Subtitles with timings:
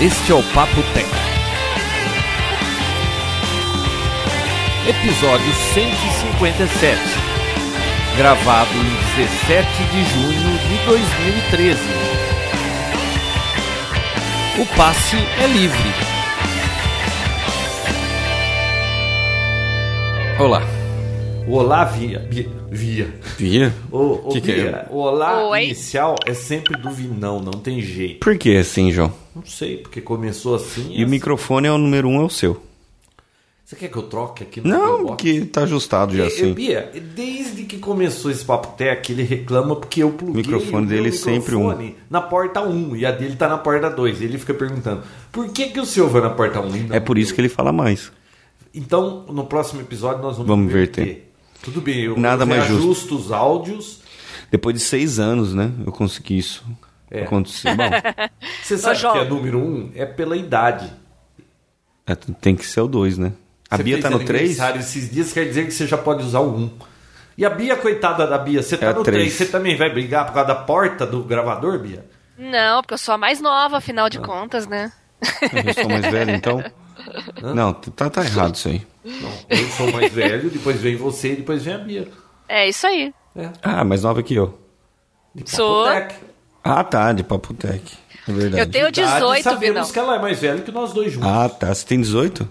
[0.00, 1.06] Este é o Papo Tech.
[4.88, 6.98] Episódio 157.
[8.16, 11.80] Gravado em 17 de junho de 2013.
[14.58, 15.92] O passe é livre.
[20.38, 20.62] Olá.
[21.46, 22.26] Olá via.
[22.30, 22.48] Via.
[22.70, 23.08] via.
[23.40, 23.72] Via?
[23.90, 24.86] O, o, Que que é?
[24.90, 25.64] o olá Oi?
[25.64, 28.20] inicial é sempre do Vinão, não tem jeito.
[28.20, 29.12] Por que assim, João?
[29.34, 30.88] Não sei, porque começou assim.
[30.92, 31.10] E o assim.
[31.10, 32.60] microfone é o número um, é o seu.
[33.64, 36.52] Você quer que eu troque aqui no Não, porque tá ajustado já Eh, assim.
[36.52, 40.88] Bia, desde que começou esse papo tech, ele reclama porque eu pluguei O microfone o
[40.88, 41.60] dele é sempre um.
[41.68, 44.20] microfone na porta 1 e a dele tá na porta 2.
[44.22, 46.76] Ele fica perguntando, por que, que o seu vai na porta 1?
[46.76, 48.10] e não É por isso que ele fala mais.
[48.74, 51.29] Então, no próximo episódio nós vamos, Vamos inverter.
[51.62, 53.14] Tudo bem, eu Nada mais justo.
[53.16, 54.00] os áudios.
[54.50, 55.70] Depois de seis anos, né?
[55.86, 56.64] Eu consegui isso
[57.10, 57.22] É.
[57.22, 57.74] acontecer.
[57.74, 57.84] Bom,
[58.62, 60.90] Você sabe que é número 1 é pela idade.
[62.06, 63.32] é, tem que ser o dois, né?
[63.70, 64.30] A Você Bia tá no 3?
[64.40, 66.70] aniversário esses dias, quer dizer que você já pode usar o 1.
[67.38, 69.22] E a Bia, coitada da Bia, você tá É no três.
[69.22, 69.32] 3.
[69.34, 72.04] Você também vai brigar por causa da porta do gravador, Bia?
[72.36, 74.90] Não, porque eu sou a mais nova, afinal de contas, né?
[75.52, 76.62] Eu sou mais velho, então.
[77.54, 78.86] Não, tá, tá errado isso aí.
[79.04, 82.08] Não, eu sou mais velho, depois vem você e depois vem a Bia.
[82.48, 83.12] É isso aí.
[83.36, 83.50] É.
[83.62, 84.58] Ah, mais nova que eu.
[85.34, 85.84] De Sou.
[85.86, 86.14] Papotec.
[86.62, 87.82] Ah, tá, de Papo Tech.
[88.28, 88.62] É verdade.
[88.62, 89.90] Eu tenho Idade, 18, sabemos Vinão.
[89.92, 91.28] que ela é mais velha que nós dois juntos.
[91.30, 91.74] Ah, tá.
[91.74, 92.46] Você tem 18?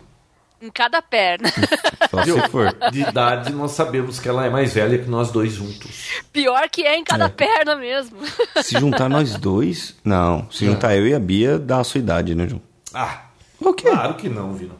[0.61, 1.47] Em cada perna.
[2.09, 2.75] Só se for.
[2.91, 6.21] De idade, nós sabemos que ela é mais velha que nós dois juntos.
[6.33, 7.29] Pior que é em cada É.
[7.29, 8.17] perna mesmo.
[8.63, 9.95] Se juntar nós dois.
[10.03, 12.61] Não, se juntar eu e a Bia, dá a sua idade, né, João?
[12.93, 13.21] Ah,
[13.59, 13.89] O quê?
[13.89, 14.75] claro que não, Vino.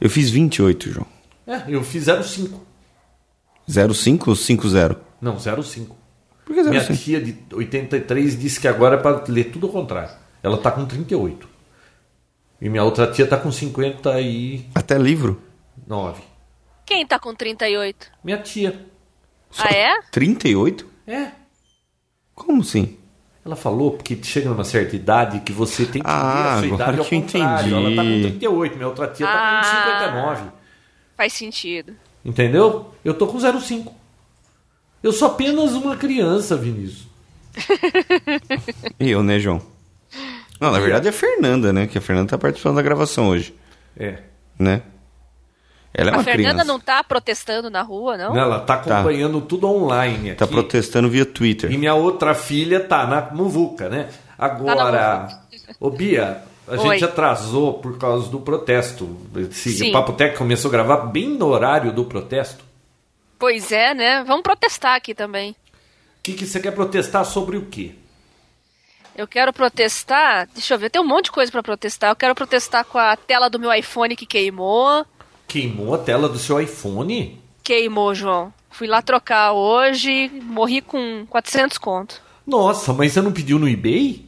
[0.00, 1.06] Eu fiz 28, João.
[1.46, 2.60] É, eu fiz 05.
[3.68, 5.00] 05 ou 50?
[5.20, 5.96] Não, 05.
[6.44, 6.98] Por que Minha 05?
[6.98, 10.10] tia de 83 disse que agora é para ler tudo ao contrário.
[10.42, 11.48] Ela tá com 38.
[12.60, 14.66] E minha outra tia tá com 59.
[14.74, 15.40] Até livro?
[16.84, 18.10] Quem tá com 38?
[18.24, 18.86] Minha tia.
[19.58, 20.00] Ah, é?
[20.10, 20.86] 38?
[21.06, 21.30] É.
[22.34, 22.96] Como assim?
[23.44, 26.66] Ela falou porque chega numa certa idade que você tem que Ah, ver a sua
[26.66, 27.74] agora idade ao que eu contrário.
[27.76, 28.22] Ela tá com entendi.
[28.30, 29.62] 38, minha outra tia tá Ah.
[29.62, 29.70] com
[30.10, 30.42] 59.
[31.16, 31.94] Faz sentido.
[32.24, 32.92] Entendeu?
[33.04, 33.94] Eu tô com 05.
[35.02, 37.08] Eu sou apenas uma criança, Vinícius.
[39.00, 39.60] Eu, né, João?
[40.60, 41.86] Não, na verdade é a Fernanda, né?
[41.86, 43.54] Que a Fernanda tá participando da gravação hoje,
[43.96, 44.18] É.
[44.58, 44.82] né?
[45.92, 46.64] Ela é a uma Fernanda criança.
[46.64, 48.36] não tá protestando na rua, não?
[48.36, 50.38] Ela tá acompanhando tudo online aqui.
[50.38, 51.70] Tá protestando via Twitter.
[51.70, 54.08] E minha outra filha tá na Muvuca, né?
[54.38, 55.28] Agora,
[55.80, 56.78] ô Bia, a Oi.
[56.78, 59.16] gente atrasou por causa do protesto.
[59.36, 59.92] Esse Sim.
[59.92, 62.64] Papo Tech começou a gravar bem no horário do protesto.
[63.38, 64.22] Pois é, né?
[64.24, 65.50] Vamos protestar aqui também.
[65.50, 65.54] O
[66.22, 67.94] que, que você quer protestar sobre o quê?
[69.16, 70.48] Eu quero protestar.
[70.54, 72.10] Deixa eu ver, tem um monte de coisa pra protestar.
[72.10, 75.04] Eu quero protestar com a tela do meu iPhone que queimou.
[75.50, 77.40] Queimou a tela do seu iPhone?
[77.64, 78.54] Queimou, João.
[78.70, 82.22] Fui lá trocar hoje, morri com 400 conto.
[82.46, 84.24] Nossa, mas você não pediu no eBay?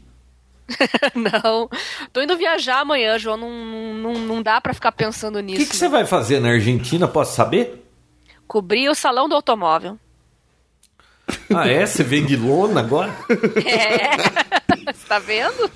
[1.15, 1.71] não.
[2.13, 3.37] Tô indo viajar amanhã, João.
[3.37, 3.51] Não,
[3.95, 5.61] não, não dá pra ficar pensando O nisso.
[5.65, 7.07] que, que você vai fazer na Argentina?
[7.07, 7.87] Posso saber?
[8.49, 9.97] Cobrir o salão do automóvel.
[11.55, 11.87] Ah, é?
[11.87, 13.15] Você vende lona agora?
[13.65, 14.93] É.
[14.93, 15.71] Você tá vendo?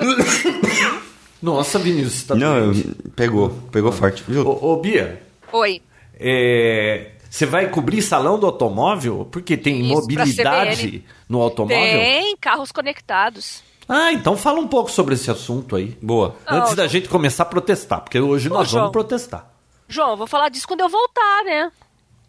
[1.41, 2.75] Nossa, Vinícius, você tá Não, eu-
[3.15, 4.47] pegou, pegou forte, viu?
[4.47, 5.23] Ô, ô, Bia,
[5.56, 5.83] Oi.
[6.19, 9.28] é, você vai cobrir salão do automóvel?
[9.31, 11.77] Porque tem Isso, mobilidade no automóvel?
[11.78, 13.62] Tem carros conectados.
[13.89, 15.97] Ah, então fala um pouco sobre esse assunto aí.
[16.03, 16.34] Boa.
[16.50, 16.89] Não, Antes da João.
[16.89, 18.83] gente começar a protestar, porque hoje nós João.
[18.84, 19.50] vamos protestar.
[19.89, 21.71] João, eu vou falar disso quando eu voltar, né?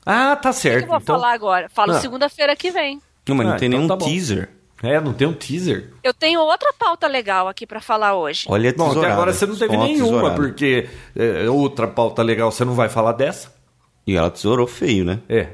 [0.06, 0.84] Ah, tá O que certo.
[0.84, 1.16] eu vou então...
[1.20, 1.68] falar agora?
[1.70, 2.00] Falo Ah.
[2.00, 3.02] segunda-feira que vem.
[3.28, 4.06] Não, mas não Ah, tem então nenhum tá bom.
[4.06, 4.50] teaser.
[4.84, 5.92] É, não tem um teaser.
[6.04, 8.46] Eu tenho outra pauta legal aqui para falar hoje.
[8.48, 10.36] Olha, Bom, até agora você não teve nenhuma, tesourada.
[10.36, 13.56] porque é, outra pauta legal, você não vai falar dessa?
[14.06, 15.20] E ela tesourou feio, né?
[15.28, 15.50] É.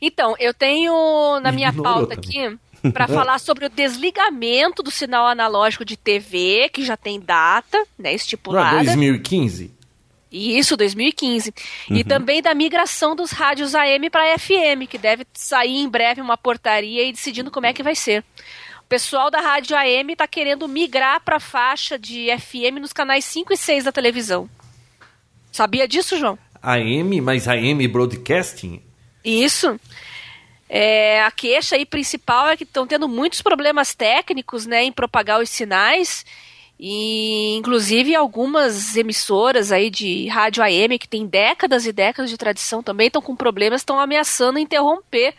[0.00, 2.46] Então, eu tenho na minha Ignorou pauta também.
[2.46, 2.58] aqui
[2.92, 8.12] para falar sobre o desligamento do sinal analógico de TV, que já tem data, né,
[8.14, 8.76] estipulada.
[8.76, 9.73] Não 2015?
[10.34, 11.54] E isso 2015.
[11.88, 11.96] Uhum.
[11.96, 16.36] E também da migração dos rádios AM para FM, que deve sair em breve uma
[16.36, 18.24] portaria e decidindo como é que vai ser.
[18.80, 23.24] O pessoal da rádio AM está querendo migrar para a faixa de FM nos canais
[23.24, 24.50] 5 e 6 da televisão.
[25.52, 26.36] Sabia disso, João?
[26.60, 28.82] AM, mas AM Broadcasting?
[29.24, 29.78] Isso.
[30.68, 35.40] É, a queixa aí principal é que estão tendo muitos problemas técnicos né, em propagar
[35.40, 36.26] os sinais
[36.78, 42.82] e, inclusive, algumas emissoras aí de rádio AM, que tem décadas e décadas de tradição,
[42.82, 45.34] também estão com problemas, estão ameaçando interromper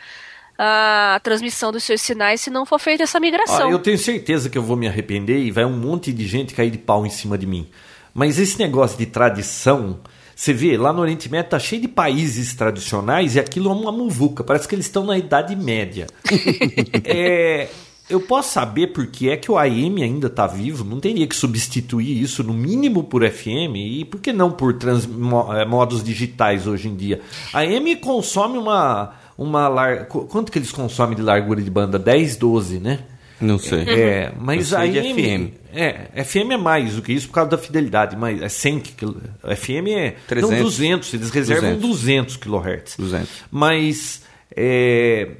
[0.57, 3.67] a transmissão dos seus sinais se não for feita essa migração.
[3.67, 6.53] Ah, eu tenho certeza que eu vou me arrepender e vai um monte de gente
[6.53, 7.67] cair de pau em cima de mim.
[8.13, 9.99] Mas esse negócio de tradição,
[10.33, 13.91] você vê, lá no Oriente Médio tá cheio de países tradicionais e aquilo é uma
[13.91, 14.41] muvuca.
[14.41, 16.07] Parece que eles estão na Idade Média.
[17.03, 17.67] é,
[18.09, 20.83] eu posso saber por que é que o AM ainda está vivo?
[20.83, 23.75] Não teria que substituir isso, no mínimo, por FM?
[23.75, 25.07] E por que não por trans,
[25.55, 27.21] é, modos digitais hoje em dia?
[27.53, 29.13] A AM consome uma.
[29.37, 30.05] uma lar...
[30.05, 31.97] Quanto que eles consomem de largura de banda?
[31.97, 32.99] 10, 12, né?
[33.41, 33.81] Não sei.
[33.81, 35.13] É, mas Eu a sei AM.
[35.13, 35.53] FM.
[35.73, 39.21] É, FM é mais do que isso por causa da fidelidade, mas é 100 kilo-
[39.43, 40.55] FM é 300.
[40.57, 42.37] não 200, eles reservam 200 200.
[42.37, 42.95] kHz.
[42.97, 43.29] 200.
[43.51, 44.21] Mas
[44.55, 45.31] é,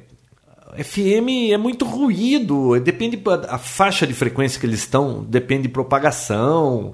[0.84, 6.92] FM é muito ruído, depende a faixa de frequência que eles estão, depende de propagação.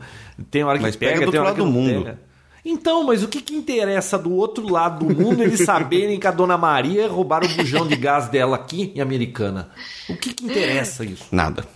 [0.50, 2.05] Tem hora que Mas pega, pega do tem hora outro que lado não do mundo.
[2.05, 2.20] pega.
[2.64, 6.31] Então, mas o que, que interessa do outro lado do mundo eles saberem que a
[6.31, 9.70] dona Maria roubaram o bujão de gás dela aqui em Americana?
[10.08, 11.25] O que, que interessa isso?
[11.32, 11.67] Nada.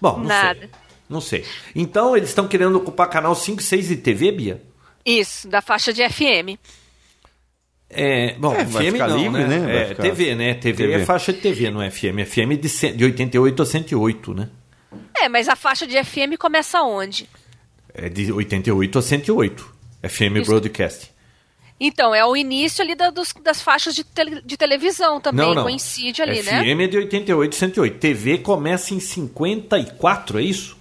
[0.00, 0.58] Bom, não Nada.
[0.58, 0.70] sei.
[1.08, 1.44] Não sei.
[1.76, 4.62] Então, eles estão querendo ocupar canal 5, 6 de TV, Bia?
[5.04, 6.58] Isso, da faixa de FM.
[7.94, 9.58] É, bom, É, vai FM ficar não, livre, né?
[9.58, 9.82] né?
[9.82, 10.54] É, ficar- TV, né?
[10.54, 10.92] TV, TV.
[10.94, 12.24] é faixa de TV, não é FM.
[12.26, 14.48] FM de, de 88 a 108, né?
[15.14, 17.28] É, mas a faixa de FM começa onde?
[17.94, 19.74] É de 88 a 108.
[20.02, 20.50] FM Isso.
[20.50, 21.12] Broadcast.
[21.78, 25.54] Então, é o início ali da- dos- das faixas de, tele- de televisão também, não,
[25.54, 25.62] não.
[25.64, 26.60] coincide ali, né?
[26.62, 27.98] FM é de 88 a 108.
[27.98, 30.76] TV começa em 54, é isso?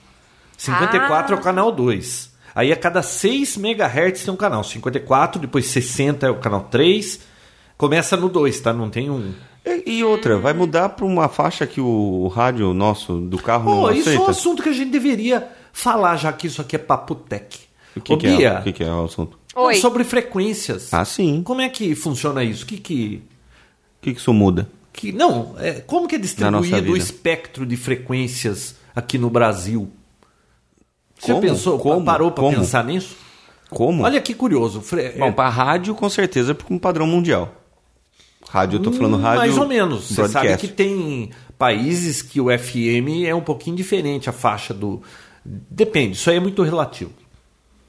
[0.57, 1.43] 54 é o Ah.
[1.43, 2.30] canal 2.
[2.53, 4.63] Aí a cada 6 MHz tem um canal.
[4.63, 7.19] 54, depois 60 é o canal 3.
[7.77, 8.74] Começa no 2, tá?
[8.74, 9.33] Não tem um.
[9.65, 13.81] E, e outra, vai mudar para uma faixa que o, rádio nosso do carro Pô,
[13.88, 14.24] não isso é aceita?
[14.24, 17.59] um assunto que a gente deveria falar, já que isso aqui é papo tech.
[17.95, 19.38] O que, Ô, que é, Bia, o que, que é o assunto?
[19.56, 19.75] Oi.
[19.75, 20.94] sobre frequências.
[20.94, 21.44] Ah, sim.
[21.44, 22.65] Como é que funciona isso?
[22.65, 23.24] Que que,
[24.00, 24.68] O que, que isso muda?
[24.94, 29.89] que não, é, como que é distribuído o espectro de frequências aqui no Brasil?
[31.21, 31.41] Você Como?
[31.41, 32.03] pensou, Como?
[32.03, 33.15] parou para pensar nisso?
[33.69, 34.03] Como?
[34.03, 34.81] Olha que curioso.
[34.81, 37.53] Fre- Bom, é, para rádio, com certeza, por um padrão mundial.
[38.50, 39.38] Rádio, eu tô falando rádio.
[39.39, 40.09] Mais ou menos.
[40.09, 45.01] Você sabe que tem países que o FM é um pouquinho diferente a faixa do.
[45.45, 47.12] Depende, isso aí é muito relativo.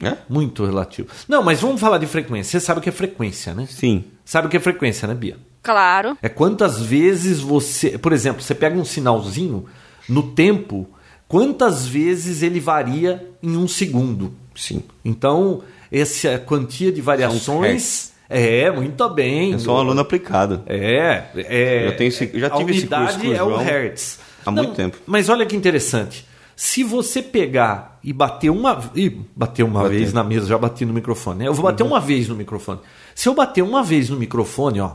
[0.01, 0.17] É?
[0.29, 1.09] Muito relativo.
[1.29, 2.59] Não, mas vamos falar de frequência.
[2.61, 3.67] Você sabe o que é frequência, né?
[3.69, 4.05] Sim.
[4.25, 5.37] Sabe o que é frequência, né, Bia?
[5.63, 6.19] Claro.
[6.21, 7.97] É quantas vezes você.
[7.99, 9.65] Por exemplo, você pega um sinalzinho
[10.09, 10.89] no tempo,
[11.33, 14.35] quantas vezes ele varia em um segundo.
[14.55, 14.83] Sim.
[15.03, 17.63] Então, essa quantia de variações.
[17.73, 18.13] hertz.
[18.29, 19.53] É, muito bem.
[19.53, 20.63] Eu sou um aluno aplicado.
[20.67, 21.87] É, é.
[21.89, 24.19] Eu tenho esse- já a tive esse unidade curso com o é o hertz.
[24.45, 24.99] há muito tempo.
[25.07, 26.27] Mas olha que interessante.
[26.55, 30.93] Se você pegar e bater uma, Ih, bater uma vez na mesa, já bati no
[30.93, 31.39] microfone.
[31.41, 31.49] né?
[31.49, 32.81] Eu vou bater uma vez no microfone.
[33.15, 34.93] Se eu bater uma vez no microfone, ó,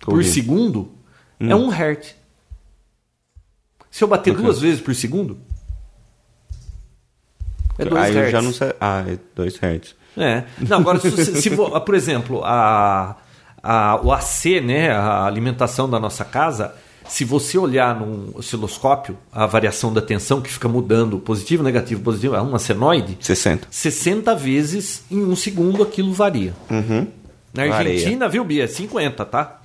[0.00, 0.32] por ouvindo.
[0.32, 0.92] segundo,
[1.40, 1.50] Hum.
[1.50, 2.16] é um hertz.
[3.90, 5.38] Se eu bater duas vezes por segundo,
[7.78, 8.32] é dois Aí eu hertz.
[8.32, 8.72] já não sei.
[8.80, 9.94] Ah, é 2 Hz.
[10.16, 10.44] É.
[10.60, 13.16] Não, agora, se, se por exemplo, a,
[13.62, 16.74] a, o AC, né, a alimentação da nossa casa,
[17.08, 22.34] se você olhar num osciloscópio, a variação da tensão que fica mudando, positivo, negativo, positivo,
[22.34, 23.68] é uma senoide, 60.
[23.70, 26.52] 60 vezes em um segundo aquilo varia.
[26.70, 27.06] Uhum.
[27.52, 27.92] Na Varia.
[27.94, 28.68] Argentina, viu, Bia?
[28.68, 29.59] 50, tá?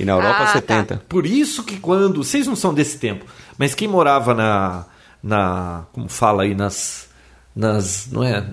[0.00, 0.52] E na Europa, Ah, tá.
[0.52, 1.02] 70.
[1.08, 2.24] Por isso que quando.
[2.24, 3.26] Vocês não são desse tempo,
[3.58, 4.86] mas quem morava na.
[5.22, 7.08] na como fala aí, nas.
[7.54, 8.46] nas não é?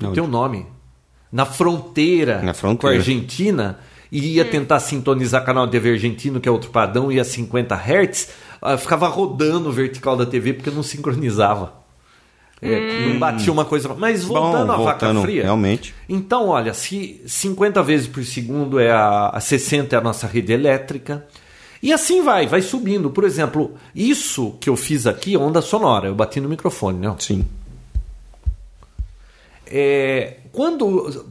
[0.00, 0.66] Não tem um nome.
[1.30, 2.96] Na fronteira, Na com fronteira.
[2.96, 3.78] a Argentina
[4.10, 7.74] e ia tentar sintonizar canal de TV argentino, que é outro padrão, ia a 50
[7.74, 8.28] Hz,
[8.78, 11.72] ficava rodando o vertical da TV porque não sincronizava.
[12.64, 13.94] É, Não batia uma coisa.
[13.94, 15.42] Mas voltando à vaca voltando, fria.
[15.42, 15.94] realmente.
[16.08, 20.52] Então, olha, se 50 vezes por segundo é a, a 60 é a nossa rede
[20.52, 21.26] elétrica.
[21.82, 23.10] E assim vai, vai subindo.
[23.10, 26.08] Por exemplo, isso que eu fiz aqui é onda sonora.
[26.08, 27.14] Eu bati no microfone, né?
[27.18, 27.44] Sim.
[29.66, 31.26] É, quando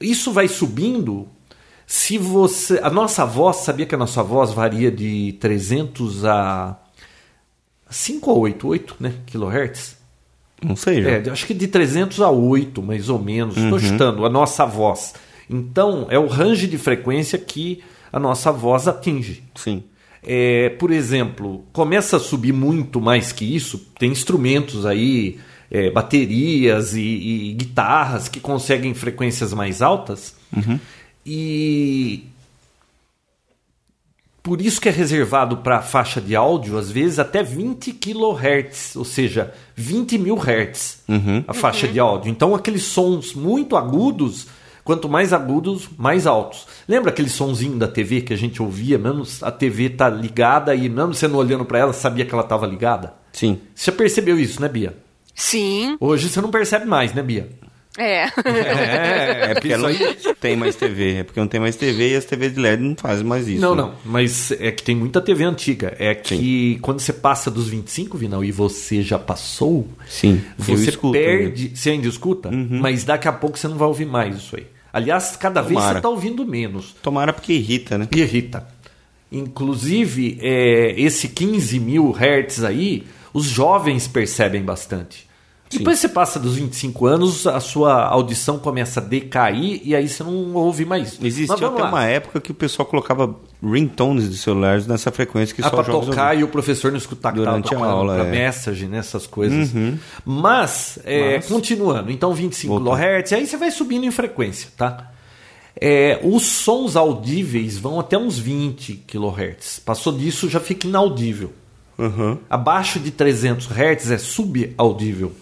[0.00, 1.28] isso vai subindo,
[1.86, 2.80] se você.
[2.82, 6.78] A nossa voz, sabia que a nossa voz varia de 300 a
[7.90, 9.96] 5 a 8, 8 né, kilohertz?
[10.62, 11.04] Não sei.
[11.04, 13.56] É, acho que de 300 a 8, mais ou menos.
[13.56, 15.14] Estou chutando a nossa voz.
[15.48, 17.82] Então, é o range de frequência que
[18.12, 19.42] a nossa voz atinge.
[19.54, 19.82] Sim.
[20.22, 23.78] É, por exemplo, começa a subir muito mais que isso.
[23.98, 25.38] Tem instrumentos aí,
[25.70, 30.34] é, baterias e, e guitarras que conseguem frequências mais altas.
[31.26, 32.24] E
[34.44, 39.04] por isso que é reservado para faixa de áudio, às vezes até 20 kHz, ou
[39.04, 41.02] seja, 20 mil Hz
[41.48, 42.30] a faixa de áudio.
[42.30, 44.46] Então, aqueles sons muito agudos
[44.84, 46.66] Quanto mais agudos, mais altos.
[46.86, 50.90] Lembra aquele sonzinho da TV que a gente ouvia, mesmo a TV tá ligada e
[50.90, 53.14] mesmo você não olhando para ela, sabia que ela estava ligada?
[53.32, 53.58] Sim.
[53.74, 54.94] Você já percebeu isso, né, Bia?
[55.34, 55.96] Sim.
[55.98, 57.48] Hoje você não percebe mais, né, Bia?
[57.96, 58.24] É.
[58.24, 61.14] É, É porque isso não aí- tem mais TV.
[61.16, 63.60] É porque não tem mais TV e as TVs de LED não fazem mais isso.
[63.60, 63.82] Não, né?
[63.82, 65.94] não, mas é que tem muita TV antiga.
[65.98, 70.42] É que quando você passa dos 25, Vinal, e você já passou, Sim.
[70.58, 71.24] você escuto, né?
[71.24, 71.72] perde.
[71.74, 72.50] Você ainda escuta?
[72.50, 74.66] Mas daqui a pouco você não vai ouvir mais isso aí.
[74.92, 75.92] Aliás, cada vez Tomara.
[75.94, 76.94] você está ouvindo menos.
[77.02, 78.08] Tomara porque irrita, né?
[78.14, 78.66] E irrita.
[79.30, 85.26] Inclusive, é, esse 15 mil hertz aí, os jovens percebem bastante.
[85.70, 90.22] Depois você passa dos 25 anos, a sua audição começa a decair e aí você
[90.22, 91.18] não ouve mais.
[91.20, 91.88] Existiu vamos até lá.
[91.88, 95.84] uma época que o pessoal colocava ringtones de celulares nessa frequência que Ah, só pra
[95.84, 98.30] tocar e o professor não escutar que tava Durante a aula, pra é.
[98.30, 99.72] message, né, essas coisas.
[100.24, 102.96] Mas, é, Mas- continuando, então 25 Voltando.
[102.96, 105.10] kHz, aí você vai subindo em frequência, tá?
[105.80, 109.80] É, os sons audíveis vão até uns 20 kHz.
[109.84, 111.52] Passou disso, já fica inaudível.
[111.98, 112.38] Uhum.
[112.48, 115.32] Abaixo de 300 Hz é subaudível.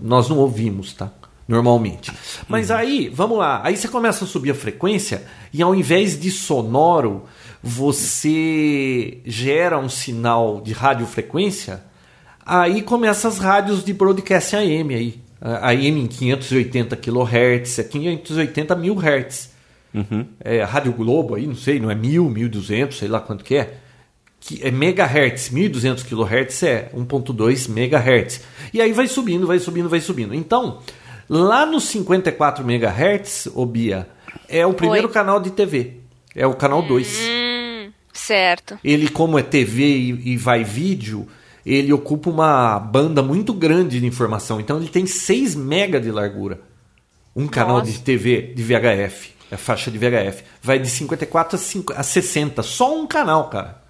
[0.00, 1.10] Nós não ouvimos, tá?
[1.46, 2.12] Normalmente.
[2.46, 3.62] Mas aí, vamos lá.
[3.64, 7.24] Aí você começa a subir a frequência e ao invés de sonoro,
[7.62, 11.82] você gera um sinal de radiofrequência.
[12.44, 15.20] Aí começa as rádios de broadcast AM aí.
[15.40, 19.50] A AM em 580 kHz, é 580 mil Hz.
[20.44, 23.56] É, a Rádio Globo aí, não sei, não é 1000, 1200, sei lá quanto que
[23.56, 23.78] é.
[24.40, 28.40] Que é megahertz, 1200 kHz é 1.2 megahertz.
[28.72, 30.34] E aí vai subindo, vai subindo, vai subindo.
[30.34, 30.80] Então,
[31.28, 34.08] lá nos 54 megahertz, ô Bia,
[34.48, 35.12] é o primeiro Oi.
[35.12, 35.98] canal de TV.
[36.34, 37.18] É o canal 2.
[37.20, 38.78] Hum, certo.
[38.84, 41.26] Ele, como é TV e, e vai vídeo,
[41.66, 44.60] ele ocupa uma banda muito grande de informação.
[44.60, 46.60] Então ele tem 6 mega de largura.
[47.36, 47.92] Um canal Nossa.
[47.92, 50.42] de TV de VHF, a faixa de VHF.
[50.62, 52.62] Vai de 54 a, 5 a 60.
[52.62, 53.82] Só um canal, cara.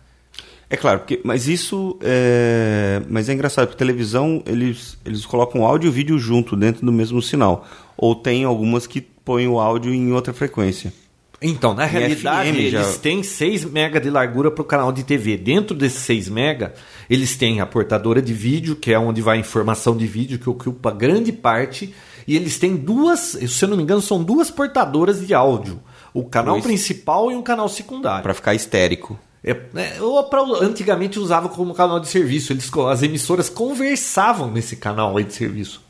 [0.70, 5.88] É claro, porque, mas isso é, mas é engraçado, porque televisão eles, eles colocam áudio
[5.88, 7.66] e vídeo junto dentro do mesmo sinal.
[7.96, 10.92] Ou tem algumas que põem o áudio em outra frequência.
[11.40, 15.04] Então, na realidade, FM já- eles têm 6 mega de largura para o canal de
[15.04, 15.36] TV.
[15.36, 16.74] Dentro desses 6 mega,
[17.08, 20.50] eles têm a portadora de vídeo, que é onde vai a informação de vídeo, que
[20.50, 21.94] ocupa grande parte.
[22.26, 25.80] E eles têm duas, se eu não me engano, são duas portadoras de áudio.
[26.12, 26.64] O canal Dois.
[26.64, 28.22] principal e um canal secundário.
[28.24, 29.18] Pra ficar histérico.
[29.44, 32.52] É, é, ou pra, antigamente usava como canal de serviço.
[32.52, 35.80] Eles, as emissoras conversavam nesse canal aí de serviço.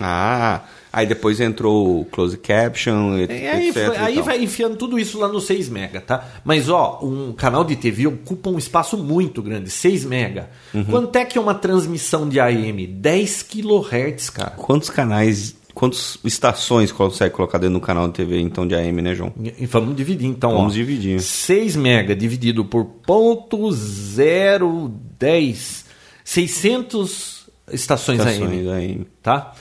[0.00, 0.60] Ah,
[0.92, 3.94] aí depois entrou o close caption, et- É, aí etc.
[3.94, 6.24] e aí vai enfiando tudo isso lá no 6 mega, tá?
[6.44, 10.50] Mas ó, um canal de TV ocupa um espaço muito grande, 6 mega.
[10.72, 10.84] Uhum.
[10.84, 12.86] Quanto é que é uma transmissão de AM?
[12.86, 14.50] 10 kHz, cara.
[14.50, 19.14] Quantos canais, quantas estações consegue colocar dentro do canal de TV então de AM, né,
[19.14, 19.32] João?
[19.56, 20.74] E vamos dividir então, Vamos ó.
[20.74, 21.20] dividir.
[21.20, 25.84] 6 mega dividido por ponto 010,
[26.24, 29.06] 600 estações, Estações AM, AM.
[29.22, 29.54] tá?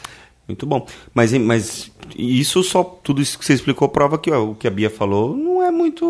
[0.48, 0.88] Muito bom.
[1.14, 4.72] Mas, mas isso só, tudo isso que você explicou prova que ó, o que a
[4.72, 6.06] Bia falou não é muito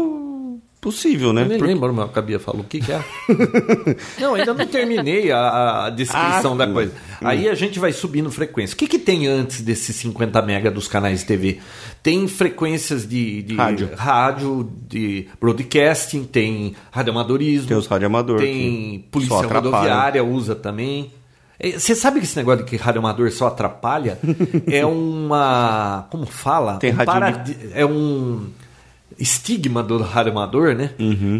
[0.92, 1.42] possível, né?
[1.44, 2.62] Eu nem Porque- lembro, meu, que a Bia falou.
[2.62, 3.04] O que, que é?
[4.20, 6.74] não, ainda não terminei a, a descrição Ah, da hum.
[6.74, 6.94] coisa.
[7.22, 8.74] Aí a gente vai subindo frequência.
[8.74, 11.60] O que, que tem antes desses 50 mega dos canais de TV?
[12.02, 13.90] Tem frequências de, de Rádio.
[13.96, 17.68] rádio, de broadcasting, tem radioamadorismo.
[17.68, 21.12] Tem os radioamador Tem polícia rodoviária, usa também.
[21.60, 24.20] É, Você sabe que esse negócio de que radioamador só atrapalha
[24.72, 26.08] é uma.
[26.12, 26.78] Como fala?
[26.78, 26.98] Tem um
[27.74, 28.48] É um
[29.20, 30.92] estigma do radioamador, né?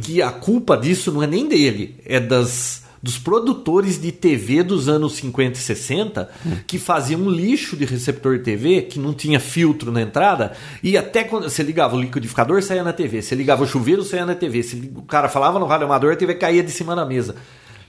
[0.04, 4.90] Que a culpa disso não é nem dele, é das dos produtores de TV dos
[4.90, 6.30] anos 50 e 60
[6.66, 11.24] que faziam um lixo de receptor TV que não tinha filtro na entrada e até
[11.24, 14.64] quando você ligava o liquidificador saía na TV, você ligava o chuveiro saía na TV,
[14.64, 17.36] se o cara falava no radioamador a TV caía de cima da mesa.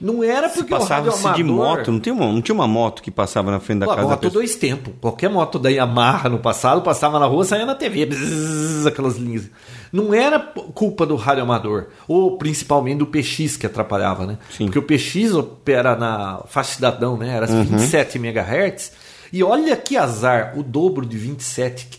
[0.00, 2.68] Não era Se porque o passava radioamador de moto, não tinha, uma, não tinha uma
[2.68, 4.40] moto que passava na frente da Pô, casa da moto pessoa?
[4.40, 4.95] dois tempos.
[5.00, 8.07] Qualquer moto da Yamaha no passado passava na rua, saía na TV.
[8.07, 9.50] Bzzz, aquelas linhas.
[9.92, 11.87] Não era culpa do radioamador.
[12.07, 14.38] Ou principalmente do PX que atrapalhava, né?
[14.50, 14.66] Sim.
[14.66, 17.35] Porque o PX opera na faixa cidadão, né?
[17.37, 17.64] Era Uhum.
[17.64, 18.92] 27 MHz.
[19.33, 21.99] E olha que azar, o dobro de 27 que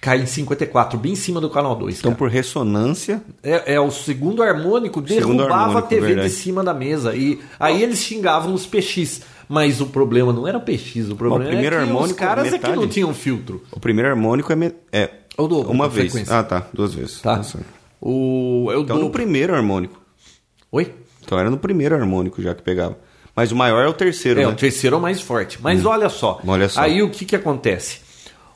[0.00, 1.98] cai em 54, bem em cima do canal 2.
[1.98, 2.18] Então, cara.
[2.18, 6.28] por ressonância, É, é, o segundo harmônico Segundo derrubava harmônico, a TV verdade.
[6.28, 7.14] de cima da mesa.
[7.16, 9.22] E aí eles xingavam os PX.
[9.48, 12.46] Mas o problema não era o PX, o problema primeiro é que os harmônico, caras
[12.46, 12.76] é que metade.
[12.76, 13.62] não tinham filtro.
[13.70, 16.10] o primeiro harmônico é, é O dobro uma vez.
[16.12, 16.38] frequência.
[16.38, 16.66] Ah, tá.
[16.72, 17.20] Duas vezes.
[17.20, 17.36] Tá?
[17.36, 17.58] Nossa.
[18.00, 19.10] O, é o Então, no dobro.
[19.10, 20.00] primeiro harmônico.
[20.72, 20.92] Oi?
[21.24, 22.96] Então, era no primeiro harmônico já que pegava.
[23.34, 24.48] Mas o maior é o terceiro, É, né?
[24.52, 25.58] o terceiro é o mais forte.
[25.60, 26.40] Mas olha só.
[26.46, 26.80] Olha só.
[26.80, 28.06] Aí o que, que acontece?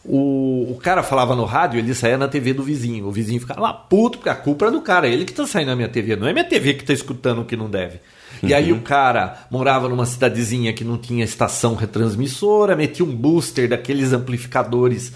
[0.02, 3.06] o, o cara falava no rádio, ele saía na TV do vizinho.
[3.06, 5.06] O vizinho ficava lá puto, porque a culpa é do cara.
[5.06, 7.44] Ele que tá saindo na minha TV, não é minha TV que tá escutando o
[7.44, 8.00] que não deve.
[8.42, 13.68] E aí o cara morava numa cidadezinha que não tinha estação retransmissora, metia um booster
[13.68, 15.12] daqueles amplificadores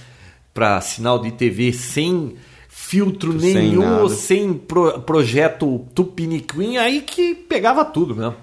[0.55, 2.37] para sinal de TV sem
[2.69, 4.09] filtro Sem nenhum, nada.
[4.11, 8.37] sem pro- projeto Tupiniquim, aí que pegava tudo mesmo.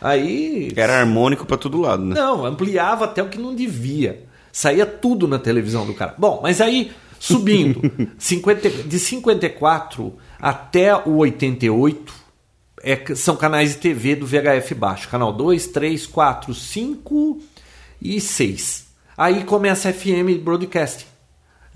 [0.00, 0.72] Aí.
[0.76, 2.14] Era harmônico pra todo lado, né?
[2.14, 4.24] Não, ampliava até o que não devia.
[4.52, 6.14] Saía tudo na televisão do cara.
[6.16, 7.82] Bom, mas aí, subindo,
[8.18, 12.14] 50, de 54 até o 88,
[12.82, 15.08] é, são canais de TV do VHF baixo.
[15.08, 17.40] Canal 2, 3, 4, 5
[18.00, 18.86] e 6.
[19.16, 21.09] Aí começa a FM Broadcasting.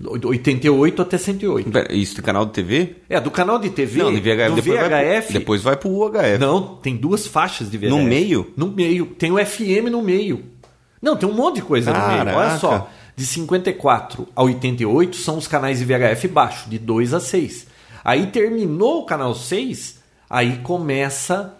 [0.03, 1.71] 88 até 108.
[1.71, 2.95] Pera, Isso tem canal de TV?
[3.09, 4.49] É, do canal de TV, Não, de VHF.
[4.49, 6.37] do depois, Vai VHF, pro, depois vai pro UHF.
[6.39, 7.89] não, tem duas faixas de VHF.
[7.89, 8.53] No meio?
[8.57, 9.05] No meio.
[9.05, 10.43] Tem o FM no meio.
[11.01, 12.21] Não, tem um monte de coisa no meio.
[12.21, 12.57] Olha Caraca.
[12.59, 12.89] só.
[13.15, 17.67] De 54 a 88 são os canais de VHF baixo, de 2 a 6.
[18.03, 19.99] Aí terminou o canal 6,
[20.29, 21.53] aí começa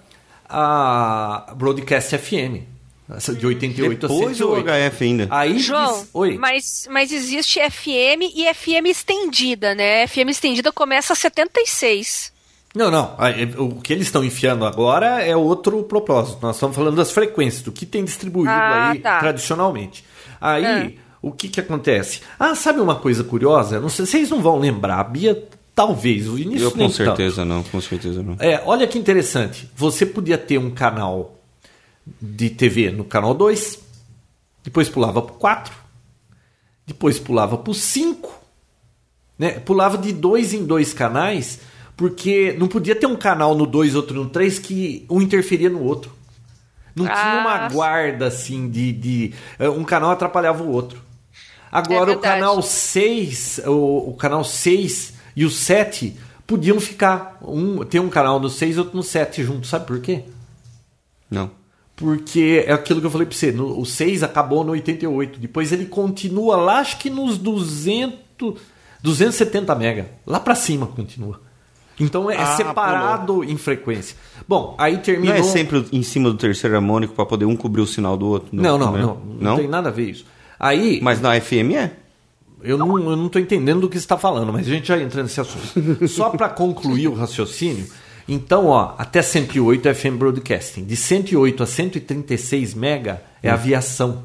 [0.50, 2.64] a Broadcast FM.
[3.10, 4.68] Essa De 88 Depois a o 108.
[4.94, 5.28] UHF ainda.
[5.30, 6.38] Aí João, diz- Oi.
[6.38, 10.08] Mas, mas existe FM e FM estendida, né?
[10.08, 12.34] FM estendida começa a 76.
[12.76, 13.16] Não, não.
[13.18, 16.40] Aí, O que eles estão enfiando agora é outro propósito.
[16.42, 19.20] Nós estamos falando das frequências, do que tem distribuído Ah, aí tá.
[19.20, 20.04] tradicionalmente.
[20.42, 20.92] Aí, Ah.
[21.22, 22.20] o que, que acontece?
[22.38, 23.80] Ah, sabe uma coisa curiosa?
[23.80, 25.00] Não sei, vocês não vão lembrar.
[25.00, 25.42] A Bia,
[25.74, 26.28] talvez.
[26.28, 26.98] O Vinícius Eu com nem tanto.
[26.98, 28.36] certeza não, com certeza não.
[28.40, 29.70] É, olha que interessante.
[29.76, 31.35] Você podia ter um canal
[32.22, 33.80] de TV no canal 2,
[34.64, 35.74] depois pulava pro 4,
[36.86, 38.34] depois pulava pro 5,
[39.38, 39.60] né?
[39.60, 41.60] Pulava de dois em dois canais,
[41.98, 45.82] porque não podia ter um canal no 2, outro no 3 que um interferia no
[45.84, 46.12] outro.
[46.96, 47.70] Não tinha uma Ah.
[47.70, 51.02] guarda assim de, de eh, um canal atrapalhava o outro.
[51.72, 52.22] Agora o É verdade.
[52.22, 56.16] canal 6, o, o canal 6 e o 7
[56.48, 60.00] podiam ficar um ter um canal no 6 e outro no 7 junto, sabe por
[60.00, 60.24] quê?
[61.30, 61.52] Não.
[61.96, 65.72] Porque é aquilo que eu falei pra você, no- o 6 acabou no 88, depois
[65.72, 68.60] ele continua lá, acho que nos 200,
[69.02, 71.40] 270 mega, lá pra cima continua.
[71.98, 74.18] Então é Ah, separado em frequência.
[74.46, 75.36] Bom, aí Não terminou...
[75.36, 78.50] é sempre em cima do terceiro harmônico pra poder um cobrir o sinal do outro?
[78.52, 79.02] Não, não, né?
[79.02, 80.26] não, não, tem nada a ver isso.
[80.60, 81.92] Aí, Mas na FM é?
[82.62, 85.00] eu não, eu não tô entendendo do que você está falando, mas a gente já
[85.00, 85.64] entra nesse assunto.
[86.10, 87.88] Só para concluir o raciocínio,
[88.28, 90.84] então, ó, até 108 é FM Broadcasting.
[90.84, 94.24] De 108 a 136 mega é aviação.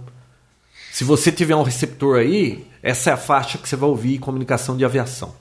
[0.90, 4.76] Se você tiver um receptor aí, essa é a faixa que você vai ouvir comunicação
[4.76, 5.34] de aviação.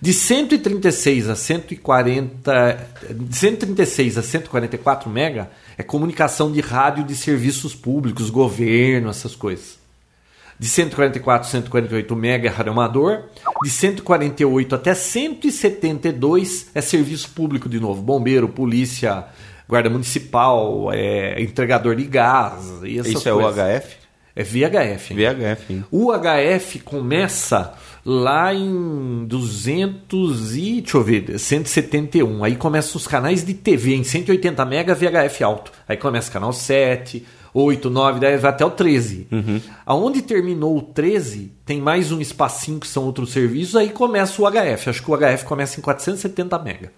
[0.00, 7.74] De 136 a 140, de 136 a 144 mega é comunicação de rádio de serviços
[7.74, 9.77] públicos, governo, essas coisas.
[10.58, 13.24] De 144 a 148 mega é rádio amador.
[13.62, 18.02] De 148 até 172 é serviço público de novo.
[18.02, 19.24] Bombeiro, polícia,
[19.68, 22.80] guarda municipal, é, entregador de gás.
[22.82, 23.54] E essas Isso é o coisas.
[23.82, 23.96] HF?
[24.34, 25.14] É VHF.
[25.14, 25.16] hein?
[25.34, 25.72] VHF.
[25.72, 25.84] hein?
[25.90, 32.44] O HF começa lá em 200 e, deixa eu ver, 171.
[32.44, 35.72] Aí começam os canais de TV em 180 mega VHF alto.
[35.88, 37.24] Aí começa canal 7,
[37.60, 39.26] 8, 9, 10, vai até o 13.
[39.84, 44.46] Aonde terminou o 13, tem mais um espacinho que são outros serviços, aí começa o
[44.50, 44.90] HF.
[44.90, 46.92] Acho que o HF começa em 470 mega.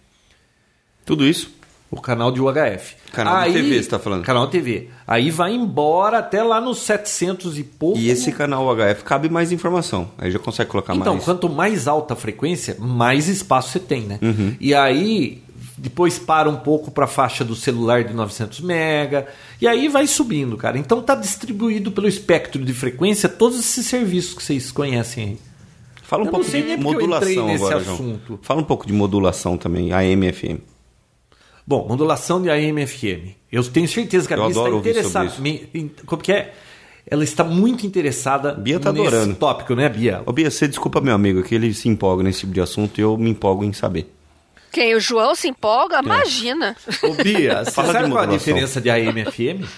[1.04, 1.58] Tudo isso?
[1.90, 2.94] O canal de UHF.
[3.12, 4.22] Canal de TV, você tá falando?
[4.24, 4.90] Canal de TV.
[5.04, 7.98] Aí vai embora até lá nos 700 e pouco.
[7.98, 10.08] E esse canal HF cabe mais informação.
[10.16, 11.24] Aí já consegue colocar Então, mais.
[11.24, 14.20] quanto mais alta a frequência, mais espaço você tem, né?
[14.22, 14.54] Uhum.
[14.60, 15.42] E aí,
[15.80, 19.26] depois para um pouco para a faixa do celular de 900 mega,
[19.60, 20.78] e aí vai subindo, cara.
[20.78, 25.38] Então tá distribuído pelo espectro de frequência todos esses serviços que vocês conhecem aí.
[26.02, 28.26] Fala um Eu pouco de modulação nesse agora, assunto.
[28.26, 28.38] João.
[28.42, 30.60] Fala um pouco de modulação também, AM FM.
[31.66, 33.36] Bom, modulação de AM FM.
[33.50, 35.32] Eu tenho certeza que a Bia está interessada.
[36.04, 36.52] Como que é?
[37.06, 39.34] Ela está muito interessada Bia tá nesse adorando.
[39.36, 40.22] tópico, né, Bia?
[40.26, 43.02] Ô Bia, você desculpa meu amigo que ele se empolga nesse tipo de assunto e
[43.02, 44.12] eu me empolgo em saber.
[44.70, 44.94] Quem?
[44.94, 46.00] O João se empolga?
[46.02, 46.76] Imagina.
[47.02, 48.36] Ô, Bia, você Fala de sabe qual a modulação.
[48.38, 49.68] diferença de AM e FM?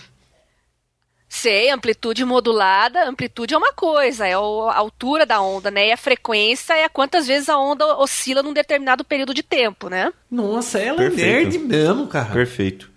[1.34, 5.88] Sei, amplitude modulada, amplitude é uma coisa, é a altura da onda, né?
[5.88, 10.12] E a frequência é quantas vezes a onda oscila num determinado período de tempo, né?
[10.30, 11.22] Nossa, ela Perfeito.
[11.22, 12.30] é nerd mesmo, cara.
[12.34, 12.91] Perfeito.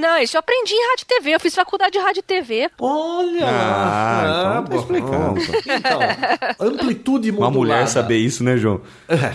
[0.00, 2.70] Não, isso eu aprendi em rádio e TV, eu fiz faculdade de rádio e TV.
[2.80, 5.76] Olha Ah, então tá.
[5.76, 6.00] Então,
[6.68, 7.74] amplitude Uma modulada.
[7.74, 8.80] mulher saber isso, né, João?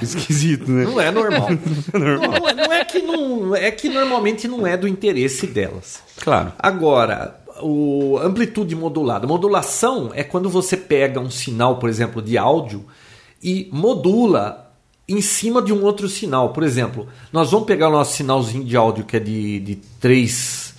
[0.01, 0.85] Esquisito, né?
[0.85, 1.49] Não é normal.
[1.93, 6.01] Não, não é, não é que não é que normalmente não é do interesse delas.
[6.21, 6.51] Claro.
[6.57, 9.27] Agora, o amplitude modulada.
[9.27, 12.85] Modulação é quando você pega um sinal, por exemplo, de áudio
[13.41, 14.64] e modula
[15.07, 16.49] em cima de um outro sinal.
[16.49, 20.73] Por exemplo, nós vamos pegar o nosso sinalzinho de áudio que é de, de 3,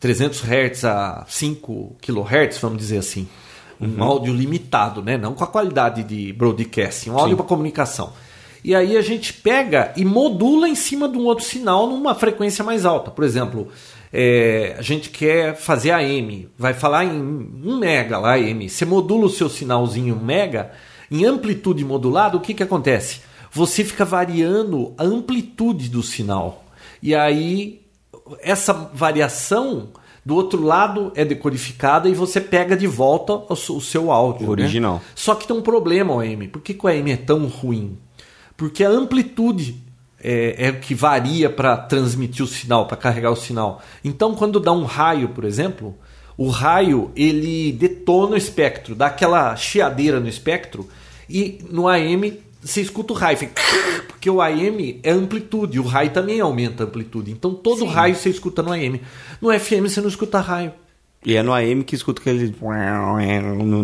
[0.00, 3.28] 300 Hz a 5 kHz, vamos dizer assim.
[3.78, 4.02] Um uhum.
[4.02, 5.18] áudio limitado, né?
[5.18, 8.12] não com a qualidade de broadcasting, um áudio para comunicação.
[8.64, 12.64] E aí a gente pega e modula em cima de um outro sinal numa frequência
[12.64, 13.10] mais alta.
[13.10, 13.68] Por exemplo,
[14.12, 18.68] é, a gente quer fazer AM, vai falar em 1 mega lá, AM.
[18.68, 20.72] Você modula o seu sinalzinho mega
[21.10, 23.20] em amplitude modulada, o que, que acontece?
[23.52, 26.64] Você fica variando a amplitude do sinal.
[27.02, 27.82] E aí,
[28.40, 29.88] essa variação
[30.24, 34.42] do outro lado é decodificada e você pega de volta o, seu áudio.
[34.42, 34.62] O né?
[34.62, 34.94] original.
[34.94, 35.00] Né?
[35.14, 36.48] Só que tem um problema, o AM.
[36.48, 37.96] Por que, que o AM é tão ruim?
[38.56, 39.80] Porque a amplitude
[40.20, 43.80] é, é o que varia para transmitir o sinal, para carregar o sinal.
[44.02, 45.94] Então, quando dá um raio, por exemplo,
[46.36, 50.88] o raio ele detona o espectro, dá aquela chiadeira no espectro
[51.28, 53.62] e no AM você escuta o raio, fica...
[54.08, 57.30] porque o AM é amplitude, o raio também aumenta a amplitude.
[57.30, 57.86] Então todo Sim.
[57.86, 59.00] raio você escuta no AM.
[59.40, 60.72] No FM você não escuta raio.
[61.24, 62.54] E é no AM que escuta aquele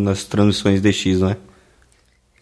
[0.01, 1.37] nas transmissões DX, não é?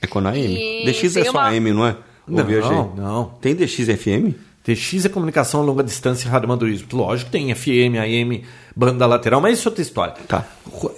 [0.03, 0.83] É com a AM.
[0.83, 1.49] E DX é só uma...
[1.49, 1.97] AM, não é?
[2.27, 3.25] Não, não, não.
[3.41, 4.35] Tem DX-FM?
[4.65, 6.87] DX é comunicação a longa distância e radioamadorismo.
[6.93, 8.45] Lógico, tem FM, AM,
[8.77, 10.15] banda lateral, mas isso é outra história.
[10.29, 10.47] Tá.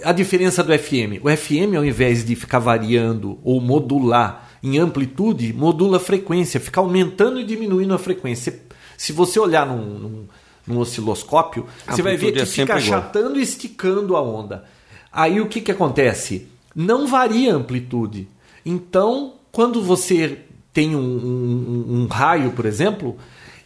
[0.03, 1.23] A diferença do FM.
[1.23, 6.79] O FM, ao invés de ficar variando ou modular em amplitude, modula a frequência, fica
[6.79, 8.61] aumentando e diminuindo a frequência.
[8.97, 10.25] Se você olhar num, num,
[10.65, 14.63] num osciloscópio, você vai ver que é fica achatando e esticando a onda.
[15.11, 16.47] Aí o que, que acontece?
[16.73, 18.27] Não varia a amplitude.
[18.65, 20.39] Então, quando você
[20.71, 23.17] tem um, um, um raio, por exemplo,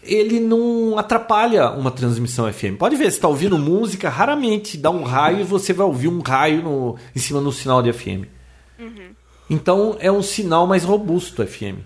[0.01, 2.77] ele não atrapalha uma transmissão FM.
[2.79, 6.21] Pode ver, você está ouvindo música, raramente dá um raio e você vai ouvir um
[6.21, 8.25] raio no, em cima do sinal de FM.
[8.79, 9.16] Uhum.
[9.49, 11.79] Então é um sinal mais robusto FM.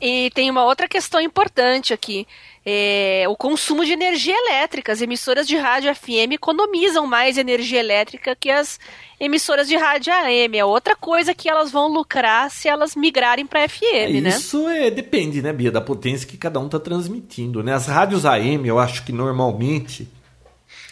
[0.00, 2.26] E tem uma outra questão importante aqui
[2.68, 4.90] é, o consumo de energia elétrica.
[4.90, 8.80] As emissoras de rádio FM economizam mais energia elétrica que as
[9.20, 10.58] emissoras de rádio AM.
[10.58, 13.84] É outra coisa que elas vão lucrar se elas migrarem para FM,
[14.16, 14.30] é, né?
[14.30, 17.62] Isso é, depende, né, Bia, da potência que cada um está transmitindo.
[17.62, 17.72] Né?
[17.72, 20.08] As rádios AM, eu acho que normalmente,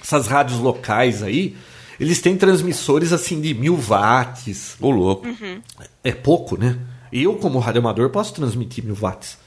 [0.01, 1.57] essas rádios locais aí,
[1.99, 4.77] eles têm transmissores assim de mil watts.
[4.81, 5.27] Ô, louco.
[5.27, 5.61] Uhum.
[6.03, 6.79] É pouco, né?
[7.13, 9.39] Eu, como radioamador, posso transmitir mil watts.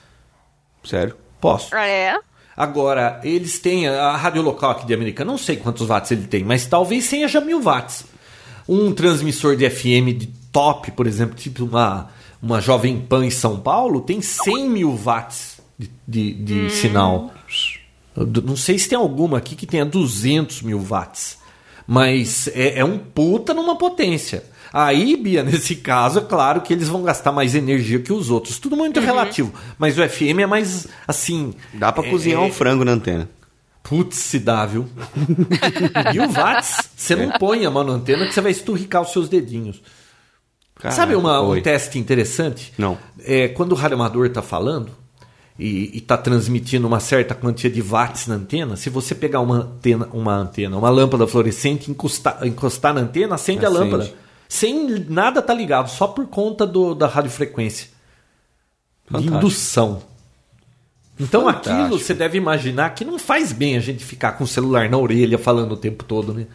[0.84, 1.16] Sério?
[1.40, 1.76] Posso.
[1.76, 2.18] Ah, é?
[2.56, 6.44] Agora, eles têm a rádio local aqui de Americana, não sei quantos watts ele tem,
[6.44, 8.06] mas talvez seja mil watts.
[8.68, 12.10] Um transmissor de FM de top, por exemplo, tipo uma,
[12.42, 16.70] uma Jovem Pan em São Paulo, tem 100 mil watts de, de, de hum.
[16.70, 17.32] sinal.
[18.16, 21.38] Não sei se tem alguma aqui que tenha 200 mil watts,
[21.88, 24.44] mas é, é um puta numa potência.
[24.74, 28.60] Aí, Bia, nesse caso, é claro que eles vão gastar mais energia que os outros.
[28.60, 29.06] Tudo muito uhum.
[29.06, 29.54] relativo.
[29.80, 31.54] Mas o FM é mais assim.
[31.74, 33.30] Dá para é, cozinhar um frango na antena.
[33.82, 34.86] Putz, se dá, viu?
[36.14, 37.40] e o Watts, você não é.
[37.40, 39.82] põe a mão na antena que você vai esturricar os seus dedinhos.
[40.76, 42.74] Caraca, Sabe uma, um teste interessante?
[42.78, 42.98] Não.
[43.24, 44.92] É, quando o radioamador está falando
[45.60, 50.08] e está transmitindo uma certa quantia de watts na antena, se você pegar uma antena,
[50.14, 53.78] uma, antena, uma lâmpada fluorescente, encostar, encostar na antena, acende, acende.
[53.78, 54.14] a lâmpada
[54.48, 57.90] sem nada tá ligado, só por conta do, da radiofrequência.
[59.06, 59.32] Fantástico.
[59.32, 60.02] De indução.
[61.20, 61.76] Então Fantástico.
[61.76, 64.98] aquilo você deve imaginar que não faz bem a gente ficar com o celular na
[64.98, 66.46] orelha falando o tempo todo, né?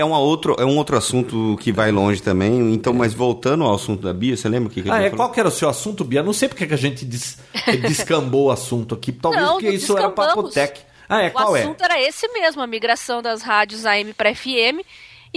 [0.00, 2.72] É, uma outro, é um outro assunto que vai longe também.
[2.72, 5.10] Então, mas voltando ao assunto da Bia, você lembra o que, que Ah, é?
[5.10, 6.22] Qual que era o seu assunto, Bia?
[6.22, 7.38] Não sei porque que a gente des,
[7.82, 9.12] descambou o assunto aqui.
[9.12, 10.80] Talvez não, porque isso era papotec.
[11.08, 11.60] Ah, é, o qual é?
[11.60, 14.84] O assunto era esse mesmo, a migração das rádios AM para FM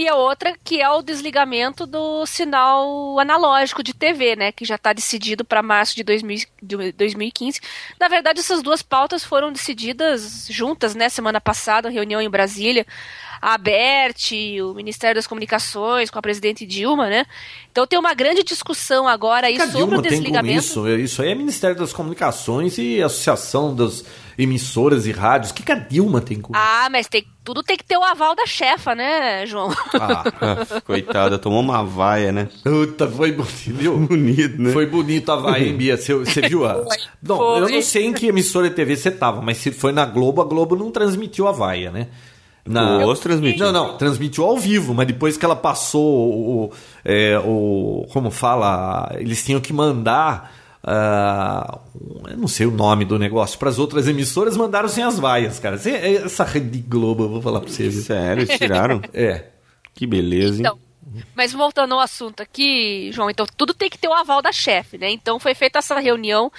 [0.00, 4.76] e a outra que é o desligamento do sinal analógico de TV, né, que já
[4.76, 7.60] está decidido para março de, 2000, de 2015.
[7.98, 12.86] Na verdade, essas duas pautas foram decididas juntas, né, semana passada, reunião em Brasília
[13.40, 17.24] a ABERT, o Ministério das Comunicações, com a presidente Dilma, né?
[17.72, 20.58] Então tem uma grande discussão agora aí sobre Dilma o desligamento.
[20.58, 20.88] isso?
[20.88, 24.04] isso aí é Ministério das Comunicações e Associação das
[24.36, 25.52] Emissoras e Rádios.
[25.52, 28.02] O que, que a Dilma tem com Ah, mas tem, tudo tem que ter o
[28.02, 29.70] aval da chefa, né, João?
[29.94, 30.24] Ah,
[30.84, 32.48] coitada, tomou uma vaia, né?
[32.62, 34.72] Puta, foi bonito, bonito, né?
[34.72, 35.96] Foi bonito a vaia, hein, Bia?
[35.96, 36.84] Você, você viu a...
[37.22, 37.60] Não, foi.
[37.60, 40.40] eu não sei em que emissora de TV você tava, mas se foi na Globo,
[40.40, 42.08] a Globo não transmitiu a vaia, né?
[42.64, 43.04] Na...
[43.06, 43.66] Os transmitiu.
[43.66, 46.72] Não, não, transmitiu ao vivo, mas depois que ela passou o,
[47.04, 48.06] é, o.
[48.12, 49.10] Como fala?
[49.18, 51.78] Eles tinham que mandar Uh,
[52.30, 55.58] eu não sei o nome do negócio, para as outras emissoras mandaram sem as vaias,
[55.58, 55.76] cara.
[55.76, 57.90] Essa Rede Globo, eu vou falar para você.
[57.90, 59.02] Sério, tiraram?
[59.12, 59.44] é.
[59.94, 60.78] Que beleza, então,
[61.14, 61.24] hein?
[61.34, 64.96] Mas voltando ao assunto aqui, João, então tudo tem que ter o aval da chefe,
[64.96, 65.10] né?
[65.10, 66.50] Então foi feita essa reunião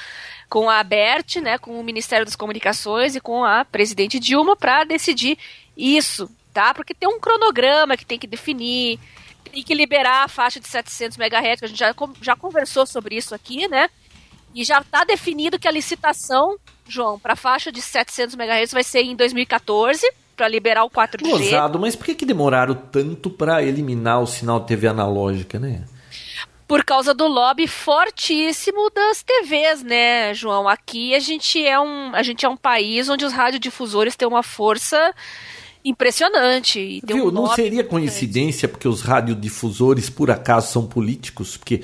[0.52, 4.84] com a ABERT, né, com o Ministério das Comunicações e com a presidente Dilma para
[4.84, 5.38] decidir
[5.78, 6.74] isso, tá?
[6.74, 9.00] Porque tem um cronograma que tem que definir,
[9.50, 13.16] tem que liberar a faixa de 700 MHz, que a gente já, já conversou sobre
[13.16, 13.90] isso aqui, né?
[14.54, 18.84] E já está definido que a licitação, João, para a faixa de 700 MHz vai
[18.84, 21.30] ser em 2014 para liberar o 4G.
[21.30, 25.86] Gozado, mas por que, que demoraram tanto para eliminar o sinal TV analógica, né?
[26.72, 30.70] Por causa do lobby fortíssimo das TVs, né, João?
[30.70, 34.42] Aqui a gente é um, a gente é um país onde os radiodifusores têm uma
[34.42, 35.14] força
[35.84, 37.02] impressionante.
[37.04, 37.28] Viu?
[37.28, 41.58] Um não seria coincidência porque os radiodifusores por acaso são políticos?
[41.58, 41.84] Porque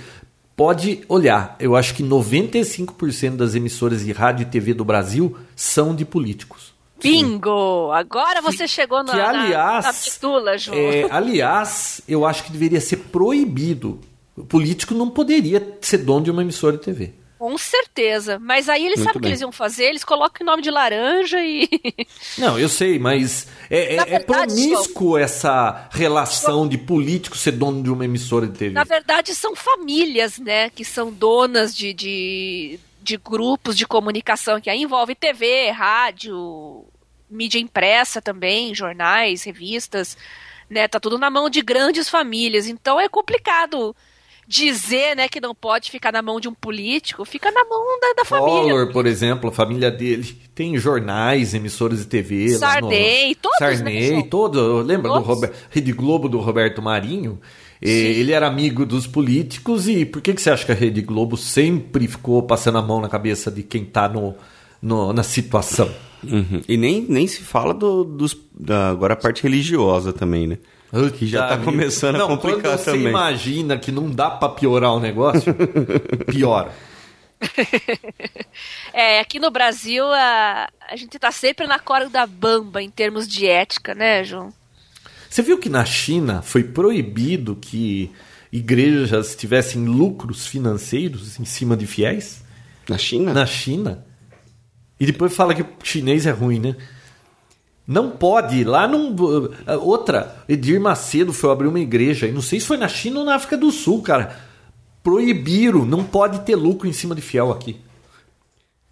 [0.55, 5.93] pode olhar, eu acho que 95% das emissoras de rádio e TV do Brasil são
[5.93, 6.73] de políticos.
[7.03, 7.91] Bingo!
[7.91, 10.77] Agora você que, chegou na, que, aliás, na, na pitula, João.
[10.77, 13.99] É, aliás, eu acho que deveria ser proibido.
[14.37, 17.13] O político não poderia ser dono de uma emissora de TV.
[17.39, 18.39] Com certeza.
[18.39, 19.85] Mas aí eles sabem o que eles iam fazer?
[19.85, 21.69] Eles colocam o nome de laranja e.
[22.37, 27.91] Não, eu sei, mas é, é, é promíscuo essa relação de político ser dono de
[27.91, 28.73] uma emissora de TV.
[28.73, 30.71] Na verdade, são famílias, né?
[30.71, 36.85] Que são donas de, de, de grupos de comunicação que aí envolve TV, rádio,
[37.29, 40.17] mídia impressa também, jornais, revistas.
[40.69, 42.67] Né, tá tudo na mão de grandes famílias.
[42.67, 43.95] Então é complicado
[44.47, 48.13] dizer, né, que não pode ficar na mão de um político, fica na mão da,
[48.21, 48.73] da família.
[48.73, 52.49] Collor, por exemplo, a família dele tem jornais, emissoras de TV.
[52.57, 53.35] Sarney, no...
[53.35, 53.57] todos.
[53.57, 54.81] Sarney, né, todo.
[54.81, 55.27] Lembra todos.
[55.27, 55.53] do Robert...
[55.69, 57.39] Rede Globo do Roberto Marinho?
[57.83, 57.89] Sim.
[57.89, 61.35] Ele era amigo dos políticos e por que, que você acha que a Rede Globo
[61.35, 64.33] sempre ficou passando a mão na cabeça de quem está no,
[64.81, 65.91] no, na situação?
[66.23, 66.61] Uhum.
[66.67, 70.57] E nem, nem se fala do, dos, da, agora a parte religiosa também, né?
[71.17, 73.07] Que já está começando a complicar quando você também.
[73.09, 75.53] imagina que não dá para piorar o negócio,
[76.27, 76.71] piora.
[78.93, 83.45] é, aqui no Brasil a, a gente está sempre na corda bamba em termos de
[83.45, 84.51] ética, né, João?
[85.29, 88.11] Você viu que na China foi proibido que
[88.51, 92.43] igrejas tivessem lucros financeiros em cima de fiéis?
[92.87, 93.33] Na China?
[93.33, 94.05] Na China.
[94.99, 96.75] E depois fala que o chinês é ruim, né?
[97.87, 98.63] Não pode.
[98.65, 99.15] Lá não.
[99.81, 102.27] Outra, Edir Macedo foi abrir uma igreja.
[102.27, 104.35] E não sei se foi na China ou na África do Sul, cara.
[105.01, 105.85] Proibiram.
[105.85, 107.77] Não pode ter lucro em cima de fiel aqui.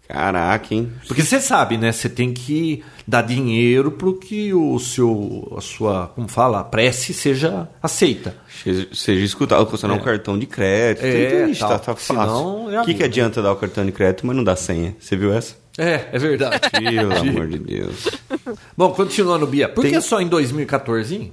[0.08, 0.92] Caraca, hein?
[1.08, 1.90] Porque você sabe, né?
[1.90, 7.12] Você tem que dar dinheiro para que o seu, a sua, como fala, a prece
[7.12, 8.36] seja aceita.
[8.62, 9.98] Seja, seja escutada, você não é.
[9.98, 11.04] um cartão de crédito.
[11.04, 12.66] É, isso, tá, tá fácil.
[12.80, 14.94] O que, que adianta dar o cartão de crédito, mas não dá senha?
[15.00, 15.56] Você viu essa?
[15.78, 16.60] É, é verdade.
[16.70, 18.08] Pelo amor de Deus.
[18.76, 19.68] Bom, continuando, Bia.
[19.68, 19.92] Por Tem...
[19.92, 21.32] que só em 2014?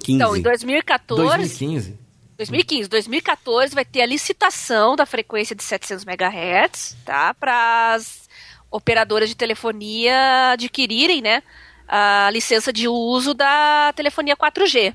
[0.00, 0.12] 15.
[0.12, 1.22] Então, em 2014...
[1.22, 1.98] 2015.
[2.36, 2.88] 2015.
[2.88, 7.32] 2014 vai ter a licitação da frequência de 700 MHz, tá?
[7.34, 8.28] Para as
[8.70, 11.42] operadoras de telefonia adquirirem, né?
[11.86, 14.94] A licença de uso da telefonia 4G.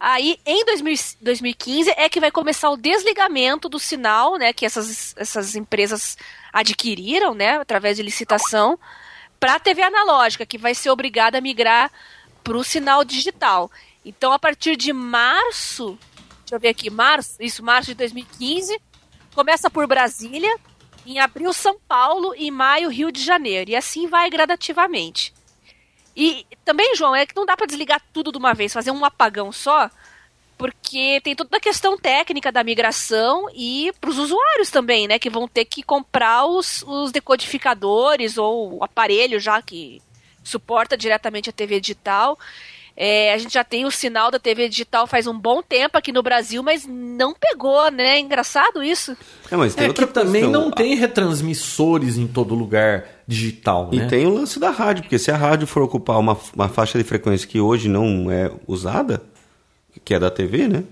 [0.00, 4.52] Aí, em 2000, 2015, é que vai começar o desligamento do sinal, né?
[4.52, 6.16] Que essas, essas empresas
[6.60, 8.78] adquiriram, né, através de licitação,
[9.38, 11.90] para a TV analógica, que vai ser obrigada a migrar
[12.42, 13.70] para o sinal digital.
[14.04, 15.98] Então, a partir de março,
[16.40, 18.80] deixa eu ver aqui, março, isso, março de 2015,
[19.34, 20.56] começa por Brasília,
[21.06, 23.70] em abril São Paulo e em maio Rio de Janeiro.
[23.70, 25.32] E assim vai gradativamente.
[26.16, 29.04] E também, João, é que não dá para desligar tudo de uma vez, fazer um
[29.04, 29.88] apagão só,
[30.58, 35.30] porque tem toda a questão técnica da migração e para os usuários também, né, que
[35.30, 40.02] vão ter que comprar os, os decodificadores ou o aparelho já que
[40.42, 42.36] suporta diretamente a TV digital.
[43.00, 46.10] É, a gente já tem o sinal da TV digital faz um bom tempo aqui
[46.10, 48.16] no Brasil, mas não pegou, né?
[48.16, 49.16] É engraçado isso.
[49.48, 53.98] É, mas tem é outra que também não tem retransmissores em todo lugar digital, E
[53.98, 54.06] né?
[54.06, 57.04] tem o lance da rádio, porque se a rádio for ocupar uma, uma faixa de
[57.04, 59.22] frequência que hoje não é usada,
[60.08, 60.84] que é da TV, né?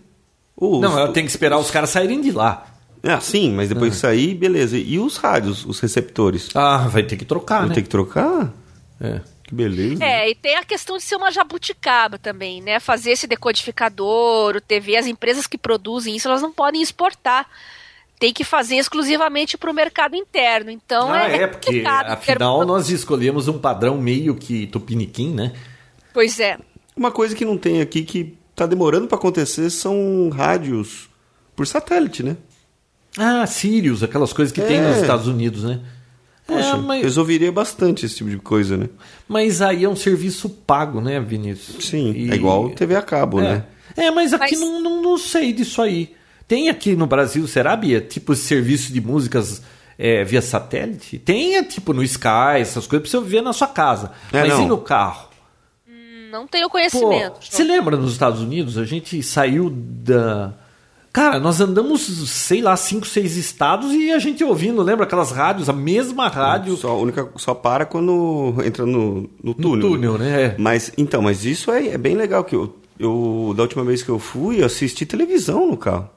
[0.55, 2.66] Os, não, ela tem que esperar os caras saírem de lá.
[3.02, 4.76] Ah, sim, mas depois de sair, beleza.
[4.76, 6.50] E os rádios, os receptores?
[6.55, 7.68] Ah, vai ter que trocar, vai né?
[7.68, 8.52] Vai ter que trocar?
[9.00, 9.20] É.
[9.42, 10.05] Que beleza.
[10.05, 12.79] É, e tem a questão de ser uma jabuticaba também, né?
[12.79, 17.48] Fazer esse decodificador, o TV, as empresas que produzem isso, elas não podem exportar.
[18.18, 20.70] Tem que fazer exclusivamente para o mercado interno.
[20.70, 25.55] Então ah, é, é porque afinal nós escolhemos um padrão meio que tupiniquim, né?
[26.12, 26.59] Pois é.
[26.94, 31.08] Uma coisa que não tem aqui que está demorando para acontecer são rádios
[31.54, 32.36] por satélite, né?
[33.18, 34.88] Ah, Sirius, aquelas coisas que tem É.
[34.88, 35.80] nos Estados Unidos, né?
[36.46, 38.88] Poxa, é, mas, resolveria bastante esse tipo de coisa, né?
[39.28, 41.84] mas aí é um serviço pago, né, Vinícius?
[41.84, 43.42] Sim, E- é igual TV a cabo, É.
[43.42, 43.64] né?
[43.96, 46.14] É, mas aqui Mas- Não, não, não sei disso aí.
[46.46, 48.00] Tem aqui no Brasil, será, Bia?
[48.00, 49.60] Tipo serviço de músicas
[49.98, 51.18] é, via satélite?
[51.18, 54.12] Tem, é, tipo, no Sky, essas coisas, pra você ver na sua casa.
[54.32, 54.62] É, mas não.
[54.64, 55.25] e no carro?
[56.37, 57.38] Não tenho Pô, conhecimento.
[57.40, 58.77] você lembra nos Estados Unidos?
[58.79, 60.53] A gente saiu da.
[61.12, 65.66] Cara, nós andamos, sei lá, cinco, seis estados e a gente ouvindo, lembra aquelas rádios,
[65.66, 69.90] a mesma rádio Só, a única, só para quando entra no, no no túnel.
[69.90, 70.55] túnel, né?
[70.59, 74.11] Mas, então, mas isso é, é bem legal, que eu, eu, da última vez que
[74.11, 76.11] eu fui, eu assisti televisão no carro.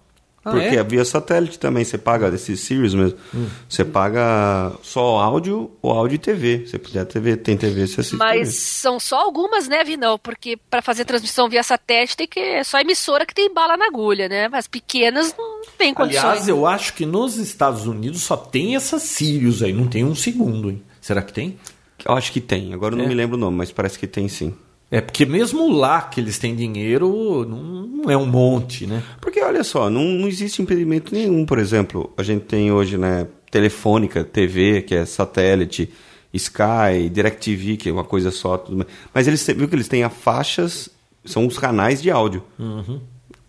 [0.50, 0.80] Ah, Porque é?
[0.80, 3.48] havia satélite também, você paga, desse Sirius mesmo, Hum.
[3.68, 6.66] você paga só áudio ou áudio e TV.
[6.68, 8.52] Se puder TV, tem TV, você assiste Mas TV.
[8.52, 10.18] são só algumas, né, Vinão?
[10.20, 13.86] Porque para fazer transmissão via satélite tem que é só emissora que tem bala na
[13.88, 14.50] agulha, né?
[14.52, 16.24] As pequenas não tem condições.
[16.26, 20.16] Aliás, eu acho que nos Estados Unidos só tem essas Sirius aí, não tem um
[20.16, 20.82] segundo, hein?
[21.02, 21.58] Será que tem?
[22.06, 23.08] Eu acho que tem, agora eu não É.
[23.08, 24.54] me lembro o nome, mas parece que tem sim.
[24.92, 29.04] É porque mesmo lá que eles têm dinheiro, não, é um monte, né?
[29.22, 33.28] Porque olha só, não, não existe impedimento nenhum, por exemplo, a gente tem hoje, né,
[33.52, 35.92] telefônica, TV, que é satélite,
[36.34, 38.90] Sky, DirecTV, que é uma coisa só, tudo mais.
[39.14, 40.90] Mas eles viu que eles têm as faixas,
[41.24, 42.44] são os canais de áudio.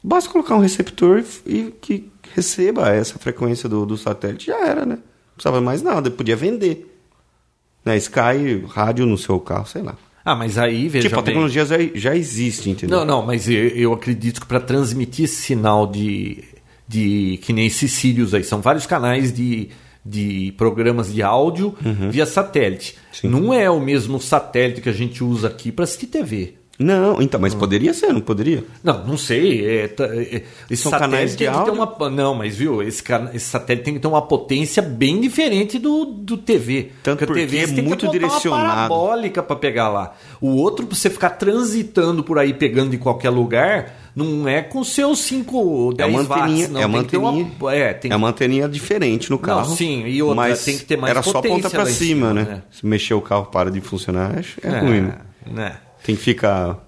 [0.02, 4.84] Basta colocar um receptor e, e que receba essa frequência do, do satélite, já era,
[4.84, 4.96] né?
[4.96, 6.86] Não precisava mais nada, podia vender.
[7.84, 9.96] Né, Sky, rádio no seu carro, sei lá.
[10.24, 11.32] Ah, mas aí, veja tipo, a bem...
[11.32, 12.98] tecnologia já, já existe, entendeu?
[12.98, 16.44] Não, não, mas eu, eu acredito que para transmitir esse sinal de,
[16.86, 17.38] de.
[17.42, 19.70] que nem esses Sirius aí, são vários canais de,
[20.04, 21.74] de programas de áudio
[22.10, 22.96] via satélite.
[23.12, 23.28] Sim.
[23.28, 26.59] Não é o mesmo satélite que a gente usa aqui para assistir TV.
[26.82, 28.64] Não, então, mas poderia ser, não poderia?
[28.82, 29.66] Não, não sei.
[29.82, 31.74] É, tá- é, esse São canais de tem que áudio?
[31.74, 32.08] uma.
[32.08, 36.06] Não, mas viu, esse, cana- esse satélite tem que ter uma potência bem diferente do,
[36.06, 36.90] do TV.
[37.02, 38.64] Tanto porque você é tem que muito botar direcionado.
[38.64, 40.14] Uma parabólica para pegar lá.
[40.40, 44.82] O outro, pra você ficar transitando por aí, pegando em qualquer lugar, não é com
[44.82, 46.42] seus 5, É 10 uma watts.
[46.44, 49.30] anteninha, Não, é uma tem que ter uma- anteninha, é, tem é uma anteninha diferente
[49.30, 49.76] no carro.
[49.76, 51.92] sim, e outra, mas tem que ter mais Era só potência ponta pra lá em
[51.92, 52.42] cima, cima, né?
[52.44, 52.62] né?
[52.70, 55.00] Se mexer o carro para de funcionar, acho é, é, ruim.
[55.02, 55.14] né?
[55.46, 55.76] né?
[56.02, 56.78] Tem que ficar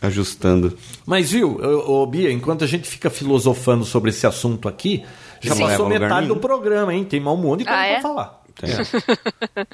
[0.00, 0.76] ajustando.
[1.06, 5.04] Mas viu, ô, ô, Bia, enquanto a gente fica filosofando sobre esse assunto aqui,
[5.40, 5.62] já Sim.
[5.64, 7.04] passou metade do programa, hein?
[7.04, 8.00] Tem mal um monte de coisa Ah, pra é?
[8.02, 8.42] falar.
[8.54, 8.70] Tem.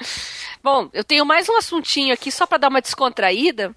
[0.63, 3.73] Bom, eu tenho mais um assuntinho aqui só para dar uma descontraída.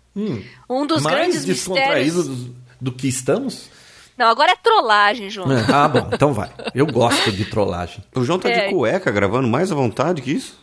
[0.68, 1.04] Um dos Hum.
[1.04, 2.26] Mais grandes descontraído mistérios.
[2.46, 3.68] do, do que estamos?
[4.16, 5.48] Não, agora é trollagem, João.
[5.72, 6.50] Ah, bom, então vai.
[6.74, 8.02] Eu gosto de trollagem.
[8.14, 8.68] O João tá É.
[8.68, 10.62] de cueca gravando mais à vontade que isso?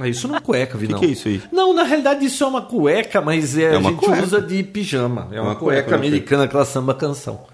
[0.00, 0.98] Ah, Isso não é cueca, Vinão.
[0.98, 1.42] que é isso aí?
[1.52, 4.22] Não, na realidade isso é uma cueca, mas é, É a gente cueca.
[4.22, 5.28] usa de pijama.
[5.32, 7.46] É uma, Uma cueca, cueca, né, americana, aquela samba canção.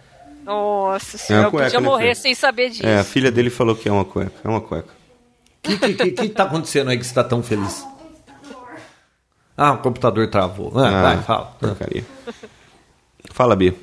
[0.45, 2.23] Nossa senhora, eu cueca, podia né, morrer filho?
[2.23, 2.87] sem saber disso.
[2.87, 4.33] É, a filha dele falou que é uma cueca.
[4.45, 4.89] É uma cueca.
[5.65, 7.85] O que, que, que, que tá acontecendo aí que você tá tão feliz?
[9.57, 10.73] Ah, o computador travou.
[10.77, 11.45] Ah, Ah, vai, fala.
[11.59, 12.05] Porcaria.
[13.33, 13.75] Fala, Bia.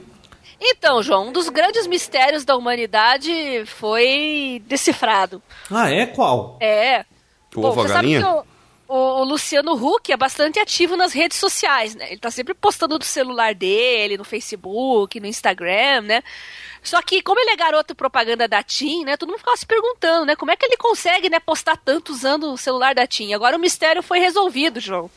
[0.62, 3.32] Então, João, um dos grandes mistérios da humanidade
[3.66, 5.42] foi decifrado.
[5.70, 6.06] Ah, é?
[6.06, 6.58] Qual?
[6.62, 7.04] É.
[7.56, 8.20] O Bom, ovo a você sabe galinha?
[8.42, 8.53] que
[8.96, 12.08] o, o- Luciano Huck é bastante ativo nas redes sociais, né?
[12.12, 16.24] Ele tá sempre postando do celular dele, no Facebook, no Instagram, né?
[16.82, 19.16] Só que, como ele é garoto propaganda da TIM, né?
[19.18, 20.36] Todo mundo ficava se perguntando, né?
[20.36, 23.34] Como é que ele consegue, né, postar tanto usando o celular da TIM?
[23.34, 25.10] Agora o mistério foi resolvido, João.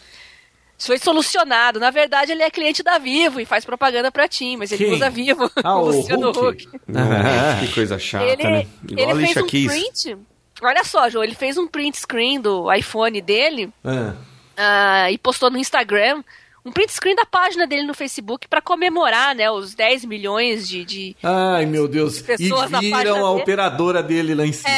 [0.79, 1.81] Isso foi solucionado.
[1.81, 4.95] Na verdade, ele é cliente da Vivo e faz propaganda pra TIM, mas ele Quem?
[4.95, 5.51] usa Vivo.
[5.65, 6.67] Ah, o Luciano Huck?
[6.67, 6.81] Huck.
[6.87, 8.67] Nossa, que coisa chata, Ele, né?
[8.89, 10.19] Igual ele fez um print.
[10.63, 14.15] Olha só, João, ele fez um print screen do iPhone dele Ah.
[14.57, 16.23] ah, e postou no Instagram
[16.65, 20.85] um print screen da página dele no Facebook para comemorar, né, os 10 milhões de,
[20.85, 22.21] de- Ai, meu Deus.
[22.71, 23.43] Na e viram a dele.
[23.43, 24.69] operadora dele lá em cima.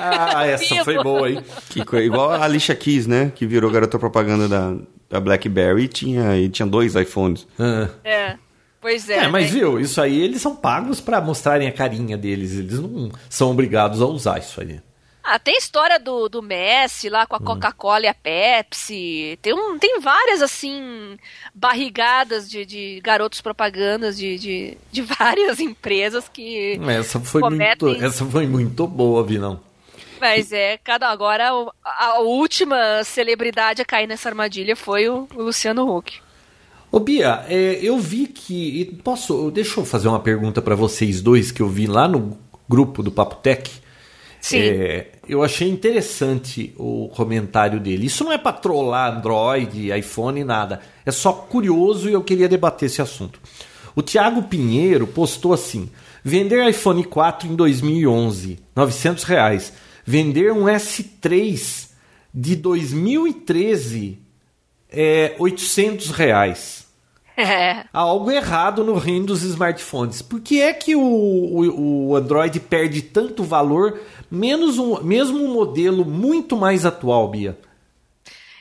[0.00, 1.44] Ah, essa foi boa, hein?
[1.70, 3.30] Que coisa, igual a Alicia Keys, né?
[3.34, 4.74] Que virou garota propaganda da,
[5.08, 7.46] da BlackBerry e tinha, e tinha dois iPhones.
[7.58, 7.88] Ah.
[8.02, 8.36] É.
[8.80, 9.18] Pois é.
[9.24, 9.58] É, mas né?
[9.60, 12.52] viu, isso aí eles são pagos pra mostrarem a carinha deles.
[12.54, 14.80] Eles não são obrigados a usar isso aí.
[15.30, 17.40] Ah, tem história do, do Messi lá com Hum.
[17.42, 19.38] a Coca-Cola e a Pepsi.
[19.42, 21.18] Tem, um, tem várias, assim,
[21.54, 26.80] barrigadas de, de garotos propagandas de, de, de várias empresas que.
[26.88, 27.88] Essa foi, Cometem.
[27.90, 29.60] muito, essa foi muito boa, Vinão.
[30.18, 31.50] Mas é, cada agora
[31.84, 36.20] a, última celebridade a cair nessa armadilha foi o, o Luciano Huck.
[36.90, 38.98] Ô Bia, é, eu vi que.
[39.04, 39.50] Posso.
[39.50, 43.12] Deixa eu fazer uma pergunta pra vocês dois que eu vi lá no grupo do
[43.12, 43.70] Papo Tech.
[44.40, 44.58] Sim.
[44.60, 48.06] É, eu achei interessante o comentário dele.
[48.06, 50.80] Isso não é pra trollar Android, iPhone, nada.
[51.04, 53.40] É só curioso e eu queria debater esse assunto.
[53.94, 55.90] O Tiago Pinheiro postou assim:
[56.24, 59.72] Vender iPhone 4 em 2011, 900 reais.
[60.04, 61.88] Vender um S3
[62.32, 64.18] de 2013,
[64.90, 66.86] é 800 reais.
[67.40, 67.84] É.
[67.92, 70.20] Há algo errado no reino dos smartphones.
[70.20, 74.00] Por que é que o, o, o Android perde tanto valor,
[74.30, 77.58] menos um, mesmo um modelo muito mais atual, Bia?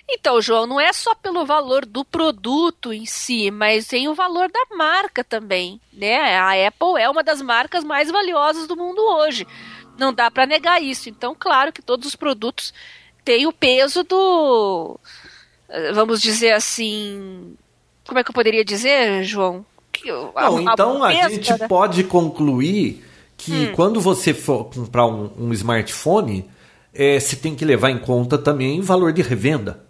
[0.09, 4.49] Então, João, não é só pelo valor do produto em si, mas tem o valor
[4.49, 6.37] da marca também, né?
[6.37, 9.45] A Apple é uma das marcas mais valiosas do mundo hoje.
[9.97, 11.09] Não dá para negar isso.
[11.09, 12.73] Então, claro que todos os produtos
[13.25, 14.97] têm o peso do
[15.93, 17.55] vamos dizer assim,
[18.05, 19.65] como é que eu poderia dizer, João?
[19.91, 21.67] Que, a, Não, então a, a gente da...
[21.67, 23.03] pode concluir
[23.37, 23.71] que hum.
[23.73, 26.49] quando você for comprar um, um smartphone,
[26.93, 29.85] é, você tem que levar em conta também o valor de revenda.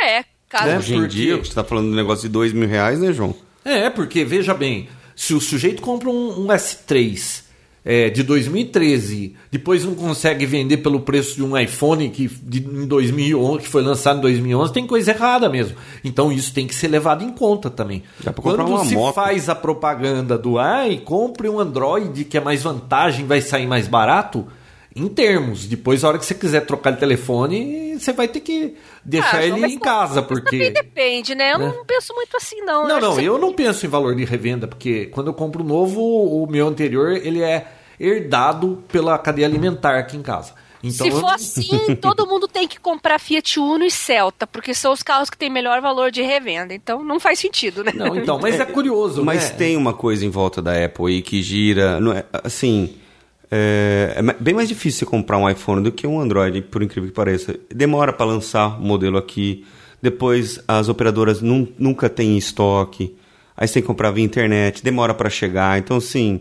[0.00, 0.78] É, caso né?
[0.78, 1.14] Hoje em porque...
[1.14, 3.34] dia, você está falando de um negócio de dois mil reais, né, João?
[3.64, 7.43] É, porque veja bem, se o sujeito compra um, um S3
[7.84, 12.86] é, de 2013, depois não consegue vender pelo preço de um iPhone que, de, em
[12.86, 15.76] 2011, que foi lançado em 2011, tem coisa errada mesmo.
[16.02, 18.02] Então isso tem que ser levado em conta também.
[18.40, 19.14] Quando se moto.
[19.14, 23.86] faz a propaganda do ai, compre um Android que é mais vantagem, vai sair mais
[23.86, 24.46] barato,
[24.94, 25.66] em termos.
[25.66, 29.46] Depois, a hora que você quiser trocar de telefone, você vai ter que deixar ah,
[29.46, 30.70] ele em casa, porque...
[30.70, 31.54] depende, né?
[31.54, 31.72] Eu né?
[31.76, 32.86] não penso muito assim, não.
[32.86, 36.00] Não, eu não, eu não penso em valor de revenda, porque quando eu compro novo,
[36.00, 37.66] o meu anterior, ele é
[37.98, 40.54] herdado pela cadeia alimentar aqui em casa.
[40.82, 44.92] Então, Se for assim, todo mundo tem que comprar Fiat Uno e Celta, porque são
[44.92, 46.74] os carros que têm melhor valor de revenda.
[46.74, 47.90] Então não faz sentido, né?
[47.94, 49.56] Não, então, mas é curioso, Mas né?
[49.56, 52.96] tem uma coisa em volta da Apple aí que gira, não é, assim,
[53.56, 57.08] é, é, bem mais difícil você comprar um iPhone do que um Android, por incrível
[57.08, 57.54] que pareça.
[57.72, 59.64] Demora para lançar o modelo aqui,
[60.02, 63.14] depois as operadoras num, nunca têm estoque,
[63.56, 65.78] aí você tem que comprar via internet, demora para chegar.
[65.78, 66.40] Então, assim,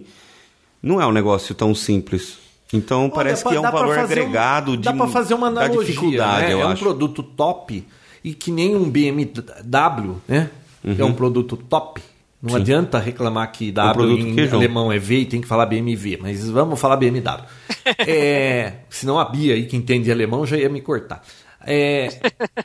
[0.81, 2.39] não é um negócio tão simples.
[2.73, 6.25] Então, Olha, parece que é um valor agregado um, de Dá para fazer uma analogia,
[6.39, 6.53] né?
[6.53, 7.85] É um produto top
[8.23, 10.49] e que nem um BMW, né?
[10.83, 10.95] Uhum.
[10.97, 12.01] É um produto top
[12.43, 12.55] não Sim.
[12.57, 16.49] adianta reclamar que W em que, alemão é V e tem que falar BMW, mas
[16.49, 17.41] vamos falar BMW.
[18.05, 21.23] é, senão a Bia aí, que entende alemão, já ia me cortar.
[21.65, 22.19] É,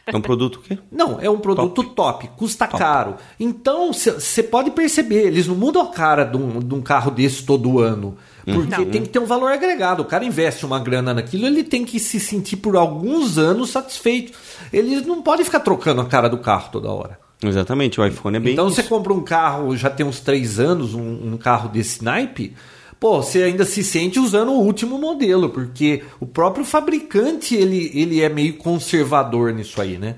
[0.05, 0.77] é um produto o quê?
[0.91, 2.83] Não, é um produto top, top custa top.
[2.83, 3.15] caro.
[3.39, 7.45] Então, você pode perceber, eles não mudam a cara de um, de um carro desse
[7.45, 8.17] todo ano.
[8.45, 8.55] Uhum.
[8.55, 8.91] Porque não.
[8.91, 10.03] tem que ter um valor agregado.
[10.03, 14.37] O cara investe uma grana naquilo, ele tem que se sentir por alguns anos satisfeito.
[14.73, 17.28] Eles não podem ficar trocando a cara do carro toda hora.
[17.43, 18.53] Exatamente, o iPhone é bem.
[18.53, 18.77] Então isso.
[18.77, 22.55] você compra um carro, já tem uns três anos, um, um, carro desse naipe,
[22.99, 28.21] pô, você ainda se sente usando o último modelo, porque o próprio fabricante ele, ele
[28.21, 30.17] é meio conservador nisso aí, né?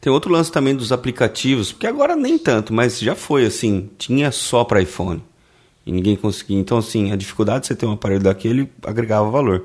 [0.00, 4.30] Tem outro lance também dos aplicativos, porque agora nem tanto, mas já foi assim, tinha
[4.30, 5.22] só para iPhone.
[5.86, 6.58] E ninguém conseguia.
[6.58, 9.64] Então, assim, a dificuldade de você ter um aparelho daquele agregava valor.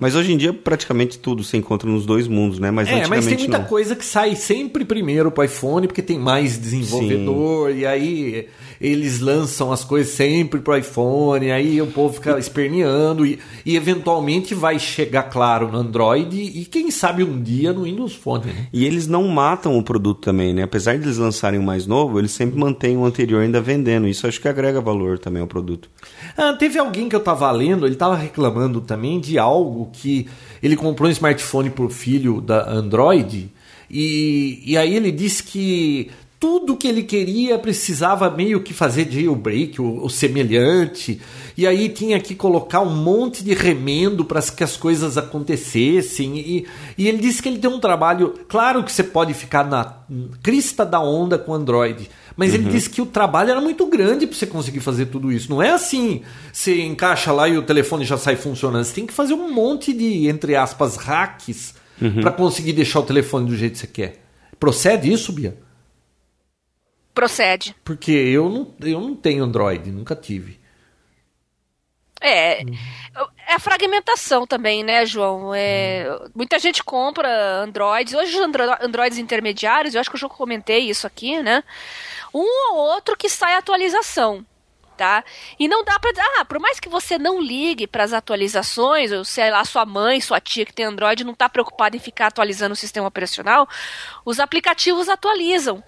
[0.00, 2.70] Mas hoje em dia praticamente tudo se encontra nos dois mundos, né?
[2.70, 3.64] Mas é, mas tem muita não.
[3.66, 7.78] coisa que sai sempre primeiro para iPhone porque tem mais desenvolvedor Sim.
[7.78, 8.48] e aí
[8.80, 14.54] eles lançam as coisas sempre pro iPhone, aí o povo fica esperneando e, e eventualmente
[14.54, 18.46] vai chegar claro no Android e quem sabe um dia no Windows Phone.
[18.46, 18.66] Né?
[18.72, 20.62] E eles não matam o produto também, né?
[20.62, 24.08] Apesar de eles lançarem o mais novo, eles sempre mantêm o anterior ainda vendendo.
[24.08, 25.88] Isso acho que agrega valor também ao produto.
[26.36, 30.26] Ah, teve alguém que eu tava lendo, ele tava reclamando também de algo que
[30.62, 33.52] ele comprou um smartphone pro filho da Android
[33.88, 36.10] e, e aí ele disse que
[36.40, 41.20] tudo que ele queria precisava meio que fazer jailbreak, o, o semelhante,
[41.56, 46.38] e aí tinha que colocar um monte de remendo para que as coisas acontecessem.
[46.38, 46.66] E,
[46.98, 48.34] e ele disse que ele tem um trabalho.
[48.48, 49.98] Claro que você pode ficar na
[50.42, 52.10] crista da onda com Android.
[52.36, 52.56] Mas uhum.
[52.56, 55.48] ele disse que o trabalho era muito grande para você conseguir fazer tudo isso.
[55.48, 58.84] Não é assim, você encaixa lá e o telefone já sai funcionando.
[58.84, 62.20] Você tem que fazer um monte de, entre aspas, hacks uhum.
[62.20, 64.24] para conseguir deixar o telefone do jeito que você quer.
[64.58, 65.56] Procede isso, Bia?
[67.14, 67.76] Procede.
[67.84, 70.63] Porque eu não, eu não tenho Android, nunca tive.
[72.20, 72.62] É,
[73.46, 75.54] é a fragmentação também, né, João?
[75.54, 77.28] É, muita gente compra
[77.62, 78.14] Androids.
[78.14, 78.42] Hoje, os
[78.80, 81.62] Androids intermediários, eu acho que eu já comentei isso aqui, né?
[82.32, 84.44] Um ou outro que sai atualização.
[84.96, 85.24] Tá?
[85.58, 89.24] E não dá para ah, por mais que você não ligue para as atualizações, ou
[89.24, 92.74] sei lá, sua mãe, sua tia que tem Android não está preocupada em ficar atualizando
[92.74, 93.68] o sistema operacional,
[94.24, 95.82] os aplicativos atualizam.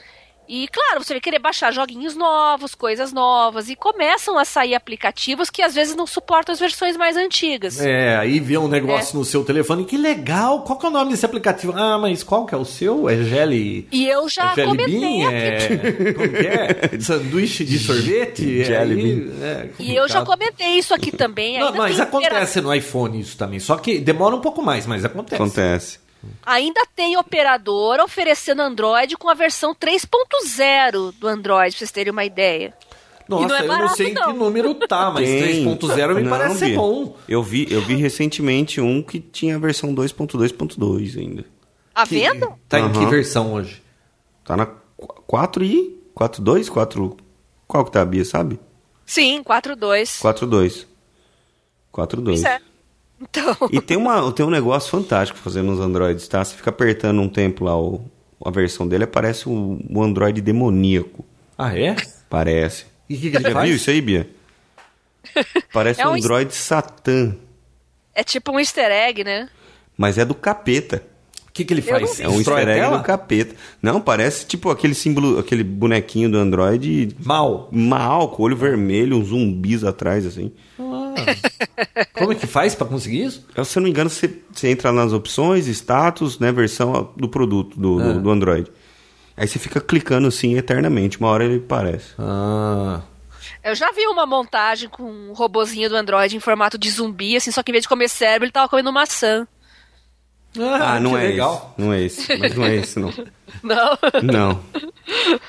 [0.48, 5.50] E claro, você vai querer baixar joguinhos novos, coisas novas, e começam a sair aplicativos
[5.50, 7.80] que às vezes não suportam as versões mais antigas.
[7.80, 11.10] É, aí vê um negócio no seu telefone, que legal, qual que é o nome
[11.10, 11.72] desse aplicativo?
[11.76, 13.08] Ah, mas qual que é o seu?
[13.08, 13.88] É Jelly...
[13.90, 15.28] E eu já é comentei Bean?
[15.28, 15.36] aqui.
[15.36, 16.12] É...
[16.14, 17.00] Como que é?
[17.00, 18.62] Sanduíche de sorvete?
[18.64, 21.58] Jelly Aí, é E eu já comentei isso aqui também.
[21.58, 25.34] Não, mas acontece no iPhone isso também, só que demora um pouco mais, mas acontece.
[25.42, 26.05] Acontece.
[26.44, 32.24] Ainda tem operadora oferecendo Android com a versão 3.0 do Android, pra vocês terem uma
[32.24, 32.74] ideia.
[33.28, 34.32] Nossa, E não é eu não barato, sei em que não.
[34.32, 35.64] número tá, mas Tem.
[35.64, 37.16] 3.0 me Não, parece ser bom.
[37.28, 41.44] Eu vi, eu vi recentemente um que tinha a versão 2.2.2 ainda.
[41.94, 42.52] A Que- venda?
[42.68, 43.82] Tá em que versão hoje?
[44.44, 44.66] Tá na
[45.26, 47.16] 4 e 4.2, 4
[47.66, 48.60] Qual que tá a Bia, sabe?
[49.04, 50.20] Sim, 4.2.
[50.20, 50.86] 4.2.
[51.92, 52.24] 4.2.
[52.24, 52.60] Pois é.
[53.20, 56.44] Então, E tem, uma, tem um negócio fantástico fazendo nos Androids, tá?
[56.44, 58.02] Você fica apertando um tempo lá o,
[58.44, 61.24] a versão dele, aparece um, um Android demoníaco.
[61.56, 61.96] Ah, é?
[62.28, 62.84] Parece.
[63.08, 63.66] E o que, que ele Já faz?
[63.68, 64.28] viu isso aí, Bia?
[65.72, 67.34] Parece É um um Android Satã,
[68.14, 69.48] é tipo um easter egg, né?
[69.96, 71.02] mas é do capeta.
[71.48, 72.20] O que, que ele faz?
[72.20, 73.54] É um Destrói easter egg do capeta.
[73.80, 77.68] Não, parece tipo aquele símbolo, aquele bonequinho do Android Mal.
[77.72, 80.52] mal, com olho vermelho, uns zumbis atrás, assim.
[82.12, 83.46] Como é que faz pra conseguir isso?
[83.54, 87.28] Eu, Se eu não me engano, você, você entra nas opções, status, né, versão do
[87.28, 88.70] produto, do, do, do Android.
[89.36, 92.14] Aí você fica clicando assim eternamente, uma hora ele aparece.
[92.18, 93.02] Ah.
[93.62, 97.50] Eu já vi uma montagem com um robozinho do Android em formato de zumbi, assim,
[97.50, 99.46] só que em vez de comer cérebro, ele tava comendo maçã.
[100.58, 101.74] Ah, não que é legal.
[101.76, 101.82] esse.
[101.82, 102.36] Não é esse.
[102.38, 103.12] Mas não é esse, não.
[103.62, 103.98] Não.
[104.22, 104.60] Não.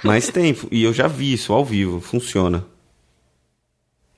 [0.03, 2.65] Mas tem, e eu já vi isso ao vivo, funciona.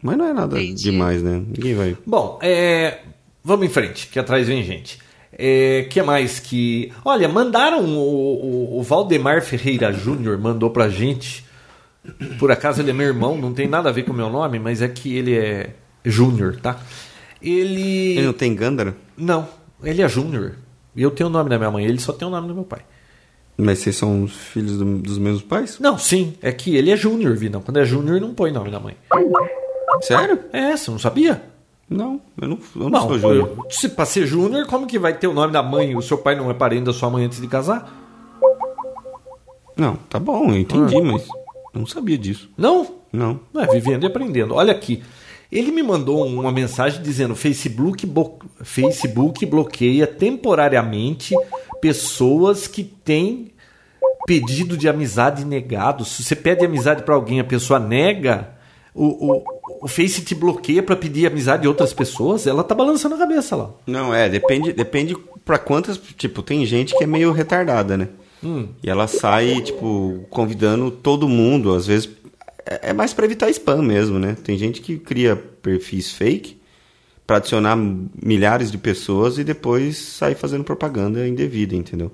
[0.01, 0.83] Mas não é nada Entendi.
[0.83, 1.43] demais, né?
[1.45, 1.97] Ninguém vai.
[2.05, 2.99] Bom, é,
[3.43, 4.99] vamos em frente, que atrás vem gente.
[5.37, 6.91] É, que mais que.
[7.05, 11.45] Olha, mandaram o, o, o Valdemar Ferreira Júnior mandou pra gente.
[12.39, 14.57] Por acaso ele é meu irmão, não tem nada a ver com o meu nome,
[14.57, 15.71] mas é que ele é
[16.03, 16.79] Júnior, tá?
[17.41, 18.17] Ele.
[18.17, 18.95] Ele não tem Gandara?
[19.17, 19.47] Não,
[19.83, 20.55] ele é Júnior.
[20.95, 22.63] E eu tenho o nome da minha mãe, ele só tem o nome do meu
[22.63, 22.79] pai.
[23.57, 25.77] Mas vocês são os filhos do- dos mesmos pais?
[25.79, 27.61] Não, sim, é que ele é Júnior, Vinão.
[27.61, 28.95] Quando é Júnior, não põe nome da mãe.
[30.01, 30.39] Sério?
[30.53, 31.41] É, você não sabia?
[31.89, 33.65] Não, eu não, eu não, Não, sou júnior.
[33.71, 35.95] se pra ser Júnior, como que vai ter o nome da mãe?
[35.95, 37.91] O seu pai não é parente da sua mãe antes de casar?
[39.75, 41.27] Não, tá bom, eu entendi, mas
[41.73, 42.49] eu não sabia disso.
[42.57, 42.95] Não?
[43.11, 43.39] Não.
[43.53, 44.53] Não é vivendo e aprendendo.
[44.55, 45.01] Olha aqui.
[45.51, 51.33] Ele me mandou uma mensagem dizendo: Facebook, bo- Facebook bloqueia temporariamente
[51.81, 53.51] pessoas que têm
[54.27, 56.05] pedido de amizade negado.
[56.05, 58.49] Se você pede amizade pra alguém, a pessoa nega,
[58.93, 59.43] o, o,
[59.83, 62.47] o Face te bloqueia pra pedir amizade de outras pessoas.
[62.47, 63.71] Ela tá balançando a cabeça lá.
[63.85, 65.15] Não, é, depende, depende
[65.45, 65.97] pra quantas.
[66.17, 68.09] Tipo, tem gente que é meio retardada, né?
[68.81, 72.09] E ela sai, tipo, convidando todo mundo, às vezes.
[72.65, 74.37] É é mais pra evitar spam mesmo, né?
[74.43, 76.59] Tem gente que cria perfis fake
[77.25, 77.77] pra adicionar
[78.21, 82.11] milhares de pessoas e depois sai fazendo propaganda indevida, entendeu?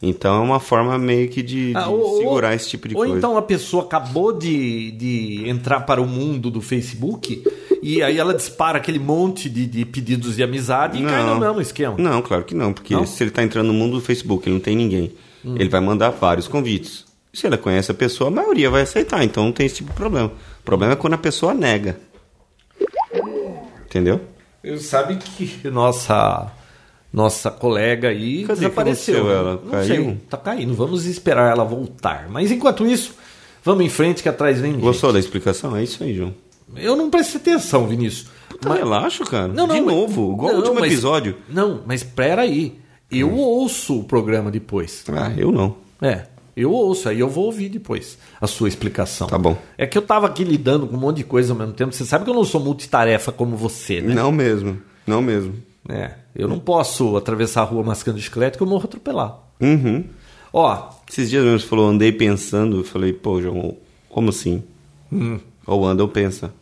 [0.00, 3.00] Então é uma forma meio que de, Ah, ou- ou- segurar esse tipo de ou
[3.02, 3.16] coisa.
[3.18, 7.42] então a pessoa acabou de, de entrar para o mundo do Facebook
[7.82, 11.60] e aí ela dispara aquele monte de, de pedidos de amizade e cai no mesmo
[11.60, 11.96] esquema.
[11.98, 13.04] Não, claro que não, porque Não?
[13.04, 15.12] se ele tá entrando no mundo do Facebook e não tem ninguém,
[15.44, 17.04] ele vai mandar vários convites.
[17.32, 19.96] Se ela conhece a pessoa, a maioria vai aceitar, então não tem esse tipo de
[19.96, 20.28] problema.
[20.60, 21.98] O problema é quando a pessoa nega.
[23.86, 24.20] Entendeu?
[24.78, 26.50] Sabe que nossa
[27.12, 29.30] nossa colega aí Cadê desapareceu.
[29.30, 29.60] ela?
[29.64, 29.86] Não Caiu?
[29.86, 30.74] sei, tá caindo.
[30.74, 32.28] Vamos esperar ela voltar.
[32.28, 33.14] Mas enquanto isso,
[33.64, 34.82] vamos em frente que atrás vem gente.
[34.82, 35.74] Gostou da explicação?
[35.76, 36.34] É isso aí, João.
[36.76, 38.28] Eu não prestei atenção, Vinícius.
[38.60, 39.48] Tá, relaxa, cara.
[39.48, 41.36] Não, não, de mas- novo, igual não, o último mas- episódio.
[41.48, 42.78] Não, mas espera aí.
[43.10, 45.02] Eu ouço o programa depois.
[45.10, 45.76] Ah, eu não.
[46.02, 49.26] É, eu ouço, aí eu vou ouvir depois a sua explicação.
[49.28, 49.56] Tá bom.
[49.78, 51.94] É que eu tava aqui lidando com um monte de coisa ao mesmo tempo.
[51.94, 54.14] Você sabe que eu não sou multitarefa como você, né?
[54.14, 54.78] Não mesmo.
[55.06, 55.54] Não mesmo.
[55.88, 59.36] É, eu não posso atravessar a rua mascando chiclete que eu morro atropelado.
[59.60, 60.04] Uhum.
[60.52, 62.78] Ó, Esses dias mesmo você falou, andei pensando.
[62.78, 63.76] Eu falei, pô, João,
[64.08, 64.62] como assim?
[65.12, 65.38] Hum.
[65.66, 66.52] Ou anda ou pensa.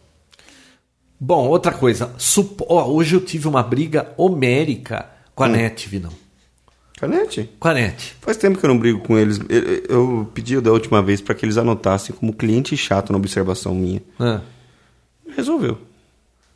[1.19, 2.13] bom, outra coisa.
[2.19, 5.47] Supo- ó, hoje eu tive uma briga homérica com Hum.
[5.47, 6.13] a NET, Vinão.
[6.99, 7.51] Canete?
[7.61, 8.17] Com a NET.
[8.23, 9.39] Faz tempo que eu não brigo com eles.
[9.51, 13.75] Eu, eu pedi da última vez para que eles anotassem como cliente chato na observação
[13.75, 14.03] minha.
[14.19, 14.41] Ah.
[15.37, 15.77] Resolveu.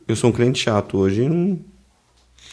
[0.07, 1.21] Eu sou um cliente chato hoje.
[1.23, 1.59] e não-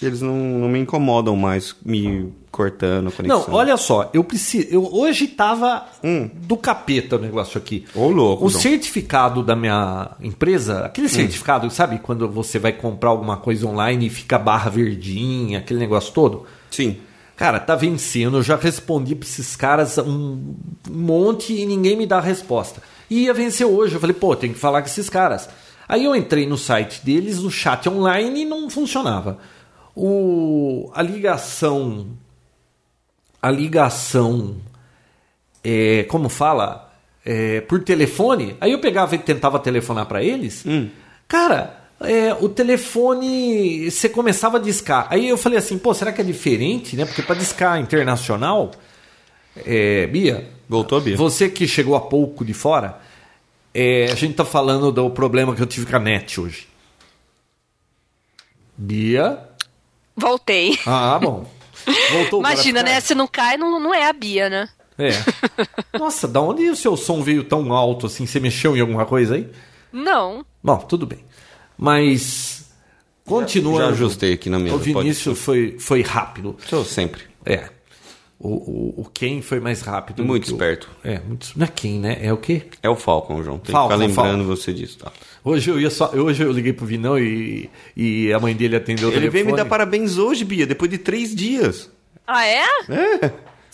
[0.01, 3.45] eles não, não me incomodam mais me cortando conexão.
[3.49, 4.69] Não, olha só, eu preciso.
[4.71, 6.29] Eu hoje tava Hum.
[6.35, 7.85] do capeta o negócio aqui.
[7.95, 10.85] Ô, louco, O certificado da minha empresa, Hum.
[10.87, 15.81] aquele certificado, sabe, quando você vai comprar alguma coisa online e fica barra verdinha, aquele
[15.81, 16.45] negócio todo.
[16.71, 16.97] Sim.
[17.37, 18.39] Cara, tá vencendo.
[18.39, 20.55] Eu já respondi pra esses caras um,
[20.91, 22.83] um monte e ninguém me dá a resposta.
[23.09, 23.95] E ia vencer hoje.
[23.95, 25.49] Eu falei, pô, tem que falar com esses caras.
[25.89, 29.39] Aí eu entrei no site deles, no chat online, e não funcionava.
[30.01, 32.11] O, a ligação.
[33.43, 34.59] A ligação.
[35.65, 36.95] É, como fala?
[37.27, 38.57] É, por telefone.
[38.61, 40.65] Aí eu pegava e tentava telefonar para eles.
[41.27, 45.09] Cara, é, o telefone você começava a discar.
[45.11, 47.05] Aí eu falei assim, pô, será que é diferente, né?
[47.05, 48.71] Porque para discar internacional,
[49.67, 51.17] é, Bia, Voltou, Bia.
[51.17, 53.01] você que chegou há pouco de fora,
[53.75, 56.69] é, a gente tá falando do problema que eu tive com a net hoje.
[58.77, 59.48] Bia,
[60.19, 60.79] Voltei.
[60.87, 61.47] ah, bom.
[62.13, 63.01] Voltou para Imagina, né?
[63.01, 64.69] Se não cai, não, não é a Bia, né?
[64.99, 65.11] É.
[65.97, 68.27] Nossa, da onde o seu som veio tão alto assim?
[68.27, 69.49] Você mexeu em alguma coisa aí?
[69.93, 70.45] Não.
[70.63, 71.25] Bom, tudo bem.
[71.77, 72.71] Mas
[73.25, 73.83] continua.
[73.83, 74.75] Já ajustei aqui na mesa.
[74.75, 76.57] O Vinícius foi, foi rápido.
[76.69, 77.23] Sou sempre.
[77.47, 77.71] É.
[78.41, 80.25] O, o, o Ken foi mais rápido.
[80.25, 80.89] Muito do que o- esperto.
[81.03, 81.49] É, muito.
[81.57, 82.19] Não é Ken, né?
[82.23, 82.63] É o quê?
[82.83, 83.59] É o Falcon, João.
[83.59, 84.57] Tem Falcon, que ficar lembrando Falcon.
[84.57, 85.13] você disso, tá?
[85.45, 86.11] Hoje eu ia só.
[86.15, 89.53] Hoje eu liguei pro Vinão e, e a mãe dele atendeu o Ele veio telefone.
[89.53, 91.91] me dar parabéns hoje, Bia, depois de três dias.
[92.27, 92.65] Ah, é?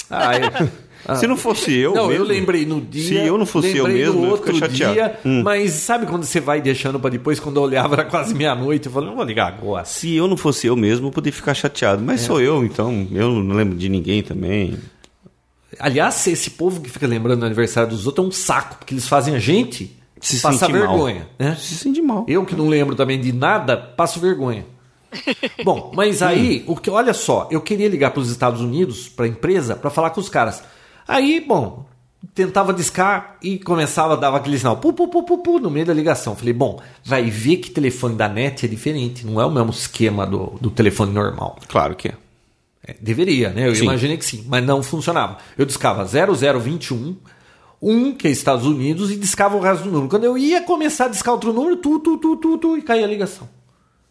[0.09, 0.41] Ah, é.
[1.07, 1.17] Ah.
[1.17, 3.09] Se não fosse eu não, mesmo, eu lembrei no dia.
[3.09, 4.95] Se eu não fosse eu mesmo, eu outro fico chateado.
[4.95, 5.19] dia.
[5.25, 5.43] Hum.
[5.43, 8.93] Mas sabe quando você vai deixando pra depois, quando eu olhava era quase meia-noite, eu
[8.93, 9.85] falei, não vou ligar agora.
[9.85, 12.03] Se eu não fosse eu mesmo, eu poderia ficar chateado.
[12.03, 12.27] Mas É.
[12.27, 14.79] sou eu, então eu não lembro de ninguém também.
[15.79, 19.09] Aliás, esse povo que fica lembrando do aniversário dos outros é um saco, porque eles
[19.09, 20.89] fazem a gente Se passar sentir mal.
[20.89, 21.29] vergonha.
[21.39, 21.57] Né?
[21.61, 22.25] Se sente mal.
[22.29, 24.65] Eu que não lembro também de nada, passo vergonha.
[25.65, 29.27] Bom, mas aí, o que, olha só, eu queria ligar para os Estados Unidos, para
[29.27, 30.63] a empresa, para falar com os caras.
[31.07, 31.85] Aí, bom,
[32.35, 35.87] tentava discar e começava a dar aquele sinal, pu, pu, pu, pu, pu, no meio
[35.87, 36.35] da ligação.
[36.35, 40.27] Falei, bom, vai ver que telefone da net é diferente, não é o mesmo esquema
[40.27, 41.59] do, do telefone normal.
[41.69, 42.15] Claro que é.
[42.87, 43.67] É, deveria, né?
[43.67, 43.85] Eu Sim.
[43.85, 45.39] imaginei que sim, mas não funcionava.
[45.57, 47.17] Eu discava 0021,
[47.81, 50.11] 1, que é Estados Unidos, e discava o resto do número.
[50.11, 53.05] Quando eu ia começar a discar outro número, tu, tu, tu, tu, tu, e caía
[53.05, 53.49] a ligação.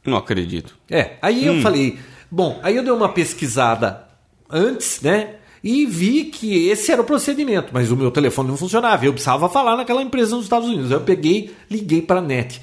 [0.04, 0.76] Não acredito.
[0.90, 2.00] É, aí eu falei,
[2.32, 4.08] bom, aí eu dei uma pesquisada
[4.50, 5.36] antes, né?
[5.64, 9.06] E vi que esse era o procedimento, mas o meu telefone não funcionava.
[9.06, 10.92] Eu precisava falar naquela empresa nos Estados Unidos.
[10.92, 12.62] Aí eu peguei, liguei para a net.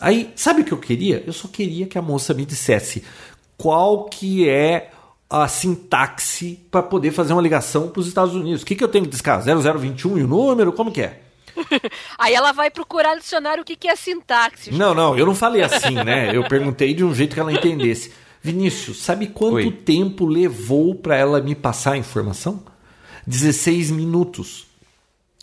[0.00, 1.22] Aí, sabe o que eu queria?
[1.26, 3.02] Eu só queria que a moça me dissesse
[3.56, 4.90] qual que é
[5.28, 8.62] a sintaxe para poder fazer uma ligação para os Estados Unidos.
[8.62, 9.42] O que, que eu tenho que discar?
[9.42, 10.72] 0021 e o número?
[10.72, 11.20] Como que é?
[12.18, 14.70] Aí ela vai procurar no dicionário o que, que é sintaxe.
[14.70, 16.34] Não, não, eu não falei assim, né?
[16.34, 18.12] Eu perguntei de um jeito que ela entendesse.
[18.42, 19.70] Vinícius, sabe quanto Oi.
[19.70, 22.60] tempo levou para ela me passar a informação?
[23.26, 24.66] 16 minutos.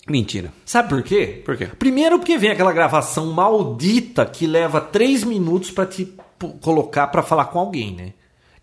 [0.07, 0.51] Mentira.
[0.65, 1.41] Sabe por quê?
[1.45, 1.67] Por quê?
[1.67, 6.13] Primeiro porque vem aquela gravação maldita que leva 3 minutos para te
[6.61, 8.13] colocar para falar com alguém, né?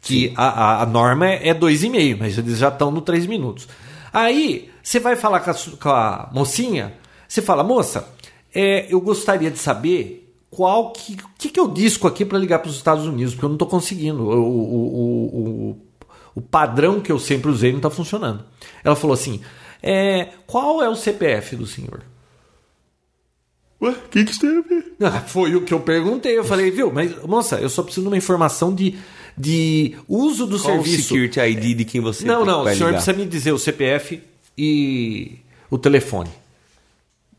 [0.03, 3.69] Que a, a, a norma é 2,5, mas eles já estão no 3 minutos.
[4.13, 6.95] Aí, você vai falar com a, com a mocinha,
[7.27, 8.09] você fala, moça,
[8.55, 10.26] é, eu gostaria de saber
[10.57, 13.45] qual que, o que, que eu disco aqui para ligar para os Estados Unidos, porque
[13.45, 14.23] eu não estou conseguindo.
[14.23, 15.77] O, o, o, o,
[16.37, 18.43] o padrão que eu sempre usei não está funcionando.
[18.83, 19.43] Ela falou assim,
[19.83, 22.03] é, qual é o CPF do senhor?
[23.83, 24.95] Ué, o que, que isso tem a ver?
[25.05, 26.39] Ah, foi o que eu perguntei.
[26.39, 28.97] Eu falei, viu, mas moça, eu só preciso de uma informação de,
[29.37, 31.09] de uso do Qual o serviço.
[31.09, 32.93] security ID de quem você Não, não, o senhor ligar?
[32.93, 34.23] precisa me dizer o CPF
[34.57, 35.39] e
[35.71, 36.31] o telefone.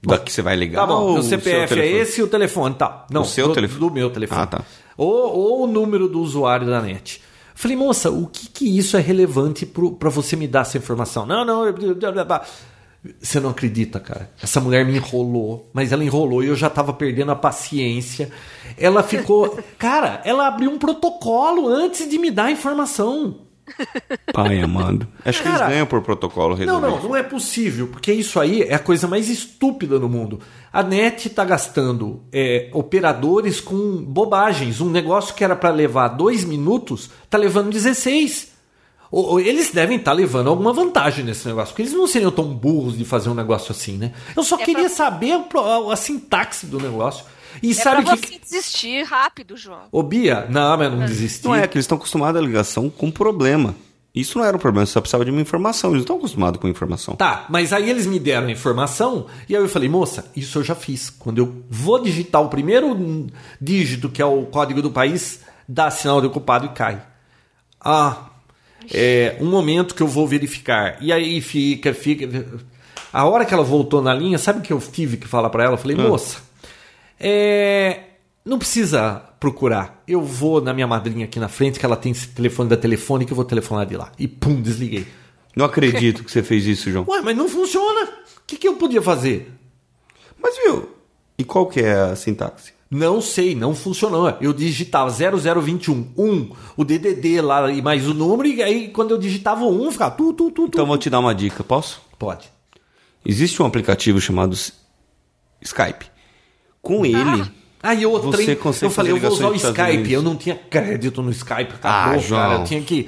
[0.02, 0.82] Da que você vai ligar?
[0.82, 3.06] Tá bom, o CPF é esse e o telefone, tá.
[3.12, 3.80] Não, O seu do, telefone?
[3.80, 4.42] Do meu telefone.
[4.42, 4.62] Ah, tá.
[4.96, 7.22] Ou, ou o número do usuário da net.
[7.56, 11.26] Falei, moça, o que, que isso é relevante para você me dar essa informação?
[11.26, 11.64] Não, não.
[13.20, 14.30] Você não acredita, cara.
[14.42, 18.32] Essa mulher me enrolou, mas ela enrolou e eu já tava perdendo a paciência.
[18.78, 19.58] Ela ficou.
[19.78, 23.47] cara, ela abriu um protocolo antes de me dar a informação.
[24.34, 25.08] Pai amado.
[25.26, 26.88] Acho que Cara, eles ganham por protocolo Não, resolver.
[26.88, 30.40] não, não é possível, porque isso aí é a coisa mais estúpida do mundo.
[30.72, 34.80] A NET está gastando é, operadores com bobagens.
[34.82, 38.56] Um negócio que era para levar dois minutos, tá levando 16.
[39.10, 42.46] Ou, ou eles devem estar levando alguma vantagem nesse negócio, porque eles não seriam tão
[42.54, 44.12] burros de fazer um negócio assim, né?
[44.36, 47.24] Eu só É queria pra- saber a, pro- a sintaxe do negócio.
[47.62, 48.28] E É sabe pra que.
[48.28, 49.84] você desistir rápido, João.
[49.92, 51.46] Ô, Bia, não, mas não desisti.
[51.46, 53.76] Não é, que eles estão acostumados à ligação com problema.
[54.16, 55.92] Isso não era um problema, você só precisava de uma informação.
[55.92, 57.16] Eles não estão acostumados com informação.
[57.16, 60.64] Tá, mas aí eles me deram a informação e aí eu falei, moça, isso eu
[60.64, 61.10] já fiz.
[61.12, 63.28] Quando eu vou digitar o primeiro
[63.62, 67.00] dígito, que é o código do país, dá sinal de ocupado e cai.
[67.80, 68.30] Ah,
[68.92, 70.98] é um momento que eu vou verificar.
[71.00, 72.28] E aí fica, fica.
[73.14, 75.64] A hora que ela voltou na linha, sabe o que eu tive que falar para
[75.66, 75.74] ela?
[75.74, 76.40] Eu falei, moça,
[77.20, 78.02] é,
[78.46, 80.04] Não precisa procurar.
[80.08, 83.26] Eu vou na minha madrinha aqui na frente, que ela tem esse telefone da telefone,
[83.26, 84.12] que eu vou telefonar de lá.
[84.18, 85.06] E pum, desliguei.
[85.56, 87.06] Não acredito que você fez isso, João.
[87.08, 88.04] Ué, mas não funciona.
[88.04, 89.52] O que, que eu podia fazer?
[90.42, 90.90] Mas viu?
[91.38, 92.74] E qual que é a sintaxe?
[92.90, 94.34] Não sei, não funcionou.
[94.40, 99.18] Eu digitava 0021, 1, o DDD lá e mais o número, e aí quando eu
[99.18, 100.76] digitava o 1, ficava tu, tu, tu, tu.
[100.76, 102.02] Então vou te dar uma dica, posso?
[102.18, 102.50] Pode.
[103.26, 104.56] Existe um aplicativo chamado
[105.62, 106.06] Skype.
[106.88, 107.44] Com ele.
[107.84, 108.58] Ah, e outra, Você hein?
[108.58, 110.12] consegue eu falei, eu vou usar o Skype.
[110.12, 111.74] Eu não tinha crédito no Skype.
[111.84, 112.42] Ah, Acabou, João.
[112.42, 112.60] cara.
[112.60, 113.08] Eu tinha que.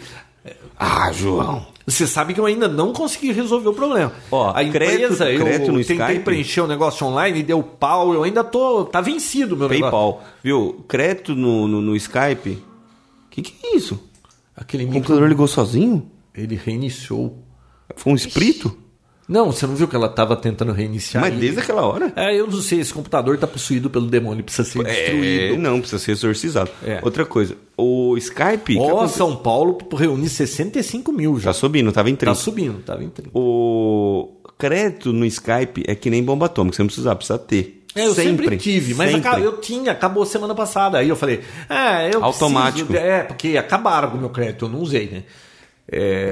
[0.77, 1.65] Ah, João.
[1.85, 4.11] Você sabe que eu ainda não consegui resolver o problema.
[4.31, 6.23] Ó, a empresa, crédito- crédito eu no tentei Skype?
[6.23, 8.13] preencher o negócio online e deu pau.
[8.13, 8.85] Eu ainda tô.
[8.85, 9.81] Tá vencido meu negócio.
[9.91, 10.23] PayPal.
[10.43, 10.85] Viu?
[10.87, 12.51] Crédito no, no, no Skype.
[12.51, 13.99] O que, que é isso?
[14.55, 16.09] Aquele O micro, computador ligou sozinho?
[16.35, 17.37] ele reiniciou.
[17.95, 18.77] Foi um espírito?
[19.29, 21.21] Não, você não viu que ela tava tentando reiniciar?
[21.23, 22.11] Mas e- desde aquela hora?
[22.15, 25.57] É, eu não sei, esse computador tá possuído pelo demônio, precisa ser É, destruído.
[25.61, 26.71] não, precisa ser exorcizado.
[26.83, 26.99] É.
[27.03, 28.77] Outra coisa, o Skype.
[28.79, 31.51] Ó, aconte- São Paulo reúne 65 mil já.
[31.51, 32.35] Tá subindo, tava em Tá 30.
[32.35, 33.29] subindo, tava em 30.
[33.37, 37.83] O crédito no Skype é que nem bomba atômica, você não precisa, precisa ter.
[37.95, 39.41] É, eu sempre, tive, mas sempre.
[39.43, 40.97] eu tinha, acabou semana passada.
[40.99, 42.87] Aí eu falei, é, eu Automático.
[42.87, 45.23] preciso- é, porque acabaram com o meu crédito, eu não usei, né?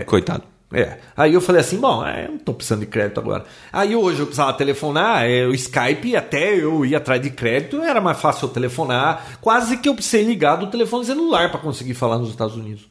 [0.05, 0.43] Coitado.
[0.71, 0.97] É.
[1.15, 3.45] Aí eu falei assim, bom, é, eu não tô precisando de crédito agora.
[3.71, 8.01] Aí hoje eu precisava telefonar, é, o Skype, até eu ir atrás de crédito, era
[8.01, 9.37] mais fácil eu telefonar.
[9.39, 12.85] Quase que eu precisei ligar do telefone celular para conseguir falar nos Estados Unidos.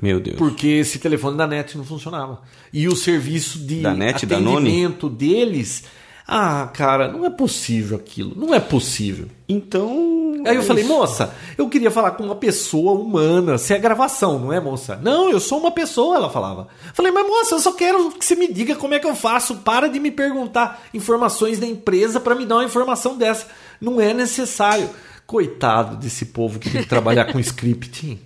[0.00, 0.38] Meu Deus.
[0.38, 2.40] Porque esse telefone da NET não funcionava.
[2.72, 4.56] E o serviço de Da NET, da Noni?
[4.68, 5.84] atendimento deles.
[6.26, 8.34] Ah, cara, não é possível aquilo.
[8.36, 9.28] Não é possível.
[9.48, 10.34] Então.
[10.46, 13.58] Aí eu falei, moça, eu queria falar com uma pessoa humana.
[13.58, 14.98] Se é gravação, não é, moça?
[15.02, 16.68] Não, eu sou uma pessoa, ela falava.
[16.94, 19.56] Falei, mas moça, eu só quero que você me diga como é que eu faço.
[19.56, 23.46] Para de me perguntar informações da empresa para me dar uma informação dessa.
[23.80, 24.88] Não é necessário.
[25.26, 28.20] Coitado desse povo que tem que trabalhar com scripting.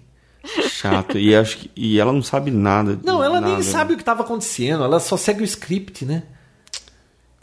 [0.68, 1.18] Chato.
[1.18, 2.98] E, acho que, e ela não sabe nada.
[3.04, 3.52] Não, ela nada.
[3.52, 4.84] nem sabe o que estava acontecendo.
[4.84, 6.22] Ela só segue o script, né?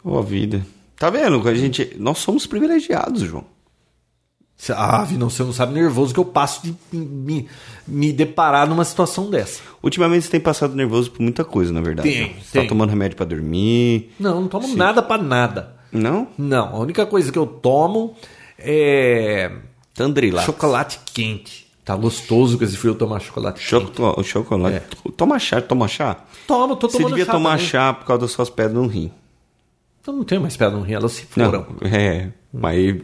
[0.04, 0.64] Ô, vida.
[0.96, 1.46] Tá vendo?
[1.48, 3.44] A gente, nós somos privilegiados, João.
[4.70, 7.48] Ah, não, você não sabe nervoso que eu passo de me,
[7.86, 9.60] me deparar numa situação dessa.
[9.82, 12.08] Ultimamente você tem passado nervoso por muita coisa, na verdade.
[12.08, 12.34] Tem.
[12.40, 12.62] Você tem.
[12.62, 14.12] tá tomando remédio pra dormir.
[14.18, 15.74] Não, não tomo nada pra nada.
[15.90, 16.28] Não?
[16.38, 18.14] Não, a única coisa que eu tomo
[18.58, 19.50] é
[19.92, 20.46] Tandrilax.
[20.46, 21.64] chocolate quente.
[21.84, 23.68] Tá gostoso com esse frio tomar chocolate quente.
[23.68, 24.86] Choco- chocolate.
[25.16, 26.16] Toma chá, toma chá.
[26.46, 27.66] Tomo, tô Você tomando devia chá tomar também.
[27.66, 29.10] chá por causa das suas pedras no rim.
[30.06, 31.66] Eu não tenho mais pedra no rim, elas se Não, foram.
[31.82, 32.96] é, mas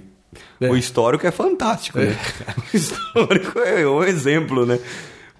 [0.61, 0.69] É.
[0.71, 2.17] o histórico é fantástico, né?
[2.73, 4.79] O histórico é um exemplo, né?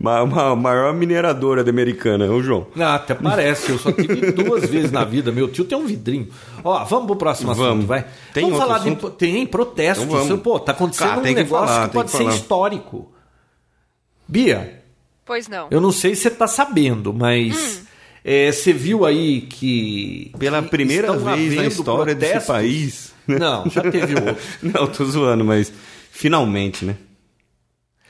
[0.03, 2.67] Ma- ma- maior mineradora da americana, é o João.
[2.75, 5.31] Não, até parece, eu só tive duas vezes na vida.
[5.31, 6.29] Meu tio tem um vidrinho.
[6.65, 7.85] Ó, vamos pro próximo assunto, Vamos.
[7.85, 8.07] vai.
[8.33, 9.11] Tem vamos falar assunto?
[9.11, 9.17] de.
[9.17, 10.07] Tem protestos.
[10.07, 10.41] Então vamos.
[10.43, 13.13] Pô, tá acontecendo Cara, um tem que negócio falar, que tem pode que ser histórico.
[14.27, 14.83] Bia,
[15.27, 15.69] Pois não.
[15.71, 17.80] eu não sei se você tá sabendo, mas.
[18.25, 20.33] É, você viu aí que.
[20.39, 22.55] Pela que primeira vez na história desse protestos?
[22.55, 23.13] país.
[23.27, 24.37] Não, já teve outro.
[24.63, 25.73] Não, tô zoando, mas
[26.11, 26.97] finalmente, né?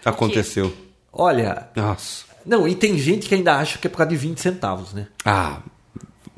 [0.05, 0.73] Aconteceu.
[1.13, 2.25] Olha, Nossa.
[2.47, 5.09] não, e tem gente que ainda acha que é por causa de 20 centavos, né?
[5.25, 5.59] Ah,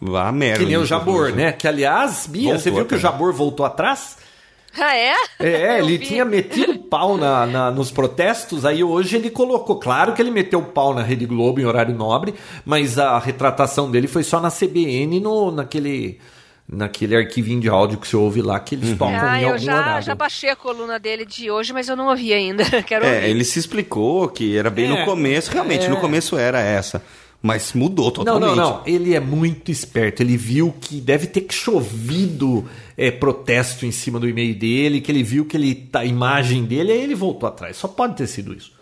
[0.01, 0.61] vá merda.
[0.61, 1.53] Que nem o Jabor, né?
[1.53, 2.99] Que aliás, Bia, Voltou você viu que o.
[2.99, 4.17] Jabor voltou atrás?
[4.79, 5.15] Ah, é?
[5.41, 6.07] É, Eu ele vi.
[6.07, 9.77] tinha metido pau na, na- nos protestos, aí hoje ele colocou.
[9.79, 14.07] Claro que ele meteu pau na Rede Globo em horário nobre, mas a retratação dele
[14.09, 16.19] foi só na CBN, no, naquele,
[16.69, 19.59] naquele arquivinho de áudio que você ouve lá, que eles tocam Ah, em eu algum
[19.63, 20.03] já, horário.
[20.07, 22.65] já baixei a coluna dele de hoje, mas eu não ouvi ainda.
[22.83, 23.29] Quero É, ouvir.
[23.29, 25.89] ele se explicou que era bem É, no começo, realmente, é.
[25.89, 27.03] no começo era essa.
[27.43, 28.49] Mas mudou Não, totalmente.
[28.51, 28.83] não, não.
[28.87, 30.23] Ele é muito esperto.
[30.23, 35.11] Ele viu que deve ter que chovido é, protesto em cima do e-mail dele, que
[35.11, 37.77] ele viu que ele, tá, a imagem dele, aí ele voltou atrás.
[37.77, 38.73] Só pode ter sido isso.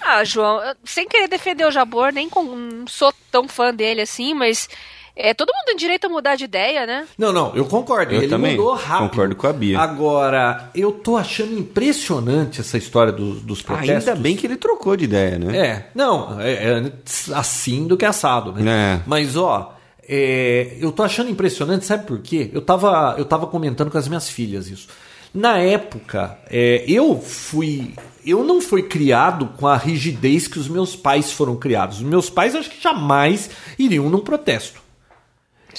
[0.00, 4.34] Ah, João, sem querer defender o Jabor, nem com, não sou tão fã dele assim,
[4.34, 4.68] mas
[5.14, 7.06] é, todo mundo tem direito a mudar de ideia, né?
[7.18, 8.14] Não, não, eu concordo.
[8.14, 9.10] Eu ele também mudou rápido.
[9.10, 9.78] concordo com a Bia.
[9.78, 14.08] Agora, eu tô achando impressionante essa história dos, dos protestos.
[14.08, 15.56] Ainda bem que ele trocou de ideia, né?
[15.56, 16.92] É, não, é, é
[17.34, 18.70] assim do que assado, né?
[18.70, 19.00] É.
[19.06, 19.74] Mas, ó,
[20.08, 22.50] é, eu tô achando impressionante, sabe por quê?
[22.52, 24.88] Eu tava, eu tava comentando com as minhas filhas isso.
[25.34, 27.94] Na época, é, eu fui.
[28.24, 31.96] Eu não fui criado com a rigidez que os meus pais foram criados.
[31.98, 34.81] Os meus pais acho que jamais iriam num protesto.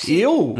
[0.08, 0.56] Eu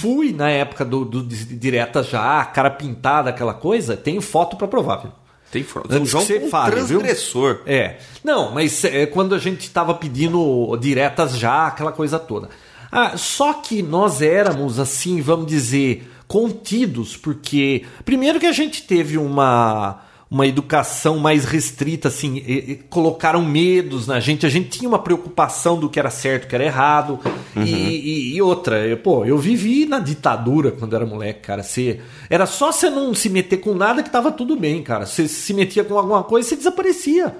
[0.00, 4.96] fui na época do, do direta já, cara pintada, aquela coisa, tenho foto pra provar,
[4.96, 5.12] viu?
[5.50, 5.92] Tem foto.
[5.94, 6.98] O João foi um fale, viu?
[6.98, 7.60] transgressor.
[7.66, 7.98] É.
[8.22, 12.48] Não, mas é, quando a gente estava pedindo diretas já, aquela coisa toda.
[12.90, 19.18] Ah, só que nós éramos, assim, vamos dizer, contidos, porque primeiro que a gente teve
[19.18, 24.44] uma uma educação mais restrita, assim, e, e colocaram medos na gente.
[24.44, 27.20] A gente tinha uma preocupação do que era certo, o que era errado.
[27.54, 27.62] Uhum.
[27.62, 31.62] E, e, outra, eu, pô, eu vivi na ditadura quando era moleque, cara.
[31.62, 35.06] Você, era só você não se meter com nada que tava tudo bem, cara.
[35.06, 37.32] Você se metia com alguma coisa, você desaparecia.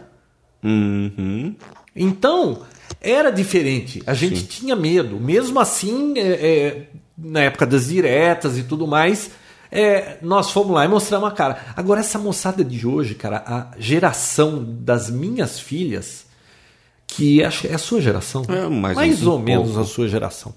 [0.63, 1.57] Uhum.
[1.95, 2.61] Então,
[3.01, 4.01] era diferente.
[4.07, 4.47] A gente Sim.
[4.47, 5.19] tinha medo.
[5.19, 6.87] Mesmo assim, é, é,
[7.19, 9.31] na época das diretas e tudo mais
[9.71, 11.59] é, nós fomos lá e mostramos a cara.
[11.77, 16.27] Agora, essa moçada de hoje, cara, a geração das minhas filhas,
[17.07, 20.55] que é a sua geração, é, mais, mais um ou menos a sua geração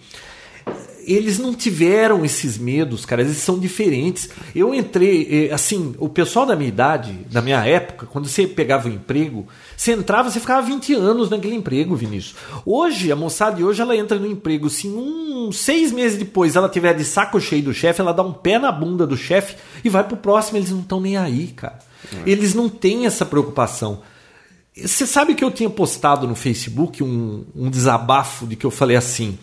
[1.13, 4.29] eles não tiveram esses medos, cara, eles são diferentes.
[4.53, 8.87] Eu entrei, eh, assim, o pessoal da minha idade, da minha época, quando você pegava
[8.87, 12.35] um emprego, você entrava, você ficava 20 anos naquele emprego, Vinícius.
[12.65, 16.69] Hoje, a moçada de hoje, ela entra no emprego, se um, seis meses depois ela
[16.69, 19.89] tiver de saco cheio do chefe, ela dá um pé na bunda do chefe e
[19.89, 21.79] vai pro próximo, eles não estão nem aí, cara.
[22.13, 22.29] É.
[22.29, 24.01] Eles não têm essa preocupação.
[24.75, 28.95] Você sabe que eu tinha postado no Facebook um, um desabafo de que eu falei
[28.95, 29.37] assim.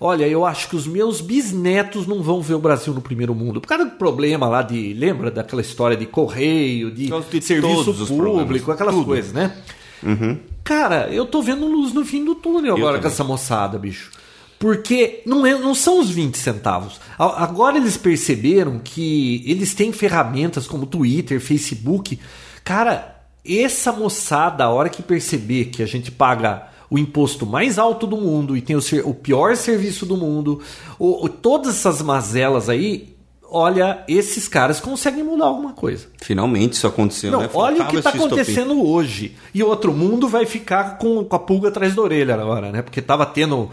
[0.00, 3.60] Olha, eu acho que os meus bisnetos não vão ver o Brasil no primeiro mundo.
[3.60, 4.94] Por causa do problema lá de.
[4.94, 9.06] Lembra daquela história de correio, de, de serviço público, aquelas Tudo.
[9.06, 9.56] coisas, né?
[10.02, 10.38] Uhum.
[10.62, 14.12] Cara, eu tô vendo luz no fim do túnel agora com essa moçada, bicho.
[14.58, 17.00] Porque não, é, não são os 20 centavos.
[17.18, 22.18] Agora eles perceberam que eles têm ferramentas como Twitter, Facebook.
[22.64, 28.06] Cara, essa moçada, a hora que perceber que a gente paga o imposto mais alto
[28.06, 30.60] do mundo e tem o, o pior serviço do mundo,
[30.98, 33.14] o, o, todas essas mazelas aí,
[33.50, 36.06] olha, esses caras conseguem mudar alguma coisa.
[36.22, 37.50] Finalmente isso aconteceu, Não, né?
[37.52, 39.36] Olha o que está acontecendo hoje.
[39.54, 42.82] E outro mundo vai ficar com, com a pulga atrás da orelha agora, né?
[42.82, 43.70] Porque tava tendo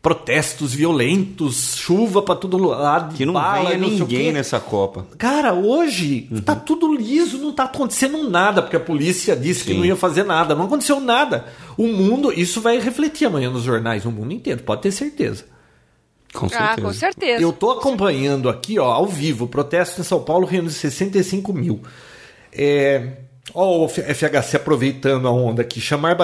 [0.00, 5.06] protestos violentos, chuva para todo lado, que não bala, venha ninguém nessa Copa.
[5.16, 6.40] Cara, hoje uhum.
[6.40, 9.66] tá tudo liso, não tá acontecendo nada, porque a polícia disse Sim.
[9.66, 11.46] que não ia fazer nada, não aconteceu nada.
[11.76, 15.44] O mundo, isso vai refletir amanhã nos jornais, no mundo inteiro, pode ter certeza.
[16.32, 16.72] Com certeza.
[16.72, 17.42] Ah, com certeza.
[17.42, 21.80] Eu tô acompanhando aqui, ó, ao vivo, protesto em São Paulo reunindo 65 mil.
[22.52, 23.12] É,
[23.54, 25.80] Ó, o FHC aproveitando a onda aqui.
[25.80, 26.16] Chamar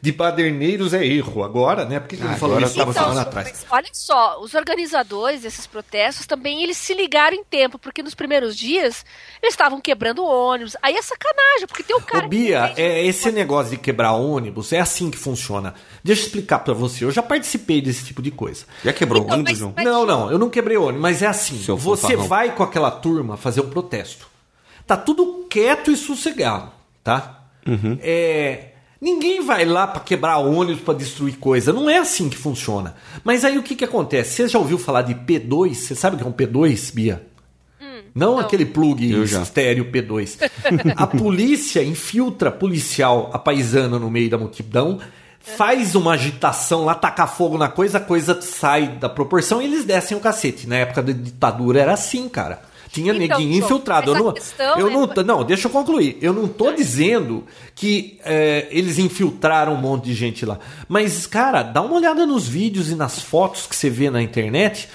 [0.00, 2.00] de baderneiros é erro agora, né?
[2.00, 2.70] Por que, que ah, ele falou isso?
[2.70, 3.66] Estava então, falando atrás.
[3.70, 8.56] Olha só, os organizadores desses protestos também eles se ligaram em tempo, porque nos primeiros
[8.56, 9.04] dias
[9.42, 10.76] eles estavam quebrando ônibus.
[10.82, 12.26] Aí é sacanagem, porque tem o cara.
[12.26, 15.74] Ô, Bia, é, esse negócio de quebrar ônibus é assim que funciona.
[16.02, 17.04] Deixa eu explicar para você.
[17.04, 18.64] Eu já participei desse tipo de coisa.
[18.84, 19.74] Já quebrou então, ônibus, João?
[19.76, 21.58] Não, não, eu não quebrei ônibus, mas é assim.
[21.58, 24.32] Você vai com aquela turma fazer um protesto.
[24.86, 26.72] Tá tudo quieto e sossegado,
[27.04, 27.44] tá?
[27.66, 27.98] Uhum.
[28.00, 31.74] É, ninguém vai lá para quebrar ônibus, para destruir coisa.
[31.74, 32.94] Não é assim que funciona.
[33.22, 34.30] Mas aí o que, que acontece?
[34.30, 35.74] Você já ouviu falar de P2?
[35.74, 37.26] Você sabe o que é um P2, Bia?
[37.78, 40.38] Hum, não, não, aquele plug estéreo P2.
[40.96, 45.00] a polícia infiltra policial apaisando no meio da multidão,
[45.38, 49.84] faz uma agitação lá, taca fogo na coisa, a coisa sai da proporção e eles
[49.84, 50.66] descem o cacete.
[50.66, 52.71] Na época da ditadura era assim, cara.
[52.92, 54.10] Tinha então, neguinho infiltrado.
[54.10, 54.34] Eu não,
[54.78, 54.90] eu é...
[54.90, 56.18] não, não, deixa eu concluir.
[56.20, 60.58] Eu não tô dizendo que é, eles infiltraram um monte de gente lá.
[60.86, 64.90] Mas, cara, dá uma olhada nos vídeos e nas fotos que você vê na internet.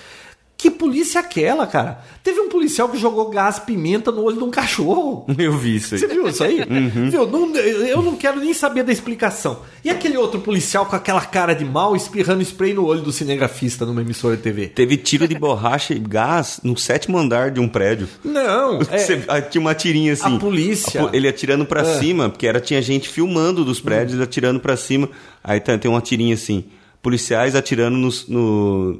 [0.58, 2.00] Que polícia é aquela, cara?
[2.24, 5.24] Teve um policial que jogou gás pimenta no olho de um cachorro.
[5.38, 6.00] Eu vi isso aí.
[6.00, 6.62] Você viu isso aí?
[6.62, 7.12] Uhum.
[7.12, 7.28] Viu?
[7.28, 9.60] Não, eu não quero nem saber da explicação.
[9.86, 13.86] E aquele outro policial com aquela cara de mal espirrando spray no olho do cinegrafista
[13.86, 14.68] numa emissora de TV?
[14.70, 18.08] Teve tiro de borracha e gás no sétimo andar de um prédio.
[18.24, 18.80] Não.
[19.28, 19.42] É...
[19.42, 20.36] tinha uma tirinha assim.
[20.36, 21.10] A polícia.
[21.14, 22.00] Ele atirando para é.
[22.00, 24.24] cima, porque era, tinha gente filmando dos prédios, hum.
[24.24, 25.08] atirando para cima.
[25.44, 26.66] Aí tem uma tirinha assim.
[27.02, 29.00] Policiais atirando no, no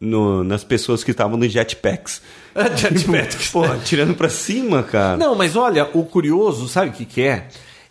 [0.00, 2.20] no, nas pessoas que estavam no jetpacks.
[2.76, 3.48] jetpacks.
[3.50, 5.16] Pô, tirando pra cima, cara.
[5.16, 7.48] Não, mas olha, o curioso, sabe o que, que é?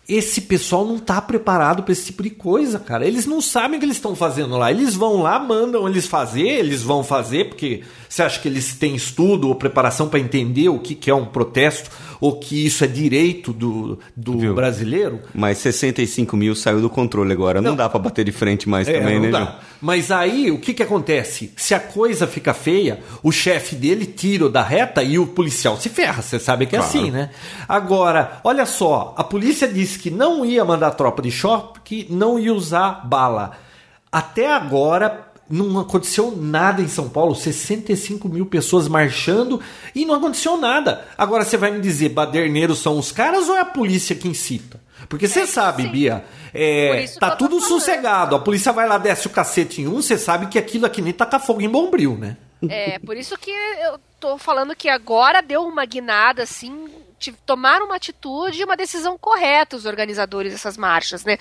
[0.08, 3.06] Esse pessoal não tá preparado para esse tipo de coisa, cara.
[3.06, 4.70] Eles não sabem o que eles estão fazendo lá.
[4.70, 8.94] Eles vão lá, mandam eles fazer, eles vão fazer, porque você acha que eles têm
[8.94, 11.90] estudo ou preparação para entender o que, que é um protesto
[12.20, 15.20] ou que isso é direito do, do brasileiro.
[15.34, 17.60] Mas 65 mil saiu do controle agora.
[17.60, 19.58] Não, não dá para bater de frente mais é, também, né, dá.
[19.80, 21.52] Mas aí o que, que acontece?
[21.56, 25.88] Se a coisa fica feia, o chefe dele tira da reta e o policial se
[25.88, 26.22] ferra.
[26.22, 26.98] Você sabe que é claro.
[26.98, 27.30] assim, né?
[27.68, 32.38] Agora, olha só, a polícia disse que não ia mandar tropa de choque, que não
[32.38, 33.52] ia usar bala.
[34.10, 39.60] Até agora, não aconteceu nada em São Paulo, 65 mil pessoas marchando
[39.94, 41.06] e não aconteceu nada.
[41.16, 44.80] Agora você vai me dizer, baderneiros são os caras ou é a polícia que incita?
[45.08, 45.88] Porque você é, sabe, sim.
[45.88, 48.34] Bia, é, tá tudo sossegado.
[48.34, 51.12] A polícia vai lá, desce o cacete em um, você sabe que aquilo aqui nem
[51.12, 52.36] taca fogo em bombril, né?
[52.68, 56.88] É, por isso que eu tô falando que agora deu uma guinada, assim,
[57.32, 61.38] tomaram uma atitude e uma decisão correta os organizadores dessas marchas, né?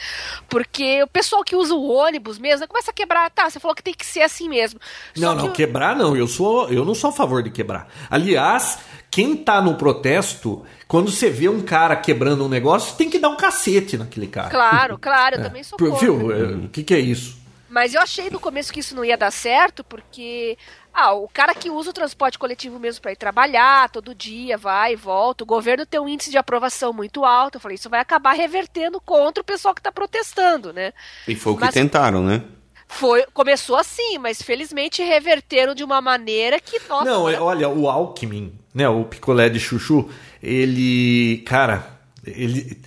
[0.49, 3.29] Porque o pessoal que usa o ônibus mesmo né, começa a quebrar.
[3.29, 4.79] Tá, você falou que tem que ser assim mesmo.
[5.15, 6.15] Só não, não, quebrar não.
[6.15, 7.87] Eu sou, eu não sou a favor de quebrar.
[8.09, 8.79] Aliás,
[9.11, 13.29] quem tá no protesto, quando você vê um cara quebrando um negócio, tem que dar
[13.29, 14.49] um cacete naquele cara.
[14.49, 15.43] Claro, claro, eu é.
[15.43, 15.99] também sou contra.
[15.99, 16.31] Viu?
[16.31, 17.42] É, o que, que é isso?
[17.73, 20.55] Mas eu achei no começo que isso não ia dar certo, porque
[20.93, 24.93] ah, o cara que usa o transporte coletivo mesmo para ir trabalhar todo dia, vai
[24.93, 27.55] e volta, o governo tem um índice de aprovação muito alto.
[27.55, 30.93] Eu falei, isso vai acabar revertendo contra o pessoal que está protestando, né?
[31.27, 32.43] E foi o que mas, tentaram, né?
[32.87, 37.89] Foi, começou assim, mas felizmente reverteram de uma maneira que nossa, Não, olha, olha o
[37.89, 40.11] Alckmin, né, o picolé de chuchu,
[40.43, 41.87] ele, cara,
[42.23, 42.79] ele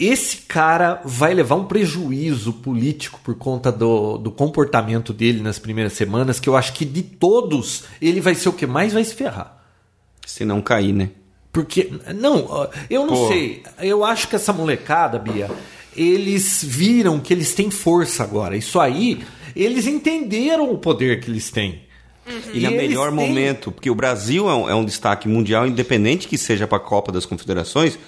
[0.00, 5.92] esse cara vai levar um prejuízo político por conta do, do comportamento dele nas primeiras
[5.92, 9.14] semanas, que eu acho que de todos, ele vai ser o que mais vai se
[9.14, 9.62] ferrar.
[10.26, 11.10] Se não cair, né?
[11.52, 13.28] Porque, não, eu não Pô.
[13.28, 13.62] sei.
[13.78, 15.50] Eu acho que essa molecada, Bia,
[15.94, 18.56] eles viram que eles têm força agora.
[18.56, 19.22] Isso aí,
[19.54, 21.82] eles entenderam o poder que eles têm.
[22.26, 22.40] Uhum.
[22.54, 23.28] E, e no melhor têm...
[23.28, 26.80] momento, porque o Brasil é um, é um destaque mundial, independente que seja para a
[26.80, 27.98] Copa das Confederações.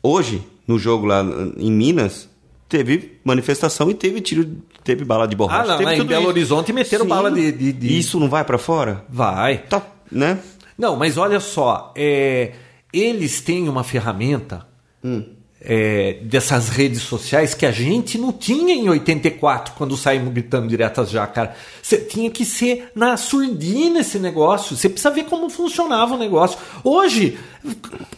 [0.00, 1.24] Hoje, no jogo lá
[1.56, 2.28] em Minas,
[2.68, 5.72] teve manifestação e teve tiro, teve bala de borracha.
[5.72, 6.30] Ah, não, teve em Belo isso.
[6.30, 7.08] Horizonte meteram Sim.
[7.08, 9.04] bala de, de, de, Isso não vai para fora?
[9.08, 9.58] Vai.
[9.58, 10.38] Tá, né?
[10.76, 12.52] Não, mas olha só, é,
[12.92, 14.66] eles têm uma ferramenta
[15.02, 15.33] hum
[15.66, 21.10] é, dessas redes sociais que a gente não tinha em 84, quando saímos gritando diretas
[21.10, 21.56] já, cara.
[21.82, 24.76] Você tinha que ser na surdina esse negócio.
[24.76, 26.58] Você precisa ver como funcionava o negócio.
[26.84, 27.38] Hoje,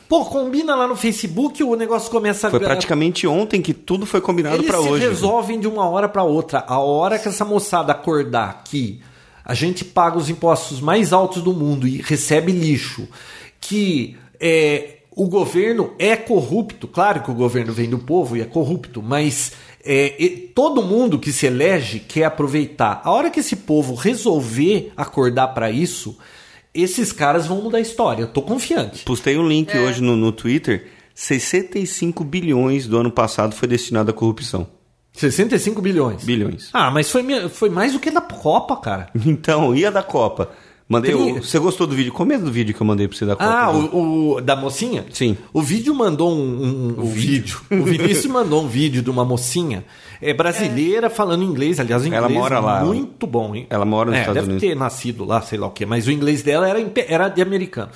[0.08, 2.64] pô, combina lá no Facebook, o negócio começa Foi a...
[2.64, 5.04] praticamente ontem que tudo foi combinado para hoje.
[5.04, 6.64] Eles resolvem de uma hora para outra.
[6.66, 9.00] A hora que essa moçada acordar que
[9.44, 13.06] a gente paga os impostos mais altos do mundo e recebe lixo,
[13.60, 18.44] que é, o governo é corrupto, claro que o governo vem do povo e é
[18.44, 19.52] corrupto, mas
[19.82, 20.14] é,
[20.54, 23.00] todo mundo que se elege quer aproveitar.
[23.02, 26.18] A hora que esse povo resolver acordar para isso,
[26.74, 28.24] esses caras vão mudar a história.
[28.24, 29.04] Eu tô confiante.
[29.04, 29.80] Postei um link é.
[29.80, 30.88] hoje no, no Twitter.
[31.14, 34.68] 65 bilhões do ano passado foi destinado à corrupção.
[35.14, 36.24] 65 bilhões?
[36.24, 36.68] Bilhões.
[36.74, 39.08] Ah, mas foi, foi mais do que da Copa, cara.
[39.24, 40.50] Então, ia da Copa.
[40.88, 42.12] Mandei o, Você gostou do vídeo?
[42.12, 43.50] Comenta do vídeo que eu mandei pra você da Copa.
[43.50, 45.04] Ah, o, o, da mocinha?
[45.10, 45.36] Sim.
[45.52, 47.60] O vídeo mandou um, um, um vídeo.
[47.70, 49.84] o Vinícius mandou um vídeo de uma mocinha
[50.20, 51.10] é brasileira é.
[51.10, 51.80] falando inglês.
[51.80, 52.84] Aliás, o inglês ela mora lá.
[52.84, 53.66] muito bom, hein?
[53.70, 54.68] Ela mora nos é, Estados deve Unidos.
[54.68, 55.84] ter nascido lá, sei lá o quê.
[55.84, 56.78] Mas o inglês dela era,
[57.08, 57.90] era de americano.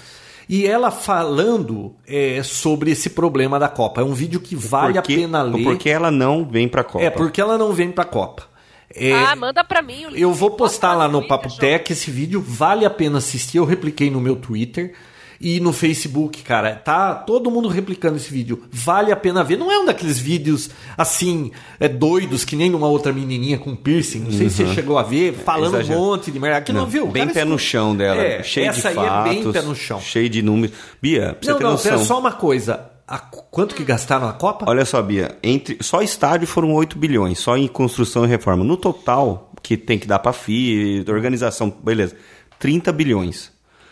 [0.48, 4.00] E ela falando é, sobre esse problema da Copa.
[4.00, 5.62] É um vídeo que vale porque, a pena ler.
[5.62, 7.04] Porque ela não vem pra Copa.
[7.04, 8.49] É, porque ela não vem pra Copa.
[8.94, 10.06] É, ah, manda pra mim.
[10.14, 13.58] Eu vou postar lá no Papo Tech esse vídeo, vale a pena assistir.
[13.58, 14.94] Eu repliquei no meu Twitter
[15.40, 16.74] e no Facebook, cara.
[16.74, 18.64] Tá todo mundo replicando esse vídeo.
[18.70, 19.56] Vale a pena ver.
[19.56, 24.20] Não é um daqueles vídeos assim, é doidos, que nem uma outra menininha com piercing.
[24.20, 24.50] Não sei uhum.
[24.50, 24.74] se você uhum.
[24.74, 26.58] chegou a ver, falando um monte de merda.
[26.58, 27.06] Aqui não, não viu?
[27.06, 28.20] Bem pé no chão dela.
[28.20, 28.98] É, cheio de fatos.
[28.98, 30.00] Essa aí é bem pé no chão.
[30.00, 30.76] Cheio de números.
[31.00, 32.04] Bia, pra não, você ter não, noção.
[32.04, 32.90] só uma coisa.
[33.10, 34.66] A, quanto que gastaram na Copa?
[34.68, 38.62] Olha só, Bia, entre, só estádio foram 8 bilhões, só em construção e reforma.
[38.62, 42.14] No total, que tem que dar para FI, organização, beleza,
[42.60, 43.50] 30 bilhões.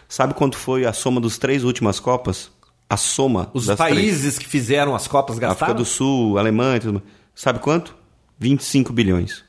[0.08, 2.48] Sabe quanto foi a soma dos três últimas Copas?
[2.88, 4.38] A soma Os países três.
[4.38, 5.72] que fizeram as Copas gastaram?
[5.72, 7.02] África do Sul, Alemanha, tudo.
[7.34, 7.96] Sabe quanto?
[8.38, 9.42] 25 bilhões.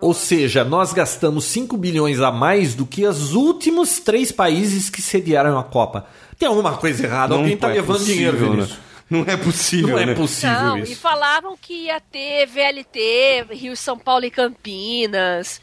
[0.00, 5.00] Ou seja, nós gastamos 5 bilhões a mais do que os últimos três países que
[5.00, 6.06] sediaram a Copa.
[6.38, 8.68] Tem alguma coisa errada, não alguém está é levando possível, dinheiro né?
[9.08, 10.14] Não é possível, Não é né?
[10.14, 10.92] possível não, isso.
[10.92, 15.60] E falavam que ia ter VLT, Rio, São Paulo e Campinas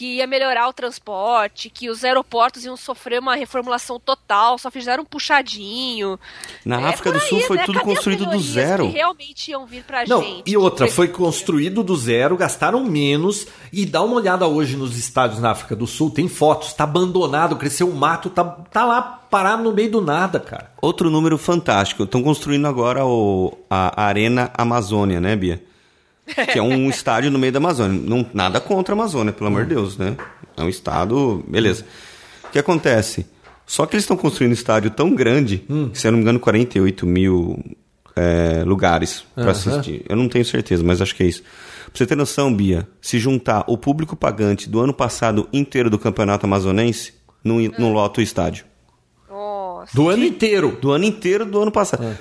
[0.00, 5.02] que ia melhorar o transporte, que os aeroportos iam sofrer uma reformulação total, só fizeram
[5.02, 6.18] um puxadinho.
[6.64, 7.64] Na é, África do aí, Sul foi né?
[7.66, 8.86] tudo Cadê construído do zero.
[8.86, 10.50] Que realmente iam vir pra Não, gente.
[10.50, 13.46] E outra, foi construído do zero, gastaram menos.
[13.70, 17.56] E dá uma olhada hoje nos estádios na África do Sul, tem fotos, tá abandonado,
[17.56, 20.70] cresceu o mato, tá, tá lá parado no meio do nada, cara.
[20.80, 25.62] Outro número fantástico, estão construindo agora o, a Arena Amazônia, né, Bia?
[26.52, 28.00] Que é um estádio no meio da Amazônia.
[28.04, 30.16] Não, nada contra a Amazônia, pelo amor de Deus, né?
[30.56, 31.44] É um estado.
[31.48, 31.84] Beleza.
[32.44, 33.26] O que acontece?
[33.66, 35.90] Só que eles estão construindo um estádio tão grande, hum.
[35.90, 37.62] que, se eu não me engano, 48 mil
[38.16, 39.50] é, lugares para uhum.
[39.50, 40.04] assistir.
[40.08, 41.42] Eu não tenho certeza, mas acho que é isso.
[41.42, 45.98] Pra você ter noção, Bia, se juntar o público pagante do ano passado inteiro do
[45.98, 48.64] campeonato amazonense, não, não lota o estádio.
[49.28, 49.94] Nossa.
[49.94, 50.78] Do ano inteiro.
[50.80, 52.04] Do ano inteiro do ano passado.
[52.04, 52.16] É.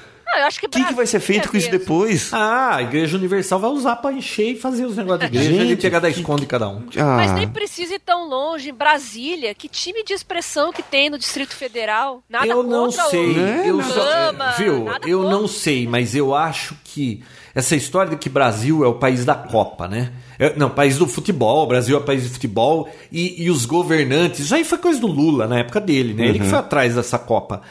[0.49, 2.33] Acho que O que, que vai ser feito com isso depois?
[2.33, 5.73] Ah, a Igreja Universal vai usar pra encher e fazer os negócios de igreja Gente,
[5.73, 6.81] e pegar da esconde cada um.
[6.97, 8.71] Ah, Mas nem precisa ir tão longe.
[8.71, 12.23] Em Brasília, que time de expressão que tem no Distrito Federal?
[12.27, 13.63] Nada eu não contra sei, o Né?
[13.63, 14.87] eu Lama, só, viu?
[15.05, 15.31] Eu contra.
[15.31, 17.21] não sei, mas eu acho que
[17.53, 20.11] essa história de que Brasil é o país da Copa, né?
[20.39, 24.39] É- não, país do futebol, Brasil é o país de futebol e, e os governantes,
[24.39, 26.25] isso aí foi coisa do Lula na época dele, né?
[26.25, 27.61] Ele que foi atrás dessa Copa.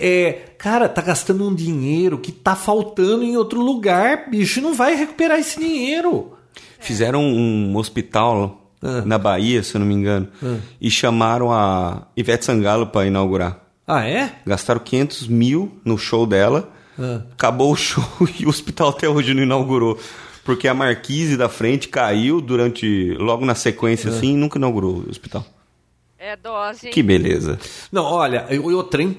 [0.00, 4.74] É, cara, tá gastando um dinheiro que tá faltando em outro lugar, bicho, e não
[4.74, 6.32] vai recuperar esse dinheiro.
[6.80, 9.02] Fizeram um hospital Ah.
[9.04, 10.28] na Bahia, se eu não me engano,
[10.80, 13.58] e chamaram a Ivete Sangalo para inaugurar.
[13.86, 14.32] Ah, é?
[14.46, 17.22] Gastaram 500 mil no show dela, Ah.
[17.32, 18.04] acabou o show
[18.38, 19.98] e o hospital até hoje não inaugurou.
[20.44, 25.10] Porque a marquise da frente caiu durante, logo na sequência assim, e nunca inaugurou o
[25.10, 25.44] hospital.
[26.18, 26.92] É dose, hein?
[26.92, 27.58] Que beleza.
[27.92, 29.16] Não, olha, eu trem,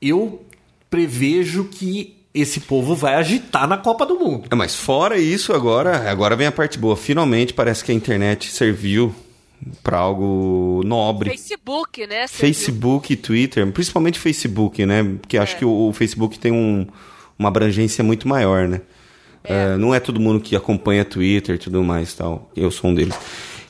[0.00, 0.42] eu
[0.88, 4.48] prevejo que esse povo vai agitar na Copa do Mundo.
[4.50, 6.96] É, Mas fora isso, agora, agora vem a parte boa.
[6.96, 9.14] Finalmente parece que a internet serviu
[9.82, 11.30] para algo nobre.
[11.30, 12.26] Facebook, né?
[12.26, 15.02] Você Facebook e Twitter, principalmente Facebook, né?
[15.20, 16.86] Porque acho que o, o Facebook tem um-
[17.38, 18.80] uma abrangência muito maior, né?
[19.42, 22.50] É, não é todo mundo que acompanha Twitter e tudo mais tal.
[22.54, 23.14] Eu sou um deles.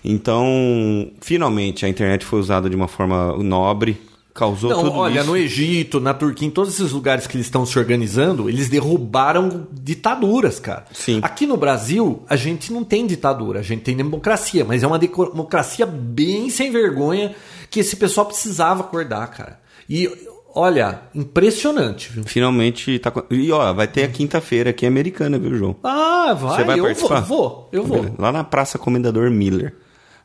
[0.04, 4.00] Então, finalmente a internet foi usada de uma forma nobre,
[4.34, 5.28] causou Não, tudo olha, isso.
[5.28, 9.66] no Egito, na Turquia, em todos esses lugares que eles estão se organizando, eles derrubaram
[9.72, 10.84] ditaduras, cara.
[10.92, 11.20] Sim.
[11.22, 14.98] Aqui no Brasil, a gente não tem ditadura, a gente tem democracia, mas é uma
[14.98, 17.34] democracia bem sem vergonha
[17.68, 19.60] que esse pessoal precisava acordar, cara.
[19.88, 20.08] E
[20.54, 22.24] olha, impressionante, viu?
[22.24, 23.12] Finalmente tá.
[23.30, 25.76] E ó, vai ter a quinta-feira aqui americana, viu, João?
[25.82, 27.20] Ah, vai, Você vai eu participar?
[27.20, 28.14] vou, vou, eu vou.
[28.18, 29.74] Lá na Praça Comendador Miller.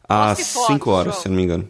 [0.08, 1.24] Às Poste foto, 5 horas, João.
[1.24, 1.68] se não me engano.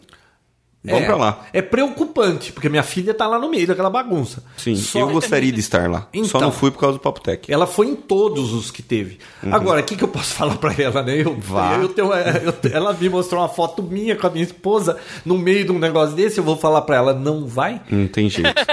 [0.86, 1.46] Vamos é, pra lá.
[1.52, 4.42] É preocupante, porque minha filha tá lá no meio daquela bagunça.
[4.56, 6.00] Sim, Só- eu gostaria de estar lá.
[6.02, 6.40] Só Então.
[6.40, 7.50] não fui por causa do Papo Tech.
[7.52, 9.18] Ela foi em todos os que teve.
[9.50, 11.20] Agora, o que, que eu posso falar pra ela, né?
[11.22, 11.40] Eu, Uhum.
[11.40, 11.74] Vá.
[11.76, 15.36] eu tenho, é, eu- ela me mostrou uma foto minha com a minha esposa no
[15.36, 16.38] meio de um negócio desse.
[16.38, 17.80] Eu vou falar pra ela, não vai.
[17.90, 18.52] Não tem jeito.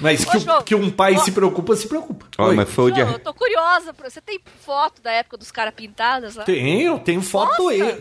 [0.00, 1.18] Mas Ô, que, o- João, que um pai ó.
[1.20, 2.26] se preocupa, se preocupa.
[2.36, 2.56] Olha, Oi.
[2.56, 3.14] mas foi o João, dia.
[3.16, 3.94] eu tô curiosa.
[4.04, 6.44] Você tem foto da época dos caras pintadas lá?
[6.44, 7.78] Tenho, tenho foto Nossa, aí.
[7.78, 7.98] Não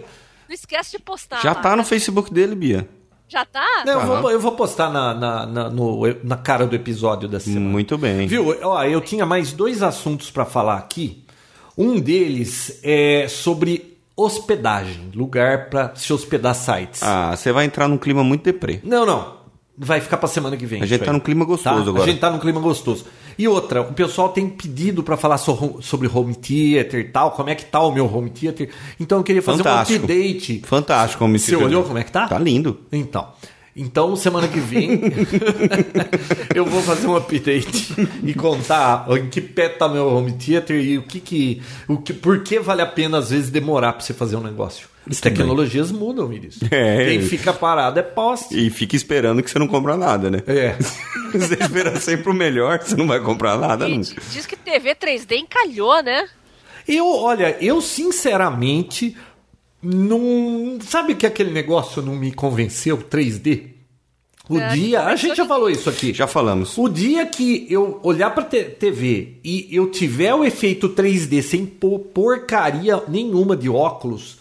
[0.55, 1.41] esquece de postar.
[1.41, 1.61] Já lá.
[1.61, 2.87] tá no Facebook dele, Bia.
[3.27, 3.83] Já tá?
[3.85, 7.45] Não, eu, vou, eu vou postar na, na, na, no- na cara do episódio dessa
[7.45, 7.69] semana.
[7.69, 8.27] Muito bem.
[8.27, 8.55] Viu?
[8.63, 11.23] Ó, eu tinha mais dois assuntos pra falar aqui.
[11.77, 17.01] Um deles é sobre hospedagem, lugar pra se hospedar sites.
[17.03, 18.79] Ah, você vai entrar num clima muito deprê.
[18.83, 19.35] Não, não.
[19.77, 20.81] Vai ficar pra semana que vem.
[20.81, 21.13] A gente tá aí.
[21.13, 21.89] num clima gostoso Tá?
[21.89, 22.03] agora.
[22.03, 23.05] A gente tá num clima gostoso.
[23.37, 27.49] E outra, o pessoal tem pedido pra falar so- sobre home theater e tal, como
[27.49, 28.69] é que tá o meu home theater.
[28.99, 29.99] Então eu queria fazer Fantástico.
[29.99, 30.61] um update.
[30.65, 32.27] Fantástico como Você olhou como é que tá?
[32.27, 32.79] Tá lindo.
[32.91, 33.27] Então.
[33.77, 35.01] Então, semana que vem,
[36.55, 40.97] eu vou fazer um update e contar em que pé tá meu home theater e
[40.97, 44.13] o que que, o que por que vale a pena às vezes demorar pra você
[44.13, 44.87] fazer um negócio.
[45.09, 46.59] As tecnologias mudam, Miris.
[46.71, 47.05] É.
[47.05, 48.57] Quem fica parado é poste.
[48.57, 50.41] E fica esperando que você não compra nada, né?
[50.47, 50.75] É.
[51.37, 54.09] você espera sempre o melhor, você não vai comprar nada E nunca.
[54.15, 56.27] di- diz que TV 3D encalhou, né?
[56.87, 59.15] Eu, olha, eu sinceramente
[59.81, 60.77] não.
[60.81, 63.73] Sabe que aquele negócio não me convenceu, 3D?
[64.47, 65.01] O É, dia.
[65.01, 66.13] A gente já falou isso aqui.
[66.13, 66.77] Já falamos.
[66.77, 73.01] O dia que eu olhar pra TV e eu tiver o efeito 3D sem porcaria
[73.07, 74.37] nenhuma de óculos,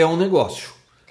[0.00, 0.70] é um negócio.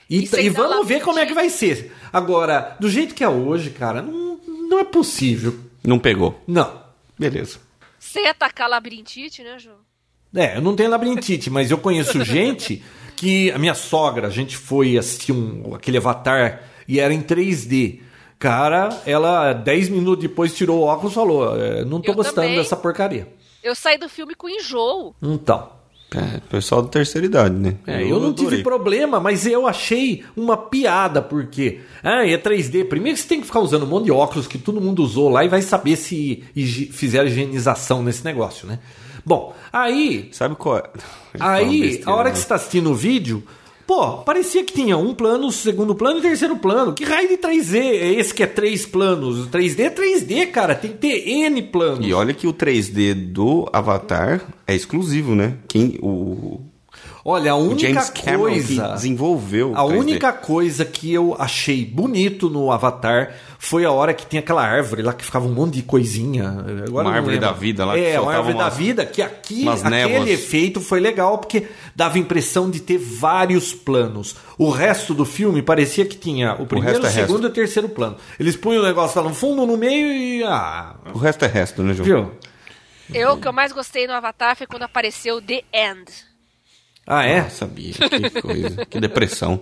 [0.09, 1.93] E, E e dar vamos ver como é que vai ser.
[2.11, 5.59] Agora, do jeito que é hoje, cara, não, não é possível.
[5.83, 6.41] Não pegou.
[6.47, 6.81] Não.
[7.19, 7.59] Beleza.
[7.99, 9.77] Sem atacar labirintite, né, João?
[10.35, 12.81] É, eu não tenho labirintite, mas eu conheço gente
[13.15, 13.51] que.
[13.51, 17.99] A minha sogra, a gente foi assistir um, aquele avatar e era em 3D.
[18.39, 22.35] Cara, ela 10 minutos depois tirou o óculos e falou: "É, Não tô Eu gostando
[22.47, 22.55] também.
[22.57, 23.27] dessa porcaria.
[23.63, 25.15] Eu saí do filme com enjoo.
[25.21, 25.71] Então.
[26.15, 27.75] É, pessoal da terceira idade, né?
[27.85, 28.63] É, eu não tive adorei.
[28.63, 31.81] problema, mas eu achei uma piada, porque.
[32.01, 32.85] Ah, é 3D.
[32.87, 35.29] Primeiro que você tem que ficar usando um monte de óculos que todo mundo usou
[35.29, 36.43] lá e vai saber se
[36.91, 38.79] fizeram higienização nesse negócio, né?
[39.25, 40.29] Bom, aí.
[40.31, 40.83] Sabe qual é?
[41.37, 43.43] Aí, a hora que você você está assistindo o vídeo,
[43.87, 46.93] pô, parecia que tinha um plano, segundo plano e terceiro plano.
[46.93, 49.45] Que raio de 3D é esse que é três planos?
[49.45, 50.75] O 3D é 3D, cara.
[50.75, 52.05] Tem que ter N planos.
[52.05, 55.55] E olha que o 3D do Avatar é exclusivo, né?
[55.67, 56.59] Quem o
[57.29, 58.67] Olha, a O única James Cameron coisa.
[58.87, 59.73] que desenvolveu.
[59.75, 59.99] A 3D.
[59.99, 65.01] única coisa que eu achei bonito no Avatar foi a hora que tem aquela árvore
[65.01, 66.47] lá que ficava um monte de coisinha.
[66.87, 67.49] Agora Uma árvore lembro.
[67.49, 70.29] da vida lá que É, uma árvore da umas- vida que aqui aquele névoas.
[70.29, 74.37] efeito foi legal porque dava a impressão de ter vários planos.
[74.57, 77.27] O resto do filme parecia que tinha o primeiro, resto o é resto.
[77.27, 78.15] segundo e o terceiro plano.
[78.39, 81.83] Eles punham o negócio lá no fundo, no meio e ah, O resto é resto,
[81.83, 82.05] né, João?
[82.05, 82.31] viu?
[83.13, 86.05] Eu, o que eu mais gostei no Avatar foi quando apareceu The End.
[87.07, 87.39] Ah, é?
[87.39, 87.93] Ah, sabia.
[87.93, 88.85] Que coisa.
[88.85, 89.61] que depressão.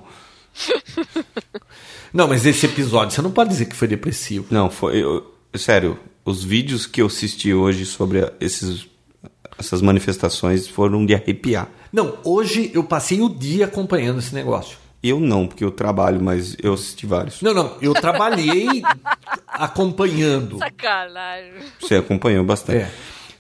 [2.14, 4.46] Não, mas esse episódio, você não pode dizer que foi depressivo.
[4.50, 5.04] Não, foi.
[5.04, 8.88] eu- sério, os vídeos que eu assisti hoje sobre a- esses,
[9.60, 11.68] essas manifestações foram de arrepiar.
[11.92, 14.78] Não, hoje eu passei o dia acompanhando esse negócio.
[15.04, 17.42] Eu não, porque eu trabalho, mas eu assisti vários.
[17.42, 18.82] Não, não, eu trabalhei
[19.48, 20.58] acompanhando.
[20.58, 21.54] Sacanagem.
[21.80, 22.80] Você acompanhou bastante.
[22.84, 22.92] É.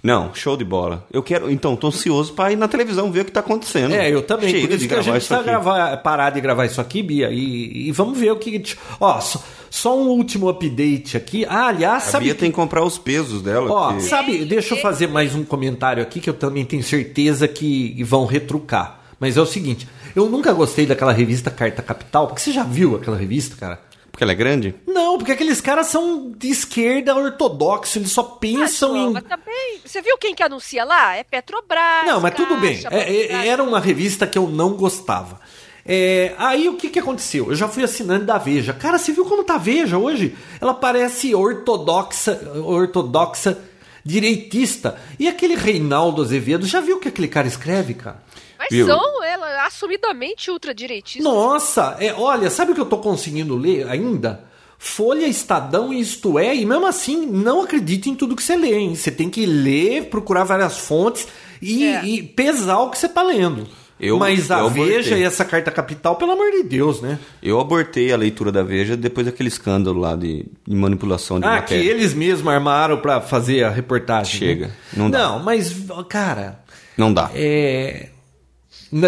[0.06, 1.06] Não, show de bola.
[1.12, 1.50] Eu quero.
[1.50, 3.94] Então, tô ansioso pra ir na televisão ver o que tá acontecendo.
[3.94, 4.50] É, eu também.
[4.50, 5.46] Chega Por isso de que a gente precisa aqui.
[5.46, 8.62] gravar, parar de gravar isso aqui, Bia, e, e vamos ver o que.
[9.00, 11.44] Ó, só, só um último update aqui.
[11.50, 12.26] Ah, aliás, A sabe.
[12.26, 13.72] Bia tem que comprar os pesos dela.
[13.72, 17.48] Ó, porque- sabe, deixa eu fazer mais um comentário aqui que eu também tenho certeza
[17.48, 19.00] que vão retrucar.
[19.20, 22.96] Mas é o seguinte, eu nunca gostei daquela revista Carta Capital, porque você já viu
[22.96, 23.80] aquela revista, cara?
[24.16, 24.74] Porque ela é grande?
[24.88, 29.14] Não, porque aqueles caras são de esquerda ortodoxa, eles só pensam Ah, João, em.
[29.14, 31.18] Mas também, você viu quem que anuncia lá?
[31.18, 32.06] É Petrobras.
[32.06, 32.82] Não, mas tudo bem.
[32.82, 35.42] Caixa, É, é, era uma revista que eu não gostava.
[35.86, 37.50] É, aí o que, que aconteceu?
[37.50, 38.72] Eu já fui assinante da Veja.
[38.72, 40.34] Cara, você viu como tá a Veja hoje?
[40.62, 43.58] Ela parece ortodoxa, ortodoxa
[44.06, 44.98] direitista.
[45.20, 48.24] E aquele Reinaldo Azevedo, já viu o que aquele cara escreve, cara?
[48.58, 48.86] Mas Viu?
[48.88, 51.24] são ela, assumidamente ultradireitistas.
[51.24, 54.44] Nossa, é, olha, sabe o que eu tô conseguindo ler ainda?
[54.78, 58.96] Folha, Estadão Isto É, e mesmo assim, não acredite em tudo que você lê, hein?
[58.96, 61.28] Você tem que ler, procurar várias fontes
[61.62, 62.06] e, É.
[62.06, 63.68] e pesar o que você tá lendo.
[63.98, 65.18] Eu- Mas a eu Veja abortei.
[65.20, 67.18] e essa carta capital, pelo amor de Deus, né?
[67.42, 71.62] Eu abortei a leitura da Veja depois daquele escândalo lá de, de manipulação de Ah,
[71.62, 71.90] que matéria.
[71.92, 74.38] eles mesmos armaram pra fazer a reportagem.
[74.38, 74.74] Chega, né?
[74.98, 75.20] não dá.
[75.30, 75.74] Não, mas,
[76.10, 76.60] cara,
[76.98, 77.32] Não dá.
[77.34, 78.10] é.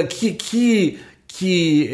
[0.09, 1.87] Que, que, que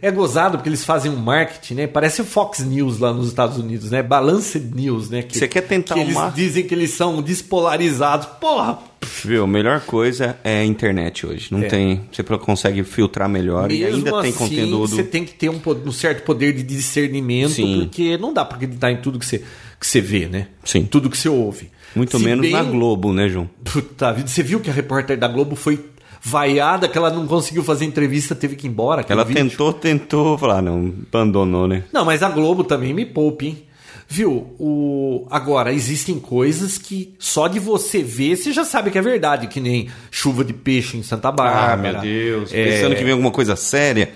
[0.00, 1.86] é, é gozado porque eles fazem um marketing, né?
[1.86, 4.02] Parece o Fox News lá nos Estados Unidos, né?
[4.02, 5.22] Balanced News, né?
[5.22, 8.26] Que, Você quer tentar que eles uma- dizem que eles são despolarizados.
[8.40, 8.78] Porra!
[9.24, 9.44] Viu?
[9.44, 11.48] A melhor coisa é a internet hoje.
[11.50, 11.68] Não É.
[11.68, 12.02] tem.
[12.12, 14.88] Você consegue filtrar melhor e ainda tem assim, conteúdo.
[14.88, 17.80] Você tem que ter um, um certo poder de discernimento, Sim.
[17.80, 19.38] porque não dá pra acreditar em tudo que você,
[19.78, 20.48] que você vê, né?
[20.64, 20.84] Sim.
[20.84, 21.70] Tudo que você ouve.
[21.96, 23.48] Muito Se menos bem- na Globo, né, João?
[23.64, 25.80] Puta vida, você viu que a repórter da Globo foi
[26.22, 29.04] vaiada, que ela não conseguiu fazer entrevista, teve que ir embora.
[29.08, 29.42] Ela vídeo.
[29.42, 31.84] tentou, tentou, falar, não, abandonou, né?
[31.92, 33.64] Não, mas a Globo também me poupe, hein?
[34.12, 34.54] Viu?
[34.58, 35.26] O...
[35.30, 39.60] Agora, existem coisas que só de você ver você já sabe que é verdade, que
[39.60, 42.02] nem chuva de peixe em Santa Bárbara.
[42.04, 42.64] É...
[42.64, 44.10] Pensando que vem alguma coisa séria.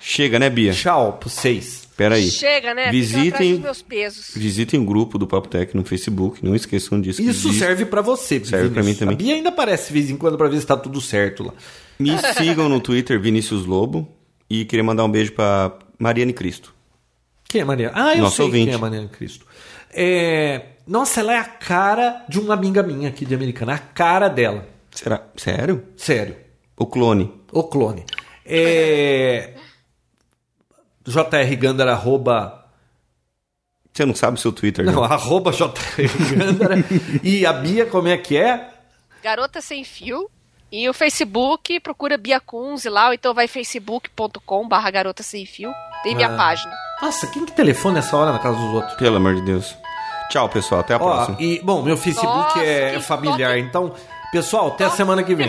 [0.00, 0.72] Chega, né, Bia?
[0.72, 1.79] Tchau pro seis.
[2.00, 2.30] Pera aí.
[2.30, 2.90] Chega, né?
[2.90, 4.30] Visitem, dos meus pesos.
[4.34, 6.42] visitem o grupo do Papo Tech no Facebook.
[6.42, 7.20] Não esqueçam disso.
[7.20, 7.58] Isso existe.
[7.58, 9.14] serve pra você, Serve pra mim também.
[9.18, 11.52] Bia ainda aparece de vez em quando pra ver se tá tudo certo lá.
[11.98, 14.08] Me sigam no Twitter, Vinícius Lobo.
[14.48, 16.74] E queria mandar um beijo pra Mariane Cristo.
[17.46, 17.92] Quem é Mariana?
[17.94, 18.64] Ah, eu Nosso sei ouvinte.
[18.64, 19.44] quem é Mariana Cristo.
[19.92, 20.62] É...
[20.86, 23.74] Nossa, ela é a cara de uma amiga minha aqui de Americana.
[23.74, 24.66] A cara dela.
[24.90, 25.22] Será?
[25.36, 25.84] Sério?
[25.98, 26.34] Sério.
[26.78, 27.30] O clone.
[27.52, 28.06] O clone.
[28.46, 29.52] É...
[31.10, 32.56] JR Gandara, arroba...
[33.92, 34.92] Você não sabe o seu Twitter, né?
[34.92, 35.66] Não, arroba JR
[36.36, 36.76] Gandara.
[37.22, 38.68] e a Bia, como é que é?
[39.22, 40.30] Garota Sem Fio.
[40.72, 45.72] E o Facebook, procura Bia Kunze lá, ou então vai facebook.com barra Garota Sem Fio.
[46.04, 46.36] Tem minha Ah.
[46.36, 46.72] página.
[47.02, 48.94] Nossa, quem que telefona essa hora na casa dos outros?
[48.94, 49.74] Pelo amor de Deus.
[50.30, 50.82] Tchau, pessoal.
[50.82, 51.36] Até a Ó, próxima.
[51.40, 53.60] e, bom, meu Facebook Nossa, é familiar, toque.
[53.60, 53.94] então,
[54.30, 55.48] pessoal, até a semana que vem.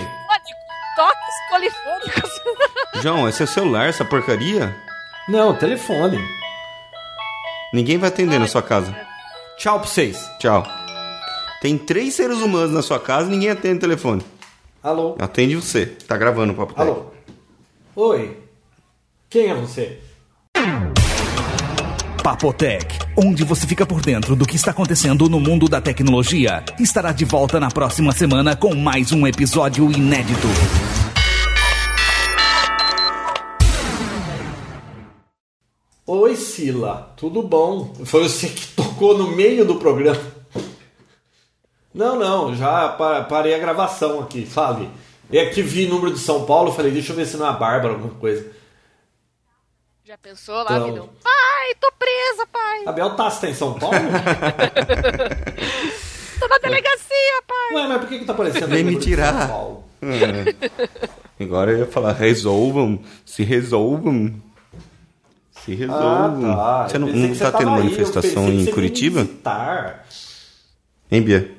[0.96, 2.32] Toques polifônicos.
[3.04, 4.76] João, esse é celular, essa porcaria?
[5.32, 6.20] Não, telefone.
[7.74, 8.94] Ninguém vai atender na sua casa.
[9.58, 10.30] Tchau pra vocês.
[10.40, 10.68] Tchau.
[11.62, 14.22] Tem três seres humanos na sua casa e ninguém atende o telefone.
[14.84, 15.16] Alô?
[15.18, 15.86] Atende você.
[15.86, 16.82] Tá gravando o Papo Tech.
[16.82, 17.06] Alô?
[17.96, 18.38] Oi?
[19.30, 20.00] Quem é você?
[22.22, 27.14] Papotec, onde você fica por dentro do que está acontecendo no mundo da tecnologia, estará
[27.14, 30.48] de volta na próxima semana com mais um episódio inédito.
[36.14, 37.14] Oi, Sila.
[37.16, 37.94] Tudo bom?
[38.04, 40.20] Foi você que tocou no meio do programa.
[41.94, 44.90] Não, não, já pa- parei a gravação aqui, sabe?
[45.32, 47.54] É que vi número de São Paulo, falei, deixa eu ver se não é a
[47.54, 48.46] Bárbara, alguma coisa.
[50.04, 50.86] Já pensou lá, Então.
[50.88, 51.10] Vidão?
[51.24, 52.84] Pai, tô presa, pai.
[52.88, 53.96] A Bel Tassi tá em São Paulo?
[56.42, 57.76] Tô na delegacia, pai.
[57.76, 59.40] Ué, mas por que que tá aparecendo Vem me número de tirar.
[59.40, 59.84] São Paulo?
[61.40, 64.34] Agora eu ia falar, resolvam, se resolvam.
[65.66, 66.56] Se resolvam.
[66.88, 69.28] Você não, não tá tendo manifestação em Curitiba?
[71.12, 71.52] Hein, Bia?